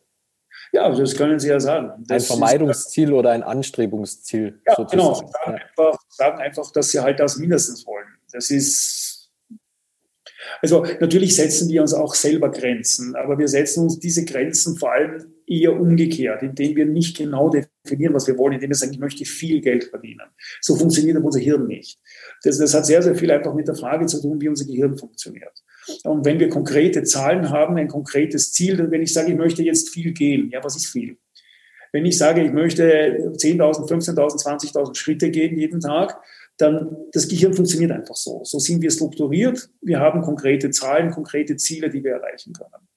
Ja, 0.72 0.90
das 0.90 1.14
können 1.14 1.38
Sie 1.38 1.48
ja 1.48 1.60
sagen. 1.60 2.04
Das 2.06 2.24
ein 2.24 2.38
Vermeidungsziel 2.38 3.08
ist, 3.08 3.14
oder 3.14 3.30
ein 3.30 3.42
Anstrebungsziel. 3.42 4.60
Ja, 4.66 4.76
sozusagen. 4.76 4.90
genau. 4.90 5.14
Sagen, 5.14 5.32
ja. 5.46 5.52
Einfach, 5.52 5.98
sagen 6.08 6.38
einfach, 6.38 6.72
dass 6.72 6.90
Sie 6.90 7.00
halt 7.00 7.20
das 7.20 7.36
mindestens 7.36 7.86
wollen. 7.86 8.06
Das 8.32 8.50
ist 8.50 9.14
also 10.60 10.84
natürlich 11.00 11.36
setzen 11.36 11.68
wir 11.68 11.82
uns 11.82 11.94
auch 11.94 12.14
selber 12.14 12.50
Grenzen, 12.50 13.14
aber 13.16 13.38
wir 13.38 13.48
setzen 13.48 13.84
uns 13.84 13.98
diese 13.98 14.24
Grenzen 14.24 14.76
vor 14.76 14.92
allem 14.92 15.32
eher 15.46 15.78
umgekehrt, 15.78 16.42
indem 16.42 16.76
wir 16.76 16.86
nicht 16.86 17.16
genau 17.16 17.50
definieren, 17.50 18.14
was 18.14 18.26
wir 18.26 18.38
wollen, 18.38 18.54
indem 18.54 18.70
wir 18.70 18.76
sagen, 18.76 18.92
ich 18.92 18.98
möchte 18.98 19.24
viel 19.24 19.60
Geld 19.60 19.84
verdienen. 19.84 20.26
So 20.60 20.76
funktioniert 20.76 21.18
unser 21.22 21.40
Hirn 21.40 21.66
nicht. 21.66 22.00
Das, 22.42 22.58
das 22.58 22.72
hat 22.74 22.86
sehr, 22.86 23.02
sehr 23.02 23.14
viel 23.14 23.30
einfach 23.30 23.54
mit 23.54 23.68
der 23.68 23.74
Frage 23.74 24.06
zu 24.06 24.20
tun, 24.20 24.40
wie 24.40 24.48
unser 24.48 24.64
Gehirn 24.64 24.96
funktioniert. 24.96 25.62
Und 26.04 26.24
wenn 26.24 26.40
wir 26.40 26.48
konkrete 26.48 27.02
Zahlen 27.02 27.50
haben, 27.50 27.76
ein 27.76 27.88
konkretes 27.88 28.52
Ziel, 28.52 28.90
wenn 28.90 29.02
ich 29.02 29.12
sage, 29.12 29.32
ich 29.32 29.38
möchte 29.38 29.62
jetzt 29.62 29.90
viel 29.90 30.12
gehen, 30.12 30.50
ja, 30.50 30.62
was 30.62 30.76
ist 30.76 30.86
viel? 30.86 31.18
Wenn 31.92 32.06
ich 32.06 32.18
sage, 32.18 32.42
ich 32.42 32.52
möchte 32.52 32.82
10.000, 33.36 33.88
15.000, 33.88 34.72
20.000 34.72 34.96
Schritte 34.96 35.30
gehen 35.30 35.56
jeden 35.56 35.80
Tag, 35.80 36.20
dann 36.56 36.96
das 37.12 37.28
Gehirn 37.28 37.54
funktioniert 37.54 37.92
einfach 37.92 38.16
so. 38.16 38.40
So 38.44 38.58
sind 38.58 38.82
wir 38.82 38.90
strukturiert. 38.90 39.70
Wir 39.80 40.00
haben 40.00 40.22
konkrete 40.22 40.70
Zahlen, 40.70 41.10
konkrete 41.10 41.56
Ziele, 41.56 41.90
die 41.90 42.02
wir 42.02 42.12
erreichen 42.12 42.52
können. 42.52 42.88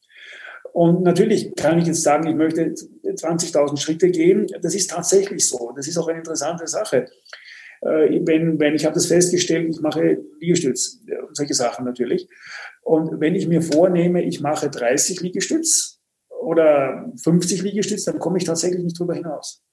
Und 0.73 1.03
natürlich 1.03 1.55
kann 1.55 1.79
ich 1.79 1.87
jetzt 1.87 2.03
sagen, 2.03 2.27
ich 2.27 2.35
möchte 2.35 2.61
20.000 2.63 3.77
Schritte 3.77 4.09
gehen. 4.09 4.47
Das 4.61 4.75
ist 4.75 4.89
tatsächlich 4.89 5.47
so. 5.47 5.73
Das 5.75 5.87
ist 5.87 5.97
auch 5.97 6.07
eine 6.07 6.19
interessante 6.19 6.67
Sache. 6.67 7.07
Äh, 7.81 8.21
wenn, 8.25 8.59
wenn 8.59 8.75
ich 8.75 8.85
habe 8.85 8.95
das 8.95 9.07
festgestellt, 9.07 9.69
ich 9.69 9.81
mache 9.81 10.19
Liegestütz, 10.39 10.99
solche 11.33 11.53
Sachen 11.53 11.85
natürlich. 11.85 12.27
Und 12.87 13.19
wenn 13.19 13.35
ich 13.35 13.47
mir 13.47 13.61
vornehme, 13.61 14.23
ich 14.23 14.39
mache 14.39 14.69
30 14.69 15.19
Liegestütz 15.21 15.99
oder 16.41 17.11
50 17.21 17.61
Liegestütz, 17.61 18.05
dann 18.05 18.19
komme 18.19 18.37
ich 18.37 18.45
tatsächlich 18.45 18.83
nicht 18.83 18.97
drüber 18.97 19.15
hinaus 19.15 19.63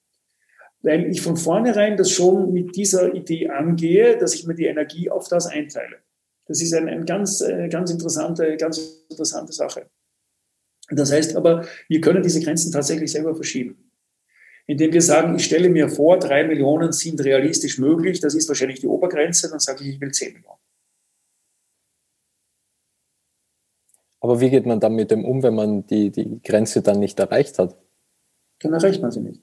weil 0.84 1.10
ich 1.10 1.22
von 1.22 1.36
vornherein 1.36 1.96
das 1.96 2.10
schon 2.10 2.52
mit 2.52 2.76
dieser 2.76 3.14
Idee 3.14 3.48
angehe, 3.48 4.18
dass 4.18 4.34
ich 4.34 4.46
mir 4.46 4.54
die 4.54 4.66
Energie 4.66 5.10
auf 5.10 5.28
das 5.28 5.46
einteile. 5.46 5.96
Das 6.46 6.60
ist 6.60 6.74
eine, 6.74 6.90
eine 6.90 7.06
ganz, 7.06 7.40
eine 7.40 7.70
ganz 7.70 7.90
interessante, 7.90 8.56
ganz 8.58 9.06
interessante 9.08 9.54
Sache. 9.54 9.88
Das 10.90 11.10
heißt 11.10 11.36
aber, 11.36 11.66
wir 11.88 12.02
können 12.02 12.22
diese 12.22 12.42
Grenzen 12.42 12.70
tatsächlich 12.70 13.10
selber 13.10 13.34
verschieben. 13.34 13.90
Indem 14.66 14.92
wir 14.92 15.00
sagen, 15.00 15.36
ich 15.36 15.46
stelle 15.46 15.70
mir 15.70 15.88
vor, 15.88 16.18
drei 16.18 16.44
Millionen 16.44 16.92
sind 16.92 17.24
realistisch 17.24 17.78
möglich, 17.78 18.20
das 18.20 18.34
ist 18.34 18.48
wahrscheinlich 18.48 18.80
die 18.80 18.86
Obergrenze, 18.86 19.48
dann 19.48 19.60
sage 19.60 19.84
ich, 19.84 19.94
ich 19.94 20.00
will 20.00 20.12
zehn 20.12 20.34
Millionen. 20.34 20.58
Aber 24.24 24.40
wie 24.40 24.48
geht 24.48 24.64
man 24.64 24.80
dann 24.80 24.94
mit 24.94 25.10
dem 25.10 25.22
um, 25.22 25.42
wenn 25.42 25.54
man 25.54 25.86
die, 25.86 26.08
die 26.08 26.40
Grenze 26.42 26.80
dann 26.80 26.98
nicht 26.98 27.20
erreicht 27.20 27.58
hat? 27.58 27.76
Dann 28.60 28.72
erreicht 28.72 29.02
man 29.02 29.10
sie 29.10 29.20
nicht. 29.20 29.42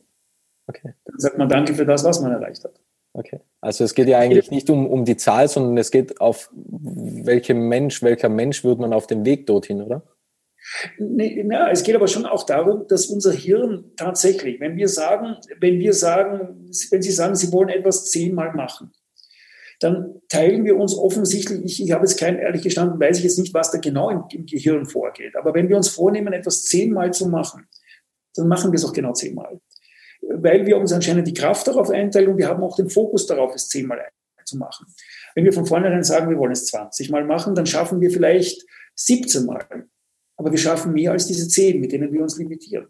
Okay. 0.65 0.95
Dann 1.05 1.19
sagt 1.19 1.37
man 1.37 1.47
Danke 1.47 1.75
für 1.75 1.85
das, 1.85 2.03
was 2.03 2.19
man 2.19 2.31
erreicht 2.31 2.63
hat. 2.63 2.81
Okay. 3.13 3.41
Also 3.59 3.83
es 3.83 3.93
geht 3.93 4.07
ja 4.07 4.17
eigentlich 4.17 4.49
nicht 4.49 4.71
um, 4.71 4.87
um 4.87 5.05
die 5.05 5.17
Zahl, 5.17 5.47
sondern 5.47 5.77
es 5.77 5.91
geht 5.91 6.19
auf 6.19 6.49
welchem 6.55 7.67
Mensch, 7.67 8.01
welcher 8.01 8.29
Mensch 8.29 8.63
wird 8.63 8.79
man 8.79 8.91
auf 8.91 9.05
dem 9.05 9.23
Weg 9.23 9.45
dorthin, 9.45 9.83
oder? 9.83 10.01
Nee, 10.97 11.43
na, 11.45 11.69
es 11.69 11.83
geht 11.83 11.95
aber 11.95 12.07
schon 12.07 12.25
auch 12.25 12.47
darum, 12.47 12.87
dass 12.87 13.05
unser 13.05 13.33
Hirn 13.33 13.91
tatsächlich, 13.97 14.59
wenn 14.59 14.77
wir 14.77 14.89
sagen, 14.89 15.35
wenn 15.59 15.77
wir 15.77 15.93
sagen, 15.93 16.71
wenn 16.89 17.03
Sie 17.03 17.11
sagen, 17.11 17.35
Sie 17.35 17.53
wollen 17.53 17.69
etwas 17.69 18.05
zehnmal 18.05 18.55
machen, 18.55 18.91
dann 19.81 20.21
teilen 20.29 20.63
wir 20.63 20.77
uns 20.77 20.95
offensichtlich, 20.95 21.61
ich, 21.63 21.83
ich 21.83 21.91
habe 21.91 22.05
jetzt 22.05 22.19
kein, 22.19 22.37
ehrlich 22.37 22.61
gestanden, 22.61 22.99
weiß 22.99 23.17
ich 23.17 23.23
jetzt 23.23 23.39
nicht, 23.39 23.53
was 23.53 23.71
da 23.71 23.79
genau 23.79 24.09
im, 24.09 24.23
im 24.31 24.45
Gehirn 24.45 24.85
vorgeht. 24.85 25.35
Aber 25.35 25.53
wenn 25.53 25.67
wir 25.67 25.75
uns 25.75 25.89
vornehmen, 25.89 26.33
etwas 26.33 26.63
zehnmal 26.63 27.11
zu 27.11 27.27
machen, 27.27 27.67
dann 28.35 28.47
machen 28.47 28.71
wir 28.71 28.77
es 28.77 28.85
auch 28.85 28.93
genau 28.93 29.13
zehnmal 29.13 29.59
weil 30.21 30.65
wir 30.65 30.77
uns 30.77 30.91
anscheinend 30.91 31.27
die 31.27 31.33
Kraft 31.33 31.67
darauf 31.67 31.89
einteilen 31.89 32.29
und 32.29 32.37
wir 32.37 32.47
haben 32.47 32.63
auch 32.63 32.75
den 32.75 32.89
Fokus 32.89 33.25
darauf, 33.25 33.53
es 33.55 33.69
zehnmal 33.69 33.99
zu 34.45 34.57
machen. 34.57 34.87
Wenn 35.35 35.45
wir 35.45 35.53
von 35.53 35.65
vornherein 35.65 36.03
sagen, 36.03 36.29
wir 36.29 36.37
wollen 36.37 36.51
es 36.51 36.65
20 36.65 37.09
Mal 37.09 37.25
machen, 37.25 37.55
dann 37.55 37.65
schaffen 37.65 38.01
wir 38.01 38.11
vielleicht 38.11 38.65
17 38.95 39.45
Mal. 39.45 39.65
Aber 40.37 40.51
wir 40.51 40.57
schaffen 40.57 40.93
mehr 40.93 41.11
als 41.11 41.27
diese 41.27 41.47
10, 41.47 41.79
mit 41.79 41.91
denen 41.91 42.11
wir 42.11 42.21
uns 42.21 42.37
limitieren. 42.37 42.87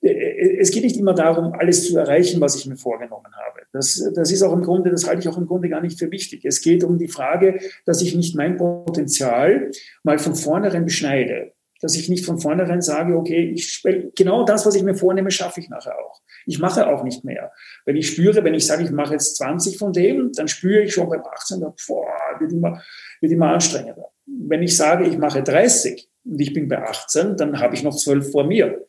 Es 0.00 0.70
geht 0.70 0.84
nicht 0.84 0.96
immer 0.96 1.14
darum, 1.14 1.52
alles 1.52 1.86
zu 1.86 1.96
erreichen, 1.96 2.40
was 2.40 2.56
ich 2.56 2.66
mir 2.66 2.76
vorgenommen 2.76 3.32
habe. 3.34 3.60
Das, 3.72 4.02
das 4.14 4.30
ist 4.30 4.42
auch 4.42 4.52
im 4.52 4.62
Grunde, 4.62 4.90
das 4.90 5.06
halte 5.06 5.20
ich 5.20 5.28
auch 5.28 5.38
im 5.38 5.46
Grunde 5.46 5.68
gar 5.68 5.80
nicht 5.80 5.98
für 5.98 6.10
wichtig. 6.10 6.44
Es 6.44 6.60
geht 6.60 6.84
um 6.84 6.98
die 6.98 7.08
Frage, 7.08 7.58
dass 7.86 8.02
ich 8.02 8.14
nicht 8.14 8.36
mein 8.36 8.56
Potenzial 8.56 9.70
mal 10.02 10.18
von 10.18 10.34
vornherein 10.34 10.84
beschneide. 10.84 11.52
dass 11.82 11.96
ich 11.96 12.08
nicht 12.08 12.24
von 12.24 12.38
vornherein 12.38 12.80
sage, 12.80 13.16
okay, 13.16 13.50
ich 13.50 13.82
genau 14.14 14.44
das, 14.44 14.64
was 14.64 14.76
ich 14.76 14.84
mir 14.84 14.94
vornehme, 14.94 15.30
schaffe 15.32 15.60
ich 15.60 15.68
nachher 15.68 15.98
auch. 15.98 16.22
Ich 16.46 16.58
mache 16.60 16.86
auch 16.86 17.02
nicht 17.02 17.24
mehr. 17.24 17.52
Wenn 17.84 17.96
ich 17.96 18.08
spüre, 18.08 18.44
wenn 18.44 18.54
ich 18.54 18.66
sage, 18.66 18.84
ich 18.84 18.90
mache 18.90 19.14
jetzt 19.14 19.36
20 19.36 19.78
von 19.78 19.92
dem, 19.92 20.32
dann 20.32 20.48
spüre 20.48 20.82
ich 20.82 20.94
schon 20.94 21.08
beim 21.08 21.22
18, 21.22 21.60
boah, 21.60 22.06
wird 22.38 22.52
immer, 22.52 22.80
wird 23.20 23.32
immer 23.32 23.48
anstrengender. 23.48 24.10
Wenn 24.26 24.62
ich 24.62 24.76
sage, 24.76 25.06
ich 25.06 25.18
mache 25.18 25.42
30 25.42 26.08
und 26.24 26.40
ich 26.40 26.52
bin 26.52 26.68
bei 26.68 26.80
18, 26.80 27.36
dann 27.36 27.58
habe 27.58 27.74
ich 27.74 27.82
noch 27.82 27.96
12 27.96 28.30
vor 28.30 28.44
mir. 28.44 28.86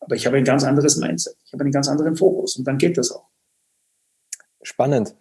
Aber 0.00 0.14
ich 0.14 0.26
habe 0.26 0.36
ein 0.36 0.44
ganz 0.44 0.64
anderes 0.64 0.96
Mindset. 0.96 1.36
Ich 1.44 1.52
habe 1.52 1.64
einen 1.64 1.72
ganz 1.72 1.88
anderen 1.88 2.16
Fokus 2.16 2.56
und 2.56 2.64
dann 2.66 2.78
geht 2.78 2.96
das 2.96 3.10
auch. 3.10 3.28
Spannend. 4.62 5.14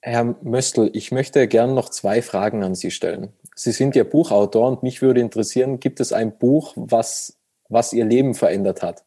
Herr 0.00 0.36
Möstl, 0.42 0.90
ich 0.94 1.12
möchte 1.12 1.46
gern 1.46 1.74
noch 1.74 1.88
zwei 1.88 2.22
Fragen 2.22 2.64
an 2.64 2.74
Sie 2.74 2.90
stellen. 2.90 3.32
Sie 3.54 3.70
sind 3.70 3.94
ja 3.94 4.02
Buchautor 4.02 4.68
und 4.68 4.82
mich 4.82 5.00
würde 5.00 5.20
interessieren, 5.20 5.78
gibt 5.78 6.00
es 6.00 6.12
ein 6.12 6.38
Buch, 6.38 6.72
was, 6.76 7.38
was 7.68 7.92
Ihr 7.92 8.04
Leben 8.04 8.34
verändert 8.34 8.82
hat? 8.82 9.04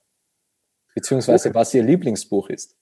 Beziehungsweise 0.94 1.54
was 1.54 1.74
Ihr 1.74 1.84
Lieblingsbuch 1.84 2.50
ist? 2.50 2.78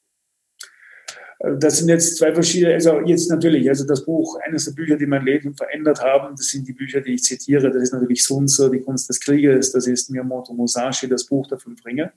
Das 1.46 1.80
sind 1.80 1.90
jetzt 1.90 2.16
zwei 2.18 2.34
verschiedene, 2.34 2.74
also 2.74 3.02
jetzt 3.02 3.30
natürlich, 3.30 3.68
also 3.68 3.86
das 3.86 4.06
Buch, 4.06 4.40
eines 4.46 4.64
der 4.64 4.72
Bücher, 4.72 4.96
die 4.96 5.06
mein 5.06 5.26
Leben 5.26 5.54
verändert 5.54 6.02
haben, 6.02 6.36
das 6.38 6.48
sind 6.48 6.66
die 6.66 6.72
Bücher, 6.72 7.02
die 7.02 7.16
ich 7.16 7.24
zitiere. 7.24 7.70
Das 7.70 7.84
ist 7.84 7.92
natürlich 7.92 8.24
Sun 8.24 8.48
Tzu, 8.48 8.70
die 8.70 8.80
Kunst 8.80 9.10
des 9.10 9.20
Krieges, 9.20 9.74
das 9.74 9.86
ist 9.86 10.10
Miyamoto 10.10 10.54
Musashi, 10.54 11.10
das 11.10 11.26
Buch 11.26 11.46
der 11.48 11.58
fünf 11.58 11.86
Ringe. 11.86 12.14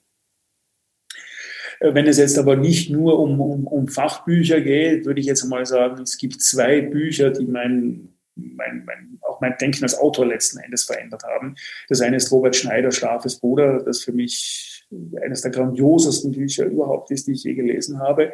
Äh, 1.80 1.92
wenn 1.92 2.06
es 2.06 2.18
jetzt 2.18 2.38
aber 2.38 2.54
nicht 2.54 2.88
nur 2.90 3.18
um, 3.18 3.40
um, 3.40 3.66
um 3.66 3.88
Fachbücher 3.88 4.60
geht, 4.60 5.06
würde 5.06 5.18
ich 5.18 5.26
jetzt 5.26 5.44
mal 5.44 5.66
sagen, 5.66 6.00
es 6.02 6.18
gibt 6.18 6.40
zwei 6.40 6.80
Bücher, 6.80 7.30
die 7.30 7.46
mein, 7.46 8.14
mein, 8.36 8.84
mein, 8.84 9.18
auch 9.22 9.40
mein 9.40 9.56
Denken 9.60 9.82
als 9.82 9.98
Autor 9.98 10.26
letzten 10.26 10.58
Endes 10.58 10.84
verändert 10.84 11.24
haben. 11.24 11.56
Das 11.88 12.00
eine 12.00 12.18
ist 12.18 12.30
Robert 12.30 12.54
Schneider, 12.54 12.92
Schlafes 12.92 13.40
Bruder, 13.40 13.82
das 13.82 14.04
für 14.04 14.12
mich 14.12 14.86
eines 15.20 15.42
der 15.42 15.50
grandiosesten 15.50 16.30
Bücher 16.30 16.66
überhaupt 16.66 17.10
ist, 17.10 17.26
die 17.26 17.32
ich 17.32 17.42
je 17.42 17.54
gelesen 17.54 17.98
habe. 17.98 18.32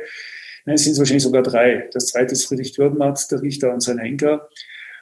Nein, 0.64 0.74
es 0.74 0.84
sind 0.84 0.98
wahrscheinlich 0.98 1.22
sogar 1.22 1.42
drei. 1.42 1.88
Das 1.92 2.06
zweite 2.06 2.32
ist 2.32 2.46
Friedrich 2.46 2.72
Dürrenmatt, 2.72 3.30
der 3.30 3.42
Richter 3.42 3.72
und 3.72 3.80
sein 3.80 3.98
Henker. 3.98 4.48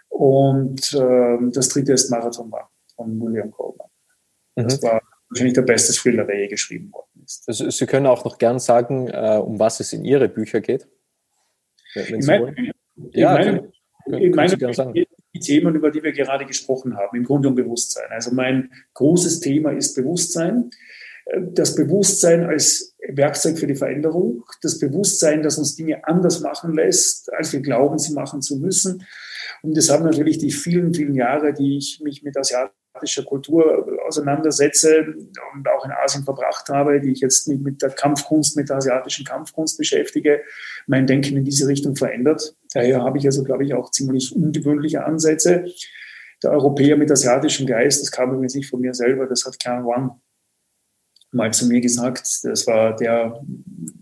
Und 0.09 0.93
ähm, 0.95 1.53
das 1.53 1.69
dritte 1.69 1.93
ist 1.93 2.11
Marathon 2.11 2.51
Mann 2.51 2.65
von 2.97 3.21
William 3.21 3.51
Coleman. 3.51 3.89
Mhm. 4.57 4.65
Das 4.65 4.83
war 4.83 5.03
wahrscheinlich 5.29 5.55
der 5.55 5.63
beste 5.63 5.93
Thriller, 5.93 6.25
der 6.25 6.41
je 6.41 6.49
geschrieben 6.49 6.93
worden 6.93 7.23
ist. 7.25 7.45
Also, 7.47 7.71
Sie 7.71 7.87
können 7.87 8.07
auch 8.07 8.25
noch 8.25 8.39
gern 8.39 8.59
sagen, 8.59 9.09
äh, 9.09 9.41
um 9.43 9.59
was 9.59 9.81
es 9.81 9.93
in 9.93 10.05
Ihre 10.05 10.29
Bücher 10.29 10.61
geht. 10.61 10.89
in 11.95 12.21
Büchern? 12.21 12.73
Ja, 13.13 13.37
in 13.37 13.73
meinen, 14.07 14.35
meinen 14.35 14.59
Büchern 14.59 14.95
die 15.33 15.41
Themen, 15.41 15.75
über 15.75 15.91
die 15.91 16.03
wir 16.03 16.13
gerade 16.13 16.45
gesprochen 16.45 16.97
haben, 16.97 17.17
im 17.17 17.25
Grunde 17.25 17.49
um 17.49 17.55
Bewusstsein. 17.55 18.11
Also 18.11 18.33
mein 18.33 18.73
großes 18.95 19.41
Thema 19.41 19.71
ist 19.71 19.95
Bewusstsein 19.95 20.71
das 21.39 21.75
Bewusstsein 21.75 22.45
als 22.45 22.95
Werkzeug 23.09 23.59
für 23.59 23.67
die 23.67 23.75
Veränderung, 23.75 24.45
das 24.63 24.79
Bewusstsein, 24.79 25.43
das 25.43 25.59
uns 25.59 25.77
Dinge 25.77 26.05
anders 26.07 26.41
machen 26.41 26.75
lässt, 26.75 27.33
als 27.33 27.53
wir 27.53 27.61
glauben, 27.61 27.99
sie 27.99 28.13
machen 28.13 28.43
zu 28.43 28.59
müssen. 28.59 29.05
Und 29.63 29.77
das 29.77 29.91
haben 29.91 30.05
natürlich 30.05 30.39
die 30.39 30.51
vielen, 30.51 30.95
vielen 30.95 31.15
Jahre, 31.15 31.53
die 31.53 31.77
ich 31.77 32.01
mich 32.03 32.23
mit 32.23 32.37
asiatischer 32.37 33.25
Kultur 33.25 33.87
auseinandersetze 34.07 35.05
und 35.55 35.69
auch 35.69 35.85
in 35.85 35.93
Asien 35.93 36.25
verbracht 36.25 36.69
habe, 36.69 37.01
die 37.01 37.13
ich 37.13 37.21
jetzt 37.21 37.47
mit 37.49 37.83
der 37.83 37.91
Kampfkunst, 37.91 38.57
mit 38.57 38.69
der 38.69 38.77
asiatischen 38.77 39.25
Kampfkunst 39.25 39.79
beschäftige, 39.79 40.43
mein 40.87 41.07
Denken 41.07 41.37
in 41.37 41.45
diese 41.45 41.69
Richtung 41.69 41.97
verändert. 41.97 42.57
Daher 42.73 43.03
habe 43.03 43.19
ich 43.19 43.27
also, 43.27 43.45
glaube 43.45 43.65
ich, 43.65 43.75
auch 43.75 43.91
ziemlich 43.91 44.35
ungewöhnliche 44.35 45.05
Ansätze. 45.05 45.65
Der 46.43 46.53
Europäer 46.53 46.97
mit 46.97 47.11
asiatischem 47.11 47.67
Geist, 47.67 48.03
das 48.03 48.11
kam 48.11 48.31
übrigens 48.31 48.55
nicht 48.55 48.71
von 48.71 48.81
mir 48.81 48.95
selber, 48.95 49.27
das 49.27 49.45
hat 49.45 49.61
Karen 49.63 49.85
Wang 49.85 50.21
mal 51.33 51.53
zu 51.53 51.67
mir 51.67 51.81
gesagt, 51.81 52.27
das 52.43 52.67
war 52.67 52.97
der 52.97 53.41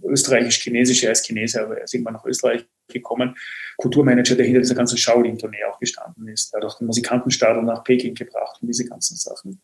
österreichisch-chinesische, 0.04 1.06
er 1.06 1.12
ist 1.12 1.26
Chinese, 1.26 1.62
aber 1.62 1.78
er 1.78 1.84
ist 1.84 1.94
irgendwann 1.94 2.14
nach 2.14 2.24
Österreich 2.24 2.66
gekommen, 2.88 3.36
Kulturmanager, 3.76 4.34
der 4.34 4.46
hinter 4.46 4.60
dieser 4.60 4.74
ganzen 4.74 4.96
Shaolin-Tournee 4.96 5.64
auch 5.70 5.78
gestanden 5.78 6.26
ist. 6.28 6.54
Er 6.54 6.60
hat 6.60 6.66
auch 6.66 6.78
den 6.78 6.86
Musikantenstadel 6.86 7.62
nach 7.62 7.84
Peking 7.84 8.14
gebracht 8.14 8.58
und 8.62 8.68
diese 8.68 8.86
ganzen 8.86 9.16
Sachen. 9.16 9.60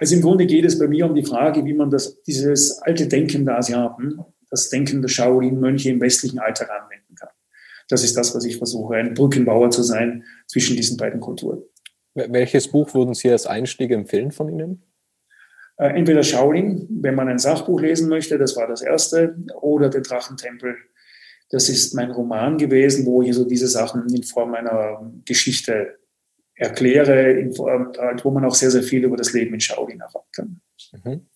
Also 0.00 0.16
im 0.16 0.22
Grunde 0.22 0.46
geht 0.46 0.64
es 0.64 0.78
bei 0.78 0.88
mir 0.88 1.06
um 1.06 1.14
die 1.14 1.24
Frage, 1.24 1.64
wie 1.64 1.74
man 1.74 1.90
das, 1.90 2.20
dieses 2.22 2.78
alte 2.78 3.06
Denken 3.06 3.46
der 3.46 3.58
Asiaten, 3.58 4.20
das 4.50 4.68
Denken 4.68 5.00
der 5.00 5.08
Shaolin-Mönche 5.08 5.90
im 5.90 6.00
westlichen 6.00 6.40
Alltag 6.40 6.70
anwenden 6.70 7.14
kann. 7.14 7.28
Das 7.88 8.04
ist 8.04 8.16
das, 8.16 8.34
was 8.34 8.44
ich 8.44 8.56
versuche, 8.56 8.96
ein 8.96 9.14
Brückenbauer 9.14 9.70
zu 9.70 9.82
sein 9.82 10.24
zwischen 10.46 10.76
diesen 10.76 10.96
beiden 10.96 11.20
Kulturen. 11.20 11.62
Welches 12.14 12.68
Buch 12.68 12.92
würden 12.94 13.14
Sie 13.14 13.30
als 13.30 13.46
Einstieg 13.46 13.92
empfehlen 13.92 14.32
von 14.32 14.48
Ihnen? 14.48 14.82
Äh, 15.80 15.96
entweder 15.96 16.22
Shaolin, 16.22 16.86
wenn 16.90 17.14
man 17.14 17.28
ein 17.28 17.38
Sachbuch 17.38 17.80
lesen 17.80 18.10
möchte, 18.10 18.36
das 18.36 18.54
war 18.54 18.66
das 18.66 18.82
erste, 18.82 19.34
oder 19.62 19.88
den 19.88 20.02
Drachentempel. 20.02 20.76
Das 21.48 21.70
ist 21.70 21.94
mein 21.94 22.10
Roman 22.10 22.58
gewesen, 22.58 23.06
wo 23.06 23.22
ich 23.22 23.34
so 23.34 23.44
diese 23.44 23.66
Sachen 23.66 24.06
in 24.14 24.22
Form 24.22 24.54
einer 24.54 25.10
Geschichte 25.24 25.98
erkläre, 26.54 27.50
Form, 27.52 27.92
halt, 27.98 28.22
wo 28.26 28.30
man 28.30 28.44
auch 28.44 28.54
sehr, 28.54 28.70
sehr 28.70 28.82
viel 28.82 29.04
über 29.04 29.16
das 29.16 29.32
Leben 29.32 29.54
in 29.54 29.60
Shaolin 29.60 30.00
erfahren 30.00 30.26
kann. 30.32 30.60
Mhm. 31.02 31.26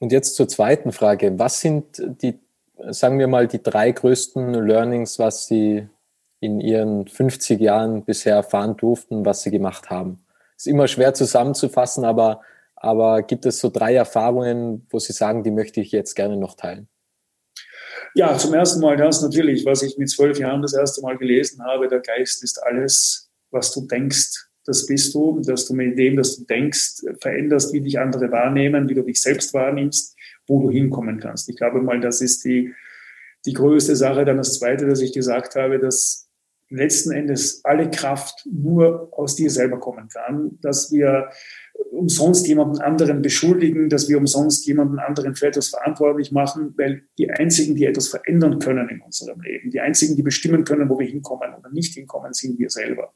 Und 0.00 0.10
jetzt 0.10 0.34
zur 0.34 0.48
zweiten 0.48 0.90
Frage. 0.90 1.38
Was 1.38 1.60
sind 1.60 2.02
die, 2.20 2.34
sagen 2.88 3.20
wir 3.20 3.28
mal, 3.28 3.46
die 3.46 3.62
drei 3.62 3.92
größten 3.92 4.54
Learnings, 4.54 5.20
was 5.20 5.46
Sie 5.46 5.88
in 6.40 6.60
Ihren 6.60 7.06
50 7.06 7.60
Jahren 7.60 8.04
bisher 8.04 8.34
erfahren 8.34 8.76
durften, 8.76 9.24
was 9.24 9.42
Sie 9.42 9.52
gemacht 9.52 9.88
haben? 9.88 10.18
Ist 10.56 10.66
immer 10.66 10.88
schwer 10.88 11.14
zusammenzufassen, 11.14 12.04
aber 12.04 12.40
aber 12.80 13.22
gibt 13.22 13.46
es 13.46 13.58
so 13.58 13.70
drei 13.70 13.94
Erfahrungen, 13.94 14.86
wo 14.90 14.98
Sie 14.98 15.12
sagen, 15.12 15.42
die 15.42 15.50
möchte 15.50 15.80
ich 15.80 15.92
jetzt 15.92 16.14
gerne 16.14 16.36
noch 16.36 16.54
teilen? 16.54 16.88
Ja, 18.14 18.36
zum 18.36 18.54
ersten 18.54 18.80
Mal 18.80 18.96
das 18.96 19.22
natürlich, 19.22 19.64
was 19.66 19.82
ich 19.82 19.98
mit 19.98 20.10
zwölf 20.10 20.38
Jahren 20.38 20.62
das 20.62 20.74
erste 20.74 21.02
Mal 21.02 21.18
gelesen 21.18 21.64
habe. 21.64 21.88
Der 21.88 22.00
Geist 22.00 22.42
ist 22.42 22.62
alles, 22.62 23.30
was 23.50 23.72
du 23.72 23.86
denkst, 23.86 24.48
das 24.64 24.86
bist 24.86 25.14
du, 25.14 25.40
dass 25.40 25.66
du 25.66 25.74
mit 25.74 25.98
dem, 25.98 26.16
dass 26.16 26.36
du 26.36 26.44
denkst, 26.44 27.02
veränderst, 27.20 27.72
wie 27.72 27.80
dich 27.80 27.98
andere 27.98 28.30
wahrnehmen, 28.30 28.88
wie 28.88 28.94
du 28.94 29.02
dich 29.02 29.20
selbst 29.20 29.54
wahrnimmst, 29.54 30.14
wo 30.46 30.60
du 30.60 30.70
hinkommen 30.70 31.20
kannst. 31.20 31.48
Ich 31.48 31.56
glaube 31.56 31.80
mal, 31.80 32.00
das 32.00 32.20
ist 32.20 32.44
die, 32.44 32.74
die 33.46 33.54
größte 33.54 33.96
Sache. 33.96 34.26
Dann 34.26 34.36
das 34.36 34.58
Zweite, 34.58 34.86
dass 34.86 35.00
ich 35.00 35.14
gesagt 35.14 35.54
habe, 35.54 35.78
dass 35.78 36.28
letzten 36.68 37.12
Endes 37.12 37.64
alle 37.64 37.90
Kraft 37.90 38.46
nur 38.50 39.08
aus 39.12 39.36
dir 39.36 39.50
selber 39.50 39.80
kommen 39.80 40.08
kann, 40.08 40.58
dass 40.60 40.92
wir 40.92 41.30
umsonst 41.90 42.46
jemanden 42.46 42.80
anderen 42.80 43.22
beschuldigen, 43.22 43.88
dass 43.88 44.08
wir 44.08 44.18
umsonst 44.18 44.66
jemanden 44.66 44.98
anderen 44.98 45.34
für 45.34 45.48
etwas 45.48 45.68
verantwortlich 45.68 46.32
machen, 46.32 46.74
weil 46.76 47.02
die 47.18 47.30
einzigen, 47.30 47.74
die 47.74 47.84
etwas 47.84 48.08
verändern 48.08 48.58
können 48.58 48.88
in 48.88 49.00
unserem 49.00 49.40
Leben, 49.40 49.70
die 49.70 49.80
einzigen, 49.80 50.16
die 50.16 50.22
bestimmen 50.22 50.64
können, 50.64 50.88
wo 50.88 50.98
wir 50.98 51.06
hinkommen 51.06 51.54
oder 51.58 51.70
nicht 51.70 51.94
hinkommen, 51.94 52.32
sind 52.32 52.58
wir 52.58 52.70
selber. 52.70 53.14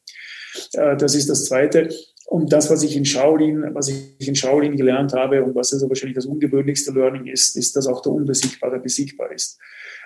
Äh, 0.74 0.96
das 0.96 1.14
ist 1.14 1.28
das 1.28 1.44
Zweite. 1.44 1.88
Und 2.26 2.52
das, 2.52 2.70
was 2.70 2.82
ich 2.82 2.96
in 2.96 3.04
Shaolin, 3.04 3.74
was 3.74 3.88
ich 3.88 4.26
in 4.26 4.34
Shaolin 4.34 4.76
gelernt 4.76 5.12
habe 5.12 5.42
und 5.44 5.54
was 5.54 5.72
also 5.72 5.88
wahrscheinlich 5.88 6.14
das 6.14 6.26
ungewöhnlichste 6.26 6.92
Learning 6.92 7.26
ist, 7.26 7.56
ist, 7.56 7.76
dass 7.76 7.86
auch 7.86 8.00
der 8.00 8.12
Unbesiegbare 8.12 8.78
besiegbar 8.80 9.32
ist. 9.32 9.58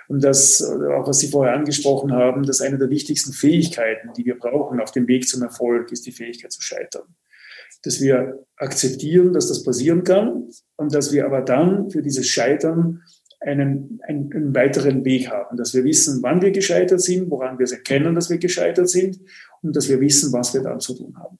Und 0.08 0.24
das, 0.24 0.62
auch 0.62 1.06
was 1.06 1.18
Sie 1.18 1.28
vorher 1.28 1.54
angesprochen 1.54 2.12
haben, 2.12 2.44
dass 2.44 2.60
eine 2.60 2.78
der 2.78 2.90
wichtigsten 2.90 3.32
Fähigkeiten, 3.32 4.12
die 4.16 4.24
wir 4.24 4.38
brauchen 4.38 4.80
auf 4.80 4.92
dem 4.92 5.06
Weg 5.08 5.28
zum 5.28 5.42
Erfolg, 5.42 5.92
ist 5.92 6.06
die 6.06 6.12
Fähigkeit 6.12 6.52
zu 6.52 6.62
scheitern 6.62 7.04
dass 7.82 8.00
wir 8.00 8.44
akzeptieren, 8.56 9.32
dass 9.32 9.48
das 9.48 9.62
passieren 9.62 10.04
kann 10.04 10.48
und 10.76 10.94
dass 10.94 11.12
wir 11.12 11.26
aber 11.26 11.42
dann 11.42 11.90
für 11.90 12.02
dieses 12.02 12.26
Scheitern 12.26 13.02
einen, 13.40 14.00
einen, 14.06 14.32
einen, 14.32 14.54
weiteren 14.54 15.04
Weg 15.04 15.30
haben, 15.30 15.56
dass 15.56 15.74
wir 15.74 15.84
wissen, 15.84 16.22
wann 16.22 16.42
wir 16.42 16.50
gescheitert 16.50 17.00
sind, 17.00 17.30
woran 17.30 17.58
wir 17.58 17.64
es 17.64 17.72
erkennen, 17.72 18.14
dass 18.14 18.30
wir 18.30 18.38
gescheitert 18.38 18.88
sind 18.88 19.20
und 19.62 19.76
dass 19.76 19.88
wir 19.88 20.00
wissen, 20.00 20.32
was 20.32 20.54
wir 20.54 20.62
dann 20.62 20.80
zu 20.80 20.94
tun 20.94 21.14
haben. 21.18 21.38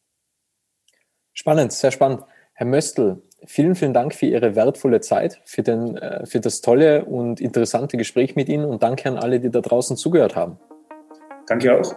Spannend, 1.32 1.72
sehr 1.72 1.90
spannend. 1.90 2.22
Herr 2.52 2.66
Möstl, 2.66 3.22
vielen, 3.46 3.74
vielen 3.74 3.92
Dank 3.92 4.14
für 4.14 4.26
Ihre 4.26 4.54
wertvolle 4.54 5.00
Zeit, 5.00 5.40
für, 5.44 5.62
den, 5.62 5.96
äh, 5.96 6.26
für 6.26 6.40
das 6.40 6.60
tolle 6.60 7.04
und 7.04 7.40
interessante 7.40 7.96
Gespräch 7.96 8.36
mit 8.36 8.48
Ihnen 8.48 8.64
und 8.64 8.82
danke 8.82 9.08
an 9.08 9.16
alle, 9.16 9.40
die 9.40 9.50
da 9.50 9.60
draußen 9.60 9.96
zugehört 9.96 10.36
haben. 10.36 10.58
Danke 11.46 11.78
auch. 11.78 11.96